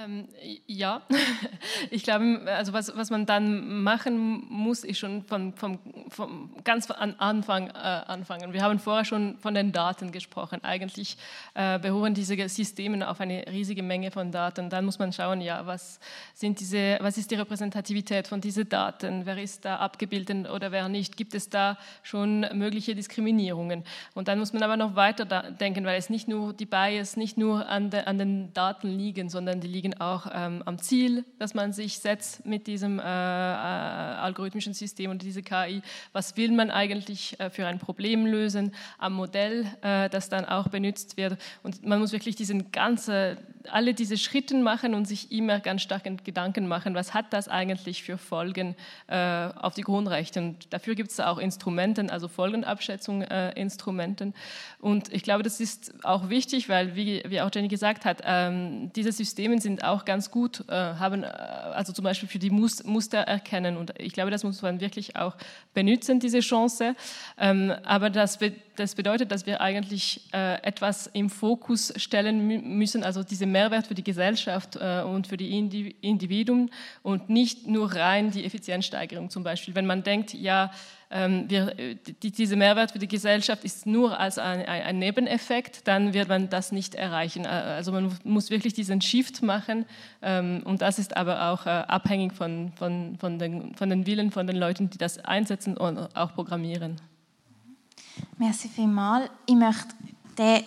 [0.05, 0.29] Ähm,
[0.67, 1.03] ja,
[1.91, 5.79] ich glaube, also was, was man dann machen muss, ist schon von, vom,
[6.09, 8.53] vom ganz an Anfang äh, anfangen.
[8.53, 10.63] Wir haben vorher schon von den Daten gesprochen.
[10.63, 11.17] Eigentlich
[11.55, 14.71] äh, beruhen diese Systeme auf eine riesige Menge von Daten.
[14.71, 15.99] Dann muss man schauen, ja, was,
[16.33, 19.27] sind diese, was ist die Repräsentativität von diesen Daten?
[19.27, 21.17] Wer ist da abgebildet oder wer nicht?
[21.17, 23.83] Gibt es da schon mögliche Diskriminierungen?
[24.15, 27.37] Und dann muss man aber noch weiter denken, weil es nicht nur die Bias nicht
[27.37, 31.25] nur an, de, an den Daten liegen, sondern die liegen liegen auch ähm, am Ziel,
[31.39, 35.83] das man sich setzt mit diesem äh, äh, algorithmischen System und diese KI.
[36.13, 38.73] Was will man eigentlich äh, für ein Problem lösen?
[38.99, 41.39] Am Modell, äh, das dann auch benutzt wird.
[41.63, 43.39] Und man muss wirklich diesen ganze,
[43.73, 48.03] alle diese Schritte machen und sich immer ganz stark Gedanken machen, was hat das eigentlich
[48.03, 48.75] für Folgen
[49.09, 50.41] äh, auf die Grundrechte.
[50.41, 53.53] Und dafür gibt es auch Instrumenten, also Folgenabschätzung äh.
[54.81, 58.91] Und ich glaube, das ist auch wichtig, weil, wie, wie auch Jenny gesagt hat, ähm,
[58.95, 62.85] diese Systeme sind auch ganz gut, äh, haben äh, also zum Beispiel für die Mus
[62.85, 63.77] Muster erkennen.
[63.77, 65.37] Und ich glaube, das muss man wirklich auch
[65.75, 66.95] benutzen, diese Chance.
[67.39, 68.41] Ähm, aber das
[68.79, 72.47] das bedeutet, dass wir eigentlich äh, etwas im Fokus stellen
[72.79, 76.71] müssen, also diesen Mehrwert für die Gesellschaft äh, und für die Indi Individuen
[77.03, 79.75] und nicht nur rein die Effizienzsteigerung zum Beispiel.
[79.75, 80.71] Wenn man denkt, ja,
[81.11, 86.13] ähm, wir, die, dieser Mehrwert für die Gesellschaft ist nur als ein, ein, Nebeneffekt, dann
[86.13, 87.45] wird man das nicht erreichen.
[87.45, 89.87] Äh, also man muss wirklich diesen Shift machen
[90.23, 94.31] ähm, und das ist aber auch äh, abhängig von, von, von, den, von den Willen
[94.31, 97.01] von den Leuten, die das einsetzen und auch programmieren.
[98.39, 99.31] Merci vielmals.
[99.47, 99.95] Ich möchte
[100.37, 100.65] den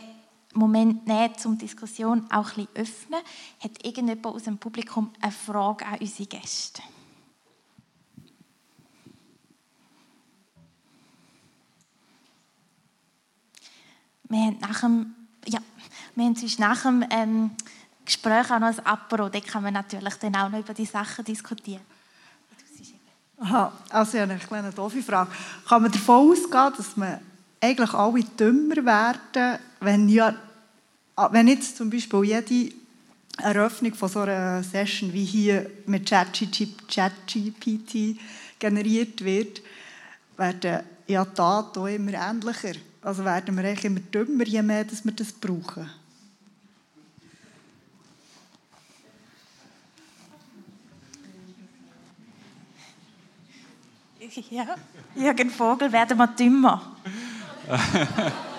[0.53, 3.19] Moment nehmen, um Diskussion auch bisschen öffnen.
[3.64, 6.82] Hat irgendjemand aus dem Publikum eine Frage an unsere Gäste?
[14.28, 15.14] Wir haben nach dem,
[15.45, 15.60] ja,
[16.15, 17.52] wir haben nach dem ähm,
[18.06, 19.30] Gespräch auch noch ein Apero.
[19.30, 21.82] Da kann man natürlich dann auch noch über die Sachen diskutieren.
[23.40, 25.32] Aha, also ich habe eine kleine doofe Frage.
[25.68, 27.19] Kann man davon ausgehen, dass man
[27.62, 30.36] eigentlich alle dümmer werden, wenn, ja,
[31.32, 32.74] wenn jetzt zum Beispiel jede
[33.38, 38.20] Eröffnung von so einer Session wie hier mit ChatGPT
[38.60, 39.62] generiert wird,
[40.38, 42.74] werden ja die Daten immer ähnlicher.
[43.02, 45.90] Also werden wir eigentlich immer dümmer, je mehr dass wir das brauchen.
[54.50, 54.76] Ja,
[55.16, 56.96] Jürgen Vogel, werden wir dümmer.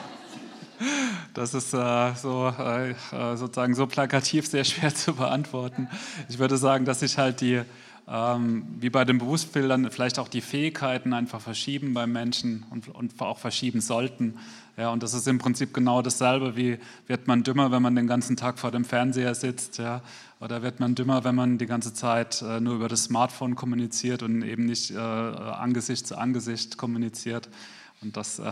[1.34, 2.94] Das ist äh, so, äh,
[3.36, 5.88] sozusagen so plakativ sehr schwer zu beantworten.
[6.28, 7.62] Ich würde sagen, dass sich halt die,
[8.06, 13.20] ähm, wie bei den Berufsbildern, vielleicht auch die Fähigkeiten einfach verschieben beim Menschen und, und
[13.20, 14.34] auch verschieben sollten.
[14.76, 18.06] Ja, und das ist im Prinzip genau dasselbe, wie wird man dümmer, wenn man den
[18.06, 20.02] ganzen Tag vor dem Fernseher sitzt, ja,
[20.40, 24.22] oder wird man dümmer, wenn man die ganze Zeit äh, nur über das Smartphone kommuniziert
[24.22, 27.48] und eben nicht äh, Angesicht zu Angesicht kommuniziert.
[28.02, 28.50] Und das, äh,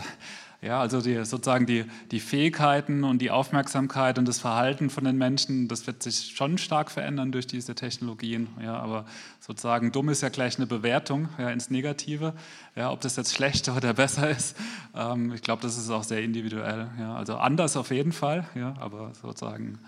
[0.61, 5.17] ja, also die, sozusagen die, die Fähigkeiten und die Aufmerksamkeit und das Verhalten von den
[5.17, 8.47] Menschen, das wird sich schon stark verändern durch diese Technologien.
[8.61, 9.05] Ja, aber
[9.39, 12.33] sozusagen dumm ist ja gleich eine Bewertung ja, ins Negative.
[12.75, 14.55] Ja, ob das jetzt schlechter oder besser ist,
[14.95, 16.91] ähm, ich glaube, das ist auch sehr individuell.
[16.99, 19.79] Ja, also anders auf jeden Fall, ja, aber sozusagen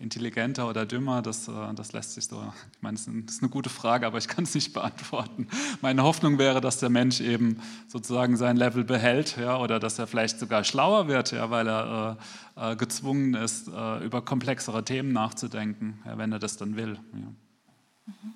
[0.00, 3.70] intelligenter oder dümmer, das, äh, das lässt sich so, ich meine, das ist eine gute
[3.70, 5.46] Frage, aber ich kann es nicht beantworten.
[5.82, 10.06] Meine Hoffnung wäre, dass der Mensch eben sozusagen sein Level behält ja, oder dass er
[10.06, 12.18] vielleicht sogar schlauer wird, ja, weil er
[12.56, 16.98] äh, äh gezwungen ist, äh, über komplexere Themen nachzudenken, ja, wenn er das dann will.
[17.12, 17.18] Ja.
[17.18, 18.34] Mhm.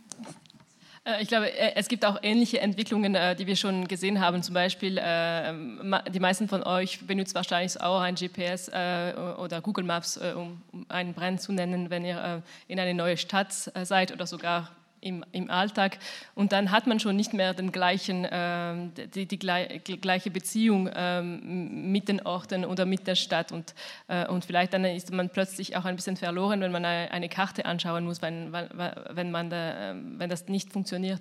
[1.04, 4.42] Äh, ich glaube, äh, es gibt auch ähnliche Entwicklungen, äh, die wir schon gesehen haben.
[4.42, 10.60] Zum Beispiel, die meisten von euch benutzen wahrscheinlich auch ein GPS oder Google Maps, um
[10.88, 14.70] einen Brand zu nennen, wenn ihr in eine neue Stadt seid oder sogar
[15.04, 15.98] im, im Alltag.
[16.34, 18.74] Und dann hat man schon nicht mehr den gleichen, äh,
[19.14, 23.52] die, die, gleiche Beziehung äh, mit den Orten oder mit der Stadt.
[23.52, 23.74] Und,
[24.08, 27.28] äh, und vielleicht dann ist man plötzlich auch ein bisschen verloren, wenn man eine, eine
[27.28, 31.20] Karte anschauen muss, wenn, wenn, man da, ähm, wenn das nicht funktioniert.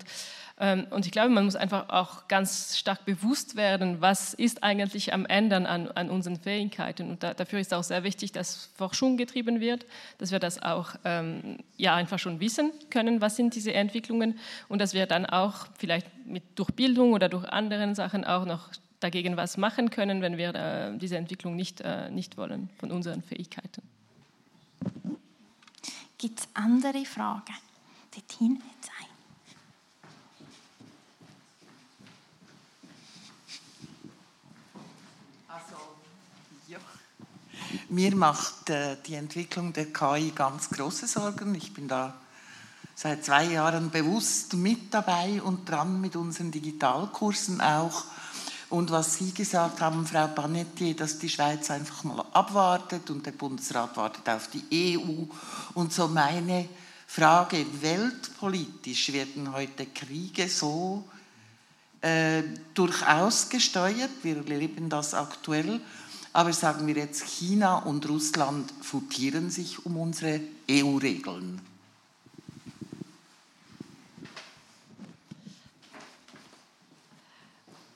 [0.59, 5.13] Ähm, und ich glaube, man muss einfach auch ganz stark bewusst werden, was ist eigentlich
[5.13, 7.09] am Ändern an, an unseren Fähigkeiten.
[7.09, 9.85] Und da, dafür ist auch sehr wichtig, dass Forschung getrieben wird,
[10.19, 14.80] dass wir das auch ähm, ja, einfach schon wissen können, was sind diese Entwicklungen und
[14.80, 18.69] dass wir dann auch vielleicht mit, durch Bildung oder durch andere Sachen auch noch
[18.99, 23.21] dagegen was machen können, wenn wir äh, diese Entwicklung nicht, äh, nicht wollen von unseren
[23.21, 23.81] Fähigkeiten.
[26.17, 27.55] Gibt es andere Fragen?
[28.13, 28.93] Dorthin ein.
[37.94, 41.53] Mir macht äh, die Entwicklung der KI ganz große Sorgen.
[41.53, 42.15] Ich bin da
[42.95, 48.06] seit zwei Jahren bewusst mit dabei und dran mit unseren Digitalkursen auch.
[48.72, 53.34] Und was Sie gesagt haben, Frau Panetti, dass die Schweiz einfach mal abwartet und der
[53.34, 55.26] Bundesrat wartet auf die EU.
[55.76, 56.68] Und so meine
[57.06, 61.03] Frage, weltpolitisch werden heute Kriege so
[62.02, 62.41] äh,
[62.74, 65.80] durchaus gesteuert, wir erleben das aktuell,
[66.34, 71.61] aber sagen wir jetzt, China und Russland futieren sich um unsere EU-Regeln.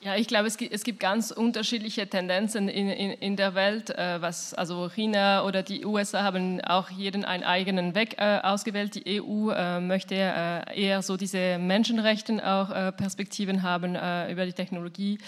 [0.08, 3.90] Ja, ich glaube, es gibt, ganz unterschiedliche Tendenzen in, in, in der Welt.
[3.90, 8.94] Äh, was, also China oder die USA haben auch jeden einen eigenen Weg äh, ausgewählt.
[8.94, 13.96] Die EU äh, möchte eher so diese Menschenrechten auch Perspektiven haben
[14.30, 15.18] über die Technologie.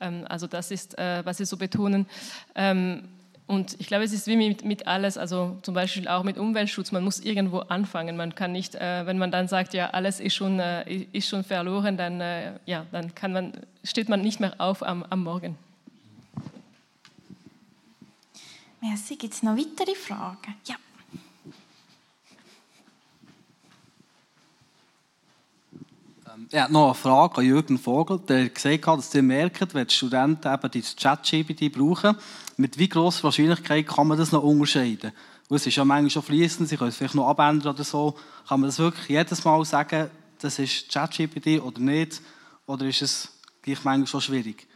[0.00, 2.06] Ähm, also das ist, was sie so betonen.
[2.54, 3.08] Ähm,
[3.48, 6.92] und ich glaube, es ist wie mit, mit, alles, also zum Beispiel auch mit Umweltschutz,
[6.92, 8.14] man muss irgendwo anfangen.
[8.14, 11.42] Man kann nicht, äh, wenn man dann sagt, ja, alles ist schon, äh, ist schon
[11.42, 15.56] verloren, dann, äh, ja, dann kann man, steht man nicht mehr auf am, am Morgen.
[18.82, 19.16] Merci.
[19.16, 20.54] Gibt es noch weitere Fragen?
[20.66, 20.76] Ja.
[26.34, 28.18] Ähm, ich habe noch eine Frage an Jürgen Vogel.
[28.28, 32.16] Der hat gesagt, dass Sie merken, wenn die Studenten eben die Chat-GPT brauchen,
[32.56, 35.12] mit wie grosser Wahrscheinlichkeit kann man das noch unterscheiden?
[35.48, 38.14] Und es ist ja manchmal schon fließend, Sie können es vielleicht noch abändern oder so.
[38.46, 40.10] Kann man das wirklich jedes Mal sagen,
[40.40, 42.20] das ist ChatGPT oder nicht?
[42.66, 43.32] Oder ist es
[43.62, 44.66] gleich manchmal schon schwierig?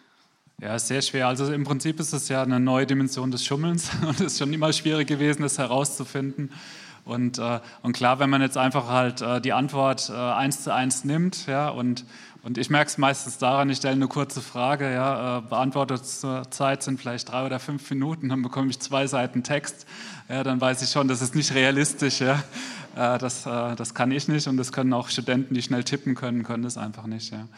[0.60, 1.28] Ja, sehr schwer.
[1.28, 4.52] Also im Prinzip ist es ja eine neue Dimension des Schummelns und es ist schon
[4.52, 6.52] immer schwierig gewesen, das herauszufinden.
[7.04, 10.72] Und, äh, und klar, wenn man jetzt einfach halt äh, die Antwort äh, eins zu
[10.72, 12.04] eins nimmt, ja, und,
[12.44, 17.00] und ich merke es meistens daran, ich stelle eine kurze Frage, ja, äh, Beantwortungszeit sind
[17.00, 19.84] vielleicht drei oder fünf Minuten, dann bekomme ich zwei Seiten Text,
[20.28, 22.42] ja, dann weiß ich schon, das ist nicht realistisch, ja,
[22.94, 26.14] äh, das, äh, das kann ich nicht und das können auch Studenten, die schnell tippen
[26.14, 27.48] können, können das einfach nicht, ja.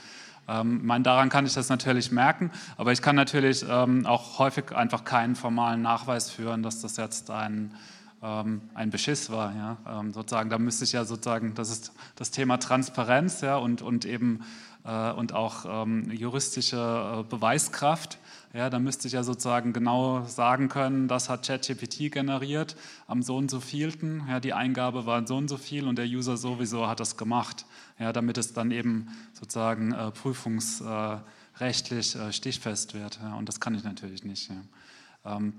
[0.47, 4.73] Ähm, mein, daran kann ich das natürlich merken, aber ich kann natürlich ähm, auch häufig
[4.73, 7.75] einfach keinen formalen Nachweis führen, dass das jetzt ein
[8.24, 9.55] ähm, ein Beschiss war.
[9.55, 10.01] Ja?
[10.01, 14.06] Ähm, sozusagen, da müsste ich ja sozusagen, das ist das Thema Transparenz ja, und, und
[14.06, 14.40] eben
[14.84, 18.18] äh, und auch ähm, juristische äh, Beweiskraft.
[18.55, 22.76] Ja, da müsste ich ja sozusagen genau sagen können, das hat ChatGPT generiert
[23.09, 24.22] am so und so vielten.
[24.28, 27.66] Ja, die Eingabe war so und so viel und der User sowieso hat das gemacht,
[27.98, 33.18] ja, damit es dann eben sozusagen äh, prüfungsrechtlich äh, stichfest wird.
[33.22, 34.48] Ja, und das kann ich natürlich nicht.
[34.48, 35.36] Ja.
[35.36, 35.55] Ähm,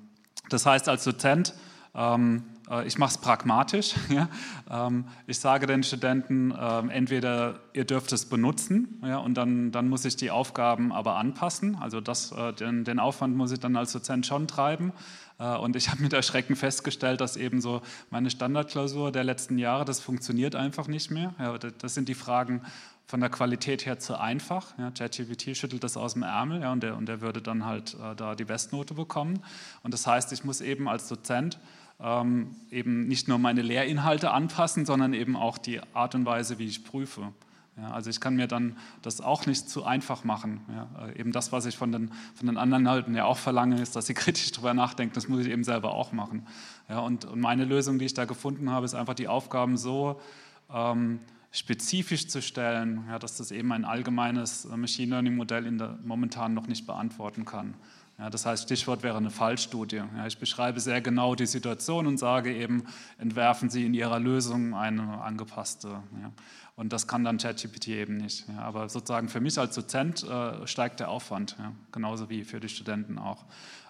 [0.49, 1.53] das heißt, als Dozent
[1.95, 2.54] ähm, äh,
[2.85, 3.95] ich mache es pragmatisch.
[4.09, 4.29] Ja?
[4.69, 9.89] Ähm, ich sage den Studenten, äh, entweder ihr dürft es benutzen ja, und dann, dann
[9.89, 11.75] muss ich die Aufgaben aber anpassen.
[11.75, 14.93] Also das, äh, den, den Aufwand muss ich dann als Dozent schon treiben.
[15.39, 19.85] Äh, und ich habe mit Erschrecken festgestellt, dass eben so meine Standardklausur der letzten Jahre,
[19.85, 21.33] das funktioniert einfach nicht mehr.
[21.39, 22.61] Ja, das sind die Fragen
[23.07, 24.77] von der Qualität her zu einfach.
[24.77, 27.95] Ja, ChatGPT schüttelt das aus dem Ärmel ja, und, der, und der würde dann halt
[27.95, 29.43] äh, da die Bestnote bekommen.
[29.83, 31.59] Und das heißt, ich muss eben als Dozent
[31.99, 36.65] ähm, eben nicht nur meine Lehrinhalte anpassen, sondern eben auch die Art und Weise, wie
[36.65, 37.33] ich prüfe.
[37.77, 40.61] Ja, also ich kann mir dann das auch nicht zu einfach machen.
[40.73, 43.81] Ja, äh, eben das, was ich von den, von den anderen halten ja auch verlange,
[43.81, 45.13] ist, dass sie kritisch darüber nachdenken.
[45.13, 46.47] Das muss ich eben selber auch machen.
[46.87, 50.21] Ja, und, und meine Lösung, die ich da gefunden habe, ist einfach die Aufgaben so
[50.73, 51.19] ähm,
[51.51, 56.53] spezifisch zu stellen, ja, dass das eben ein allgemeines Machine Learning Modell in der, momentan
[56.53, 57.73] noch nicht beantworten kann.
[58.17, 60.03] Ja, das heißt, Stichwort wäre eine Fallstudie.
[60.15, 62.85] Ja, ich beschreibe sehr genau die Situation und sage eben,
[63.17, 65.89] entwerfen Sie in Ihrer Lösung eine angepasste.
[65.89, 66.31] Ja.
[66.77, 68.45] Und das kann dann ChatGPT eben nicht.
[68.57, 71.57] Aber sozusagen für mich als Dozent äh, steigt der Aufwand,
[71.91, 73.43] genauso wie für die Studenten auch.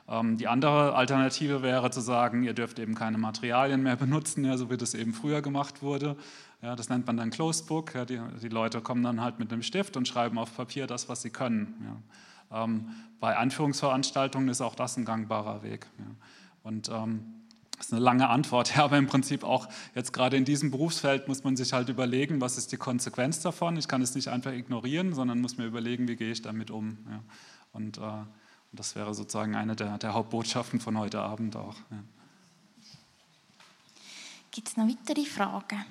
[0.07, 4.69] Ähm, die andere Alternative wäre zu sagen, ihr dürft eben keine Materialien mehr benutzen, so
[4.69, 6.15] wie das eben früher gemacht wurde.
[6.61, 7.93] Ja, das nennt man dann Closed Book.
[8.07, 11.21] Die, die, Leute kommen dann halt mit einem Stift und schreiben auf Papier das, was
[11.21, 12.03] sie können.
[12.51, 12.89] Ähm,
[13.19, 15.87] bei Anführungsveranstaltungen ist auch das ein gangbarer Weg.
[16.63, 17.23] Und ähm,
[17.77, 21.27] das ist eine lange Antwort, ja, aber im Prinzip auch jetzt gerade in diesem Berufsfeld
[21.27, 23.77] muss man sich halt überlegen, was ist die Konsequenz davon.
[23.77, 26.97] Ich kann es nicht einfach ignorieren, sondern muss mir überlegen, wie gehe ich damit um.
[27.09, 27.21] Ja.
[27.73, 28.01] Und, äh,
[28.71, 31.75] das wäre sozusagen eine der, der Hauptbotschaften von heute Abend auch.
[31.91, 31.97] Ja.
[34.51, 35.85] Gibt es noch weitere Fragen?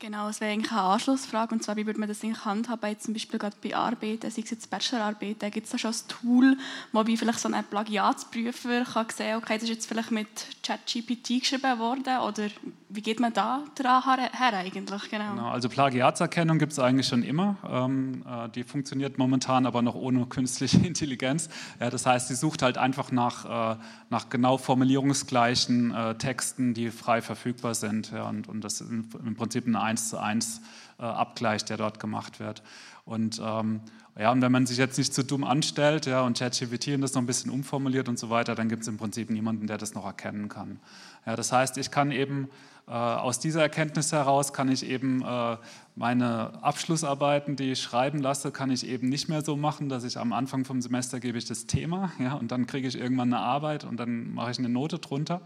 [0.00, 1.54] Genau, es wäre eigentlich eine Anschlussfrage.
[1.54, 4.50] Und zwar, wie würde man das eigentlich handhaben, zum Beispiel gerade bei Arbeiten, sei es
[4.50, 6.56] jetzt Bachelorarbeiten, gibt es da schon ein Tool,
[6.92, 10.28] wo wie vielleicht so ein Plagiatsprüfer kann sehen okay, das ist jetzt vielleicht mit
[10.62, 12.48] ChatGPT geschrieben worden oder
[12.88, 14.02] wie geht man da dran
[14.32, 15.10] her, eigentlich?
[15.10, 15.30] Genau.
[15.34, 15.50] genau.
[15.50, 17.56] also Plagiatserkennung gibt es eigentlich schon immer.
[17.68, 21.50] Ähm, äh, die funktioniert momentan aber noch ohne künstliche Intelligenz.
[21.78, 23.78] Ja, das heißt, sie sucht halt einfach nach, äh,
[24.08, 28.10] nach genau formulierungsgleichen äh, Texten, die frei verfügbar sind.
[28.12, 30.60] Ja, und, und das ist im Prinzip ein eins zu eins
[30.98, 32.62] äh, Abgleich, der dort gemacht wird.
[33.04, 33.80] Und, ähm,
[34.18, 37.22] ja, und wenn man sich jetzt nicht zu dumm anstellt ja, und ChatGPT das noch
[37.22, 40.04] ein bisschen umformuliert und so weiter, dann gibt es im Prinzip niemanden, der das noch
[40.04, 40.78] erkennen kann.
[41.26, 42.48] Ja, das heißt, ich kann eben
[42.86, 45.56] äh, aus dieser Erkenntnis heraus kann ich eben äh,
[45.96, 50.18] meine Abschlussarbeiten, die ich schreiben lasse, kann ich eben nicht mehr so machen, dass ich
[50.18, 53.42] am Anfang vom Semester gebe ich das Thema ja, und dann kriege ich irgendwann eine
[53.42, 55.40] Arbeit und dann mache ich eine Note drunter,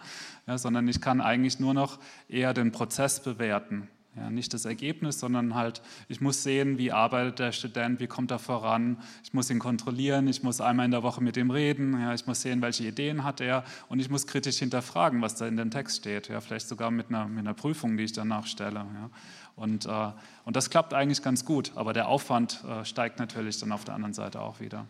[0.47, 1.99] ja, sondern ich kann eigentlich nur noch
[2.29, 3.89] eher den Prozess bewerten.
[4.17, 8.31] Ja, nicht das Ergebnis, sondern halt, ich muss sehen, wie arbeitet der Student, wie kommt
[8.31, 8.99] er voran.
[9.25, 12.25] Ich muss ihn kontrollieren, ich muss einmal in der Woche mit ihm reden, ja, ich
[12.27, 15.73] muss sehen, welche Ideen hat er und ich muss kritisch hinterfragen, was da in dem
[15.73, 16.29] Text steht.
[16.29, 18.81] Ja, vielleicht sogar mit einer, mit einer Prüfung, die ich danach stelle.
[18.81, 19.11] Ja.
[19.57, 20.13] Und, äh,
[20.45, 23.95] und das klappt eigentlich ganz gut, aber der Aufwand äh, steigt natürlich dann auf der
[23.95, 24.87] anderen Seite auch wieder.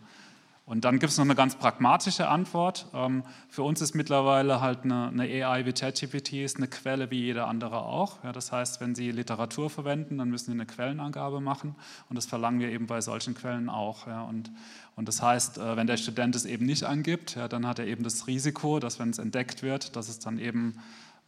[0.67, 2.87] Und dann gibt es noch eine ganz pragmatische Antwort.
[2.93, 7.21] Ähm, für uns ist mittlerweile halt eine, eine AI wie ChatGPT ist eine Quelle wie
[7.21, 8.23] jeder andere auch.
[8.23, 11.75] Ja, das heißt, wenn Sie Literatur verwenden, dann müssen Sie eine Quellenangabe machen
[12.09, 14.07] und das verlangen wir eben bei solchen Quellen auch.
[14.07, 14.49] Ja, und,
[14.95, 17.85] und das heißt, äh, wenn der Student es eben nicht angibt, ja, dann hat er
[17.85, 20.79] eben das Risiko, dass wenn es entdeckt wird, dass es dann eben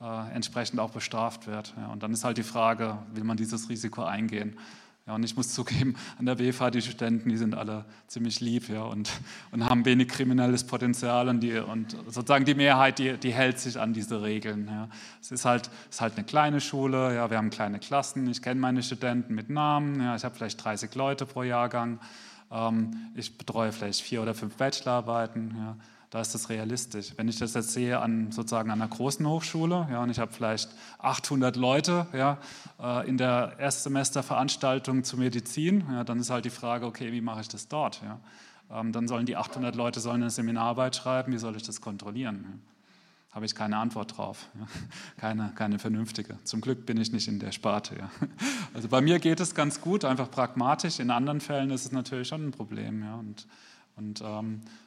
[0.02, 1.76] äh, entsprechend auch bestraft wird.
[1.92, 4.58] Und dann ist halt die Frage, will man dieses Risiko eingehen?
[5.08, 8.68] Ja, und ich muss zugeben, an der BFH, die Studenten, die sind alle ziemlich lieb
[8.68, 9.10] ja, und,
[9.52, 13.80] und haben wenig kriminelles Potenzial und, die, und sozusagen die Mehrheit, die, die hält sich
[13.80, 14.68] an diese Regeln.
[14.68, 14.90] Ja.
[15.22, 18.60] Es ist halt, ist halt eine kleine Schule, ja, wir haben kleine Klassen, ich kenne
[18.60, 22.00] meine Studenten mit Namen, ja, ich habe vielleicht 30 Leute pro Jahrgang,
[22.52, 25.56] ähm, ich betreue vielleicht vier oder fünf Bachelorarbeiten.
[25.58, 25.78] Ja
[26.10, 27.14] da ist das realistisch.
[27.18, 30.70] Wenn ich das jetzt sehe an sozusagen einer großen Hochschule, ja, und ich habe vielleicht
[31.00, 32.38] 800 Leute ja,
[32.82, 37.42] äh, in der Erstsemesterveranstaltung zu Medizin, ja, dann ist halt die Frage, okay, wie mache
[37.42, 38.02] ich das dort?
[38.02, 38.20] Ja?
[38.72, 42.62] Ähm, dann sollen die 800 Leute sollen eine Seminararbeit schreiben, wie soll ich das kontrollieren?
[43.32, 44.48] Habe ich keine Antwort drauf,
[45.18, 46.38] keine, keine vernünftige.
[46.46, 47.96] Zum Glück bin ich nicht in der Sparte.
[48.74, 51.00] Also bei mir geht es ganz gut, einfach pragmatisch.
[51.00, 53.04] In anderen Fällen ist es natürlich schon ein Problem.
[53.18, 53.48] Und,
[53.96, 54.87] und ähm, äh,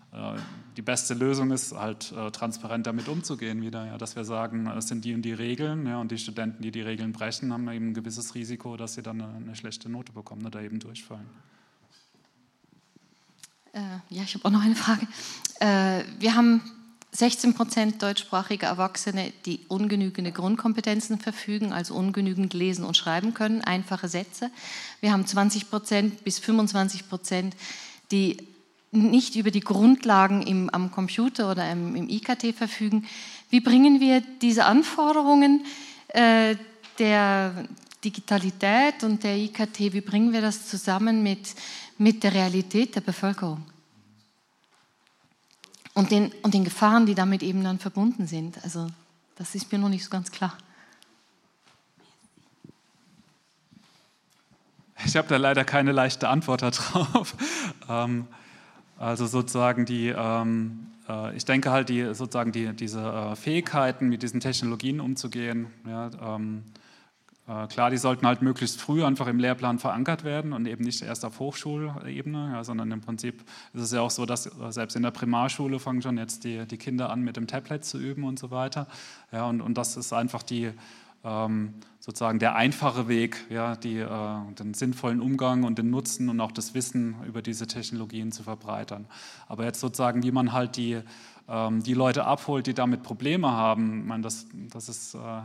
[0.76, 4.88] die beste Lösung ist halt äh, transparent damit umzugehen wieder, ja, dass wir sagen, es
[4.88, 7.88] sind die und die Regeln ja, und die Studenten, die die Regeln brechen, haben eben
[7.88, 11.26] ein gewisses Risiko, dass sie dann eine, schlechte Note bekommen oder eben durchfallen.
[13.72, 15.06] Äh, ja, ich habe auch noch eine Frage.
[15.60, 16.60] Äh, wir haben
[17.12, 24.08] 16 Prozent deutschsprachige Erwachsene, die ungenügende Grundkompetenzen verfügen, also ungenügend lesen und schreiben können, einfache
[24.08, 24.50] Sätze.
[25.00, 27.54] Wir haben 20 Prozent bis 25 Prozent,
[28.10, 28.38] die
[28.92, 33.06] nicht über die Grundlagen im, am Computer oder im, im, IKT verfügen.
[33.48, 35.64] Wie bringen wir diese Anforderungen
[36.08, 36.56] äh,
[36.98, 37.68] der
[38.04, 41.54] Digitalität und der IKT, wie bringen wir das zusammen mit,
[41.98, 43.64] mit der Realität der Bevölkerung?
[45.94, 48.62] Und den, und den Gefahren, die damit eben dann verbunden sind.
[48.64, 48.88] Also
[49.36, 50.56] das ist mir noch nicht so ganz klar.
[55.04, 56.62] Ich habe da leider keine leichte Antwort
[56.92, 57.34] darauf.
[57.88, 58.26] ähm,
[59.00, 64.22] also sozusagen die, ähm, äh, ich denke halt, die, sozusagen die, diese äh, Fähigkeiten, mit
[64.22, 66.64] diesen Technologien umzugehen, ja, ähm,
[67.48, 71.00] äh, klar, die sollten halt möglichst früh einfach im Lehrplan verankert werden und eben nicht
[71.00, 74.96] erst auf Hochschulebene, ja, sondern im Prinzip ist es ja auch so, dass äh, selbst
[74.96, 78.24] in der Primarschule fangen schon jetzt die, die Kinder an, mit dem Tablet zu üben
[78.24, 78.86] und so weiter.
[79.32, 80.72] Ja, und, und das ist einfach die,
[81.24, 86.40] ähm, sozusagen der einfache Weg, ja, die, äh, den sinnvollen Umgang und den Nutzen und
[86.40, 89.06] auch das Wissen über diese Technologien zu verbreitern.
[89.46, 91.00] Aber jetzt sozusagen, wie man halt die,
[91.48, 95.14] ähm, die Leute abholt, die damit Probleme haben, ich meine, das, das ist...
[95.14, 95.42] Äh,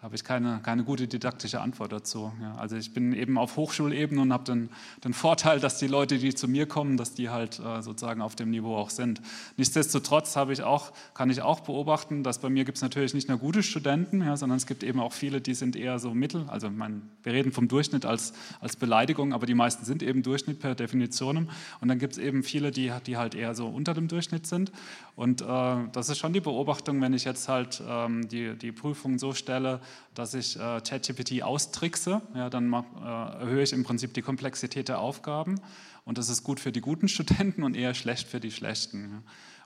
[0.00, 2.32] da habe ich keine, keine gute didaktische Antwort dazu.
[2.40, 4.70] Ja, also ich bin eben auf Hochschulebene und habe den,
[5.04, 8.34] den Vorteil, dass die Leute, die zu mir kommen, dass die halt äh, sozusagen auf
[8.34, 9.20] dem Niveau auch sind.
[9.58, 13.28] Nichtsdestotrotz habe ich auch, kann ich auch beobachten, dass bei mir gibt es natürlich nicht
[13.28, 16.46] nur gute Studenten, ja, sondern es gibt eben auch viele, die sind eher so mittel.
[16.48, 20.60] Also mein, wir reden vom Durchschnitt als, als Beleidigung, aber die meisten sind eben Durchschnitt
[20.60, 21.50] per Definition.
[21.82, 24.72] Und dann gibt es eben viele, die, die halt eher so unter dem Durchschnitt sind.
[25.20, 29.18] Und äh, das ist schon die Beobachtung, wenn ich jetzt halt ähm, die, die Prüfung
[29.18, 29.82] so stelle,
[30.14, 34.88] dass ich äh, ChatGPT austrickse, ja, dann mach, äh, erhöhe ich im Prinzip die Komplexität
[34.88, 35.60] der Aufgaben
[36.06, 39.10] und das ist gut für die guten Studenten und eher schlecht für die schlechten.
[39.10, 39.22] Ja.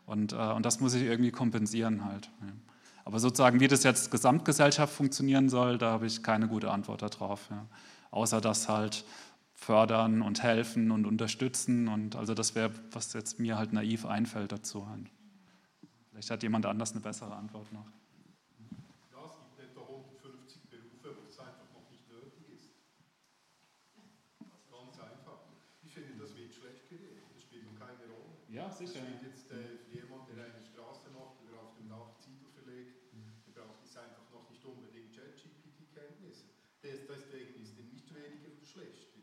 [0.06, 2.32] Und, äh, und das muss ich irgendwie kompensieren halt.
[2.40, 2.48] Ja.
[3.04, 7.46] Aber sozusagen, wie das jetzt Gesamtgesellschaft funktionieren soll, da habe ich keine gute Antwort darauf.
[7.52, 7.64] Ja.
[8.10, 9.04] Außer dass halt
[9.54, 14.50] fördern und helfen und unterstützen und also das wäre, was jetzt mir halt naiv einfällt
[14.50, 14.84] dazu.
[16.14, 17.90] Vielleicht hat jemand anders eine bessere Antwort noch.
[28.54, 29.02] Ja, sicher.
[29.02, 32.46] Das steht jetzt äh, für jemanden, der eine Straße macht oder auf dem Dach Ziegel
[32.54, 33.34] verlegt, mhm.
[33.50, 36.54] der braucht jetzt einfach noch nicht unbedingt ChatGPT-Kenntnisse.
[36.78, 39.18] Deswegen ist er nicht weniger oder schlechter.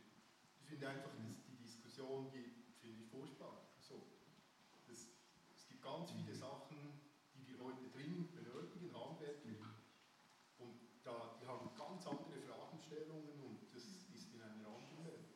[0.59, 2.43] Ich finde einfach, dass die Diskussion, die
[2.83, 3.71] finde ich furchtbar.
[3.79, 4.03] So,
[4.83, 5.07] das,
[5.55, 6.99] es gibt ganz viele Sachen,
[7.31, 9.63] die wir heute dringend benötigen, handwerklich.
[10.59, 10.75] Und
[11.07, 15.31] da, die haben ganz andere Fragestellungen und das ist in einer anderen Welt.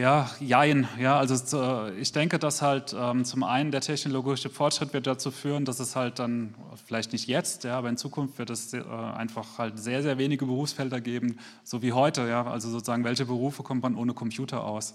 [0.00, 0.88] Ja, jein.
[0.98, 5.30] Ja, also äh, ich denke, dass halt ähm, zum einen der technologische Fortschritt wird dazu
[5.30, 6.54] führen, dass es halt dann,
[6.86, 10.46] vielleicht nicht jetzt, ja, aber in Zukunft wird es äh, einfach halt sehr, sehr wenige
[10.46, 12.26] Berufsfelder geben, so wie heute.
[12.26, 14.94] Ja, also sozusagen, welche Berufe kommt man ohne Computer aus?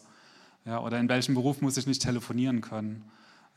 [0.65, 3.03] Ja, oder in welchem Beruf muss ich nicht telefonieren können?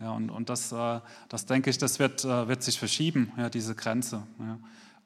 [0.01, 1.01] Ja, und, und das, äh,
[1.31, 4.23] das denke ich, das wird, wird sich verschieben, ja, diese Grenze.
[4.39, 4.59] Ja.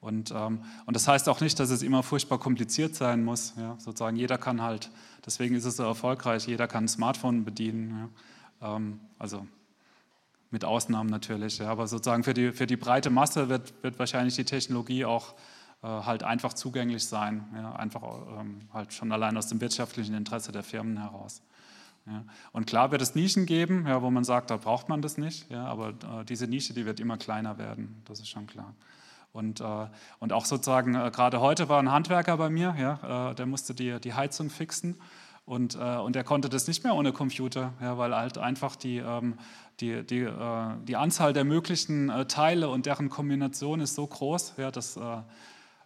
[0.03, 3.53] Und, ähm, und das heißt auch nicht, dass es immer furchtbar kompliziert sein muss.
[3.57, 3.75] Ja?
[3.79, 4.91] Sozusagen jeder kann halt,
[5.25, 8.09] deswegen ist es so erfolgreich, jeder kann ein Smartphone bedienen.
[8.61, 8.75] Ja?
[8.75, 9.47] Ähm, also
[10.51, 11.59] mit Ausnahmen natürlich.
[11.59, 11.69] Ja?
[11.69, 15.33] Aber sozusagen für die, für die breite Masse wird, wird wahrscheinlich die Technologie auch
[15.81, 17.45] äh, halt einfach zugänglich sein.
[17.55, 17.73] Ja?
[17.73, 18.03] Einfach
[18.39, 21.41] ähm, halt schon allein aus dem wirtschaftlichen Interesse der Firmen heraus.
[22.05, 22.25] Ja.
[22.51, 25.49] Und klar wird es Nischen geben, ja, wo man sagt, da braucht man das nicht,
[25.49, 28.73] ja, aber äh, diese Nische, die wird immer kleiner werden, das ist schon klar.
[29.33, 29.87] Und, äh,
[30.19, 33.73] und auch sozusagen, äh, gerade heute war ein Handwerker bei mir, ja, äh, der musste
[33.73, 35.01] die, die Heizung fixen
[35.45, 39.37] und, und er konnte das nicht mehr ohne Computer, ja, weil halt einfach die, ähm,
[39.81, 40.25] die, die,
[40.87, 44.97] die Anzahl der möglichen Teile und deren Kombination ist so groß, ja, dass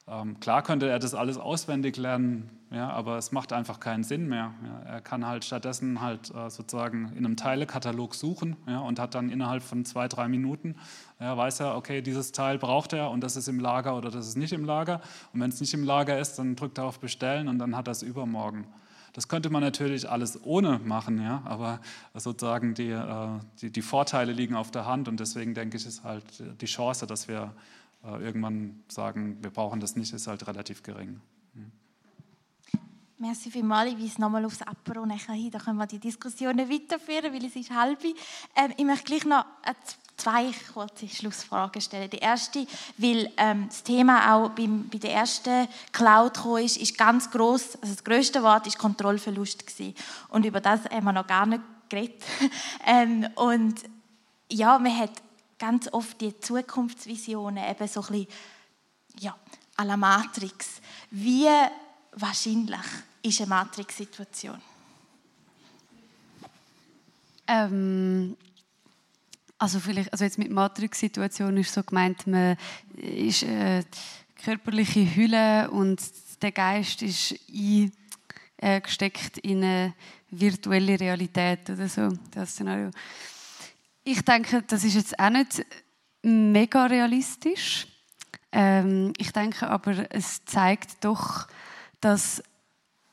[0.07, 4.27] ähm, klar könnte er das alles auswendig lernen, ja, aber es macht einfach keinen Sinn
[4.27, 4.53] mehr.
[4.63, 4.91] Ja.
[4.91, 9.63] Er kann halt stattdessen halt sozusagen in einem Teilekatalog suchen ja, und hat dann innerhalb
[9.63, 10.75] von zwei, drei Minuten,
[11.19, 14.27] ja, weiß er, okay, dieses Teil braucht er und das ist im Lager oder das
[14.27, 15.01] ist nicht im Lager.
[15.33, 17.87] Und wenn es nicht im Lager ist, dann drückt er auf Bestellen und dann hat
[17.87, 18.67] er es übermorgen.
[19.13, 21.81] Das könnte man natürlich alles ohne machen, ja, aber
[22.13, 26.03] sozusagen die, äh, die, die Vorteile liegen auf der Hand und deswegen denke ich, ist
[26.03, 26.23] halt
[26.61, 27.51] die Chance, dass wir
[28.03, 31.19] äh, irgendwann sagen, wir brauchen das nicht, ist halt relativ gering.
[31.55, 31.71] Mhm.
[33.17, 33.91] Merci vielmals.
[33.93, 35.49] Ich weise nochmal aufs Apero nachher hin.
[35.49, 38.03] Da können wir die Diskussionen weiterführen, weil es ist halb.
[38.03, 39.45] Ähm, ich möchte gleich noch
[40.17, 42.09] zwei kurze Schlussfragen stellen.
[42.09, 42.67] Die erste,
[42.97, 47.77] weil ähm, das Thema auch beim, bei der ersten Cloud ist, ist ganz groß.
[47.81, 49.95] Also das größte Wort ist Kontrollverlust gewesen.
[50.29, 52.21] Und über das haben wir noch gar nicht geredet.
[52.85, 53.75] ähm, und
[54.51, 55.11] ja, man hat
[55.59, 58.27] ganz oft die Zukunftsvisionen, eben so ein bisschen,
[59.19, 59.35] ja,
[59.77, 60.81] à la Matrix.
[61.11, 61.47] Wie
[62.13, 62.79] wahrscheinlich
[63.21, 64.61] ist eine Matrix-Situation?
[67.47, 68.35] Ähm,
[69.59, 72.57] also vielleicht, also jetzt mit Matrix-Situation ist so gemeint, man
[72.95, 73.83] ist äh,
[74.43, 76.01] körperliche Hülle und
[76.41, 77.35] der Geist ist
[78.61, 79.93] eingesteckt in eine
[80.29, 82.91] virtuelle Realität oder so, das Szenario.
[84.03, 85.65] Ich denke, das ist jetzt auch nicht
[86.21, 87.87] mega realistisch.
[88.51, 91.47] Ähm, ich denke aber, es zeigt doch,
[91.99, 92.43] dass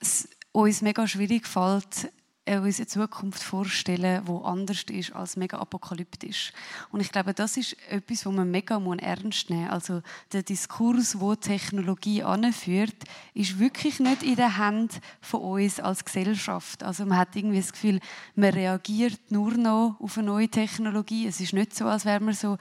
[0.00, 2.10] es uns mega schwierig fällt,
[2.46, 6.52] uns eine Zukunft vorstellen, wo anders ist als mega apokalyptisch.
[6.90, 9.72] Und ich glaube, das ist etwas, wo man mega ernst nehmen muss.
[9.72, 10.02] Also
[10.32, 12.96] der Diskurs, wo Technologie anführt,
[13.32, 16.82] ist wirklich nicht in der Hand von uns als Gesellschaft.
[16.82, 18.00] Also man hat irgendwie das Gefühl,
[18.34, 21.26] man reagiert nur noch auf eine neue Technologie.
[21.26, 22.58] Es ist nicht so, als wäre man so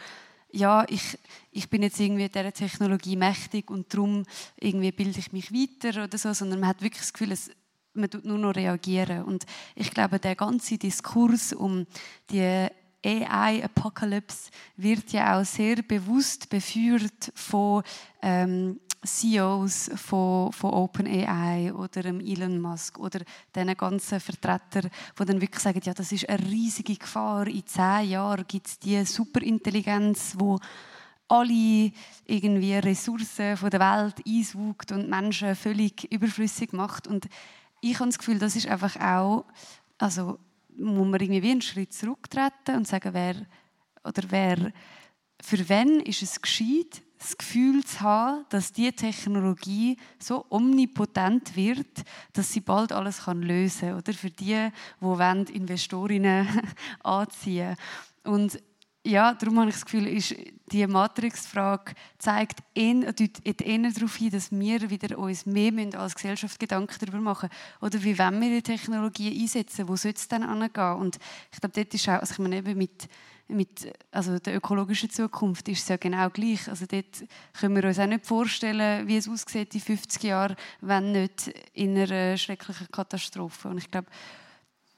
[0.56, 1.18] ja, ich,
[1.52, 4.24] ich bin jetzt irgendwie dieser Technologie mächtig und darum
[4.60, 7.50] irgendwie bilde ich mich weiter oder so, sondern man hat wirklich das Gefühl, es,
[7.94, 9.24] man tut nur noch reagieren.
[9.24, 9.46] Und
[9.76, 11.86] ich glaube, der ganze Diskurs um
[12.30, 12.68] die
[13.06, 17.84] AI-Apocalypse wird ja auch sehr bewusst beführt von
[18.22, 23.20] ähm, CEOs von, von OpenAI oder Elon Musk oder
[23.54, 24.90] diesen ganzen Vertretern,
[25.20, 27.48] die dann wirklich sagen, ja, das ist eine riesige Gefahr.
[27.48, 30.58] In zehn Jahren gibt es die Superintelligenz, wo
[31.28, 31.92] alle
[32.26, 37.08] irgendwie Ressourcen von der Welt einsaugt und Menschen völlig überflüssig macht.
[37.08, 37.28] Und
[37.84, 39.46] ich habe das Gefühl, das ist einfach auch,
[39.98, 40.40] also
[40.76, 43.36] muss man irgendwie wie einen Schritt zurücktreten und sagen, wer
[44.04, 44.72] oder wer,
[45.42, 52.04] für wen ist es gescheit, das Gefühl zu haben, dass die Technologie so omnipotent wird,
[52.34, 53.98] dass sie bald alles kann lösen kann.
[53.98, 54.70] Oder für die,
[55.02, 56.48] die Investorinnen
[57.04, 57.78] anziehen
[58.24, 58.36] wollen.
[58.36, 58.60] Und
[59.06, 60.34] ja, darum habe ich das Gefühl, ist
[60.72, 66.96] die Matrix-Frage zeigt eher, eher darauf hin, dass wir wieder uns mehr als Gesellschaft Gedanken
[67.00, 67.50] darüber machen
[67.82, 70.94] oder wie wollen wir die Technologie einsetzen, wo soll es dann angehen?
[70.94, 71.20] Und
[71.52, 73.10] ich glaube, dort ist auch, also ich meine eben mit,
[73.50, 76.70] mit also der ökologischen Zukunft ist es ja genau gleich.
[76.70, 77.26] Also dort
[77.60, 81.98] können wir uns auch nicht vorstellen, wie es aussieht in 50 Jahren, wenn nicht in
[81.98, 83.68] einer schrecklichen Katastrophe.
[83.68, 84.08] Und ich glaube,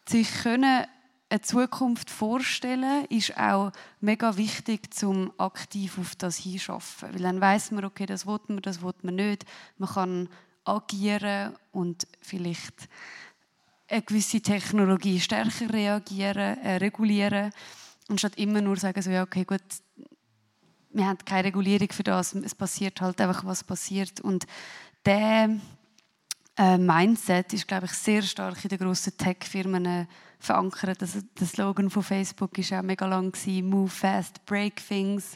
[0.07, 0.85] sich können
[1.29, 7.13] eine Zukunft vorstellen, ist auch mega wichtig, um aktiv auf das hinschaffen.
[7.13, 9.45] Weil dann weiß man, okay, das will man, das will man nicht.
[9.77, 10.29] Man kann
[10.63, 12.87] agieren und vielleicht
[13.87, 17.51] eine gewisse Technologie stärker reagieren, äh, regulieren,
[18.07, 19.61] anstatt immer nur sagen, so, ja, okay, gut,
[20.91, 24.21] wir haben keine Regulierung für das, es passiert halt einfach, was passiert.
[24.21, 24.45] Und
[25.05, 25.49] der
[26.57, 30.07] äh, Mindset ist, glaube ich, sehr stark in den grossen Tech-Firmen
[30.39, 31.01] verankert.
[31.01, 35.35] Also der Slogan von Facebook ist auch mega lang gewesen, Move fast, break things.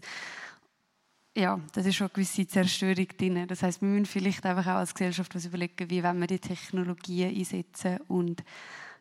[1.35, 3.47] Ja, das ist schon eine gewisse Zerstörung drin.
[3.47, 7.35] Das heißt, wir müssen vielleicht einfach auch als Gesellschaft was überlegen, wie wir die Technologien
[7.35, 8.43] einsetzen und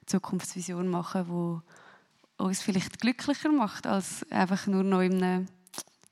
[0.06, 1.62] Zukunftsvision machen, wo
[2.36, 5.48] uns vielleicht glücklicher macht, als einfach nur noch in einem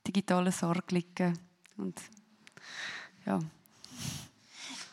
[0.05, 1.37] digitalen Sorg liegen.
[1.77, 1.99] Und
[3.25, 3.39] ja.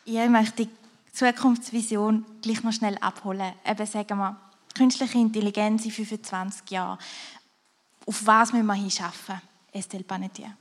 [0.05, 0.69] Ich möchte
[1.15, 3.53] Zukunftsvision gleich noch schnell abholen.
[3.65, 4.37] Eben sagen wir,
[4.75, 6.99] künstliche Intelligenz in 25 Jahren.
[8.05, 9.41] Auf was müssen wir hinschaffen,
[9.73, 10.57] Estelle Panetier?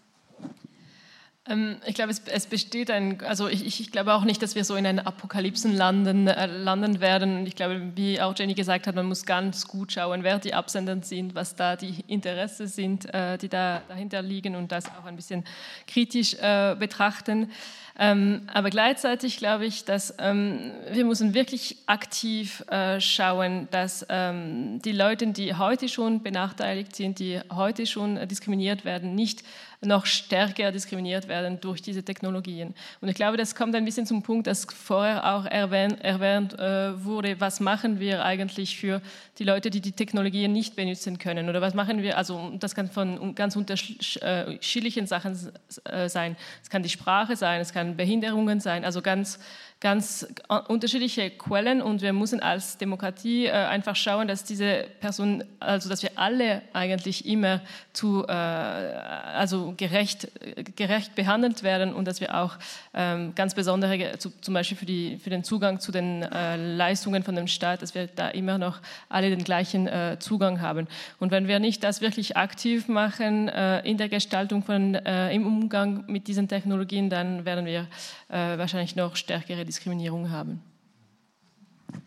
[1.46, 4.64] Ähm, ich glaube, es, es, besteht ein, also ich, ich, glaube auch nicht, dass wir
[4.64, 7.46] so in einen Apokalypsen landen, äh, landen werden.
[7.46, 10.98] Ich glaube, wie auch Jenny gesagt hat, man muss ganz gut schauen, wer die Absender
[11.02, 15.18] sind, was da die Interessen sind, äh, die da dahinter liegen und das auch ein
[15.18, 15.44] bisschen
[15.86, 17.52] kritisch äh, betrachten.
[18.00, 22.64] Ähm, aber gleichzeitig glaube ich, dass ähm, wir müssen wirklich aktiv
[23.00, 29.44] schauen, dass die Leute, die heute schon benachteiligt sind, die heute schon diskriminiert werden, nicht
[29.86, 32.74] noch stärker diskriminiert werden durch diese Technologien.
[33.02, 37.04] Und ich glaube, das kommt ein bisschen zum Punkt, dass vorher auch erwähnt, erwähnt äh,
[37.04, 39.02] wurde, was machen wir eigentlich für
[39.40, 41.50] die Leute, die die Technologien nicht benutzen können?
[41.50, 45.38] Oder was machen wir, also das kann von ganz unterschiedlichen Sachen
[45.86, 46.36] äh, sein.
[46.62, 49.40] Es kann die Sprache sein, es kann Behinderungen sein, also ganz
[49.84, 50.26] ganz
[50.70, 56.02] unterschiedliche Quellen und wir müssen als Demokratie äh, einfach schauen, dass diese Person, also dass
[56.02, 57.60] wir alle eigentlich immer
[57.92, 60.30] zu, äh, also gerecht,
[60.78, 62.56] gerecht behandelt werden und dass wir auch
[62.94, 67.24] ähm, ganz besondere, zu, zum Beispiel für, die, für den Zugang zu den äh, Leistungen
[67.24, 68.80] von dem Staat, dass wir da immer noch
[69.10, 70.88] alle den gleichen äh, Zugang haben.
[71.20, 75.46] Und wenn wir nicht das wirklich aktiv machen äh, in der Gestaltung von, äh, im
[75.46, 77.88] Umgang mit diesen Technologien, dann werden wir
[78.30, 80.62] wahrscheinlich noch stärkere Diskriminierung haben.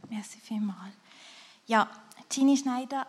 [0.08, 0.94] Merci vielmals.
[1.66, 1.88] Ja,
[2.28, 3.08] Gini Schneider,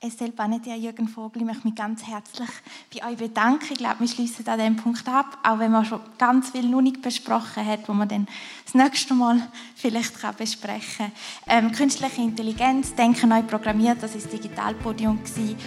[0.00, 2.50] Estelle Panetti, Jürgen Vogel, ich möchte mich ganz herzlich
[2.92, 3.68] bei euch bedanken.
[3.70, 6.82] Ich glaube, wir schließen an diesem Punkt ab, auch wenn man schon ganz viel noch
[6.82, 8.28] nicht besprochen hat, wo man dann
[8.66, 9.40] das nächste Mal
[9.76, 11.12] vielleicht kann besprechen
[11.46, 11.64] kann.
[11.64, 15.20] Ähm, künstliche Intelligenz, Denken neu programmiert, das ist das Digitalpodium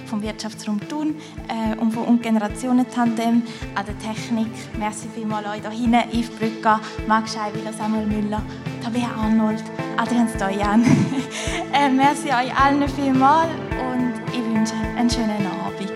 [0.06, 1.16] vom Wirtschaftsraum Thun
[1.48, 3.44] äh, und vom Generationen-Tandem
[3.76, 4.48] an der Technik.
[4.78, 8.42] Merci vielmals euch da hinten, Yves Brücker, Marc Scheiwiller, Samuel Müller,
[8.84, 9.64] Tabea Arnold,
[9.96, 10.84] Adrian Stojan.
[11.74, 13.50] äh, merci euch allen vielmals
[13.92, 15.89] und ich wünsche einen schönen Abend.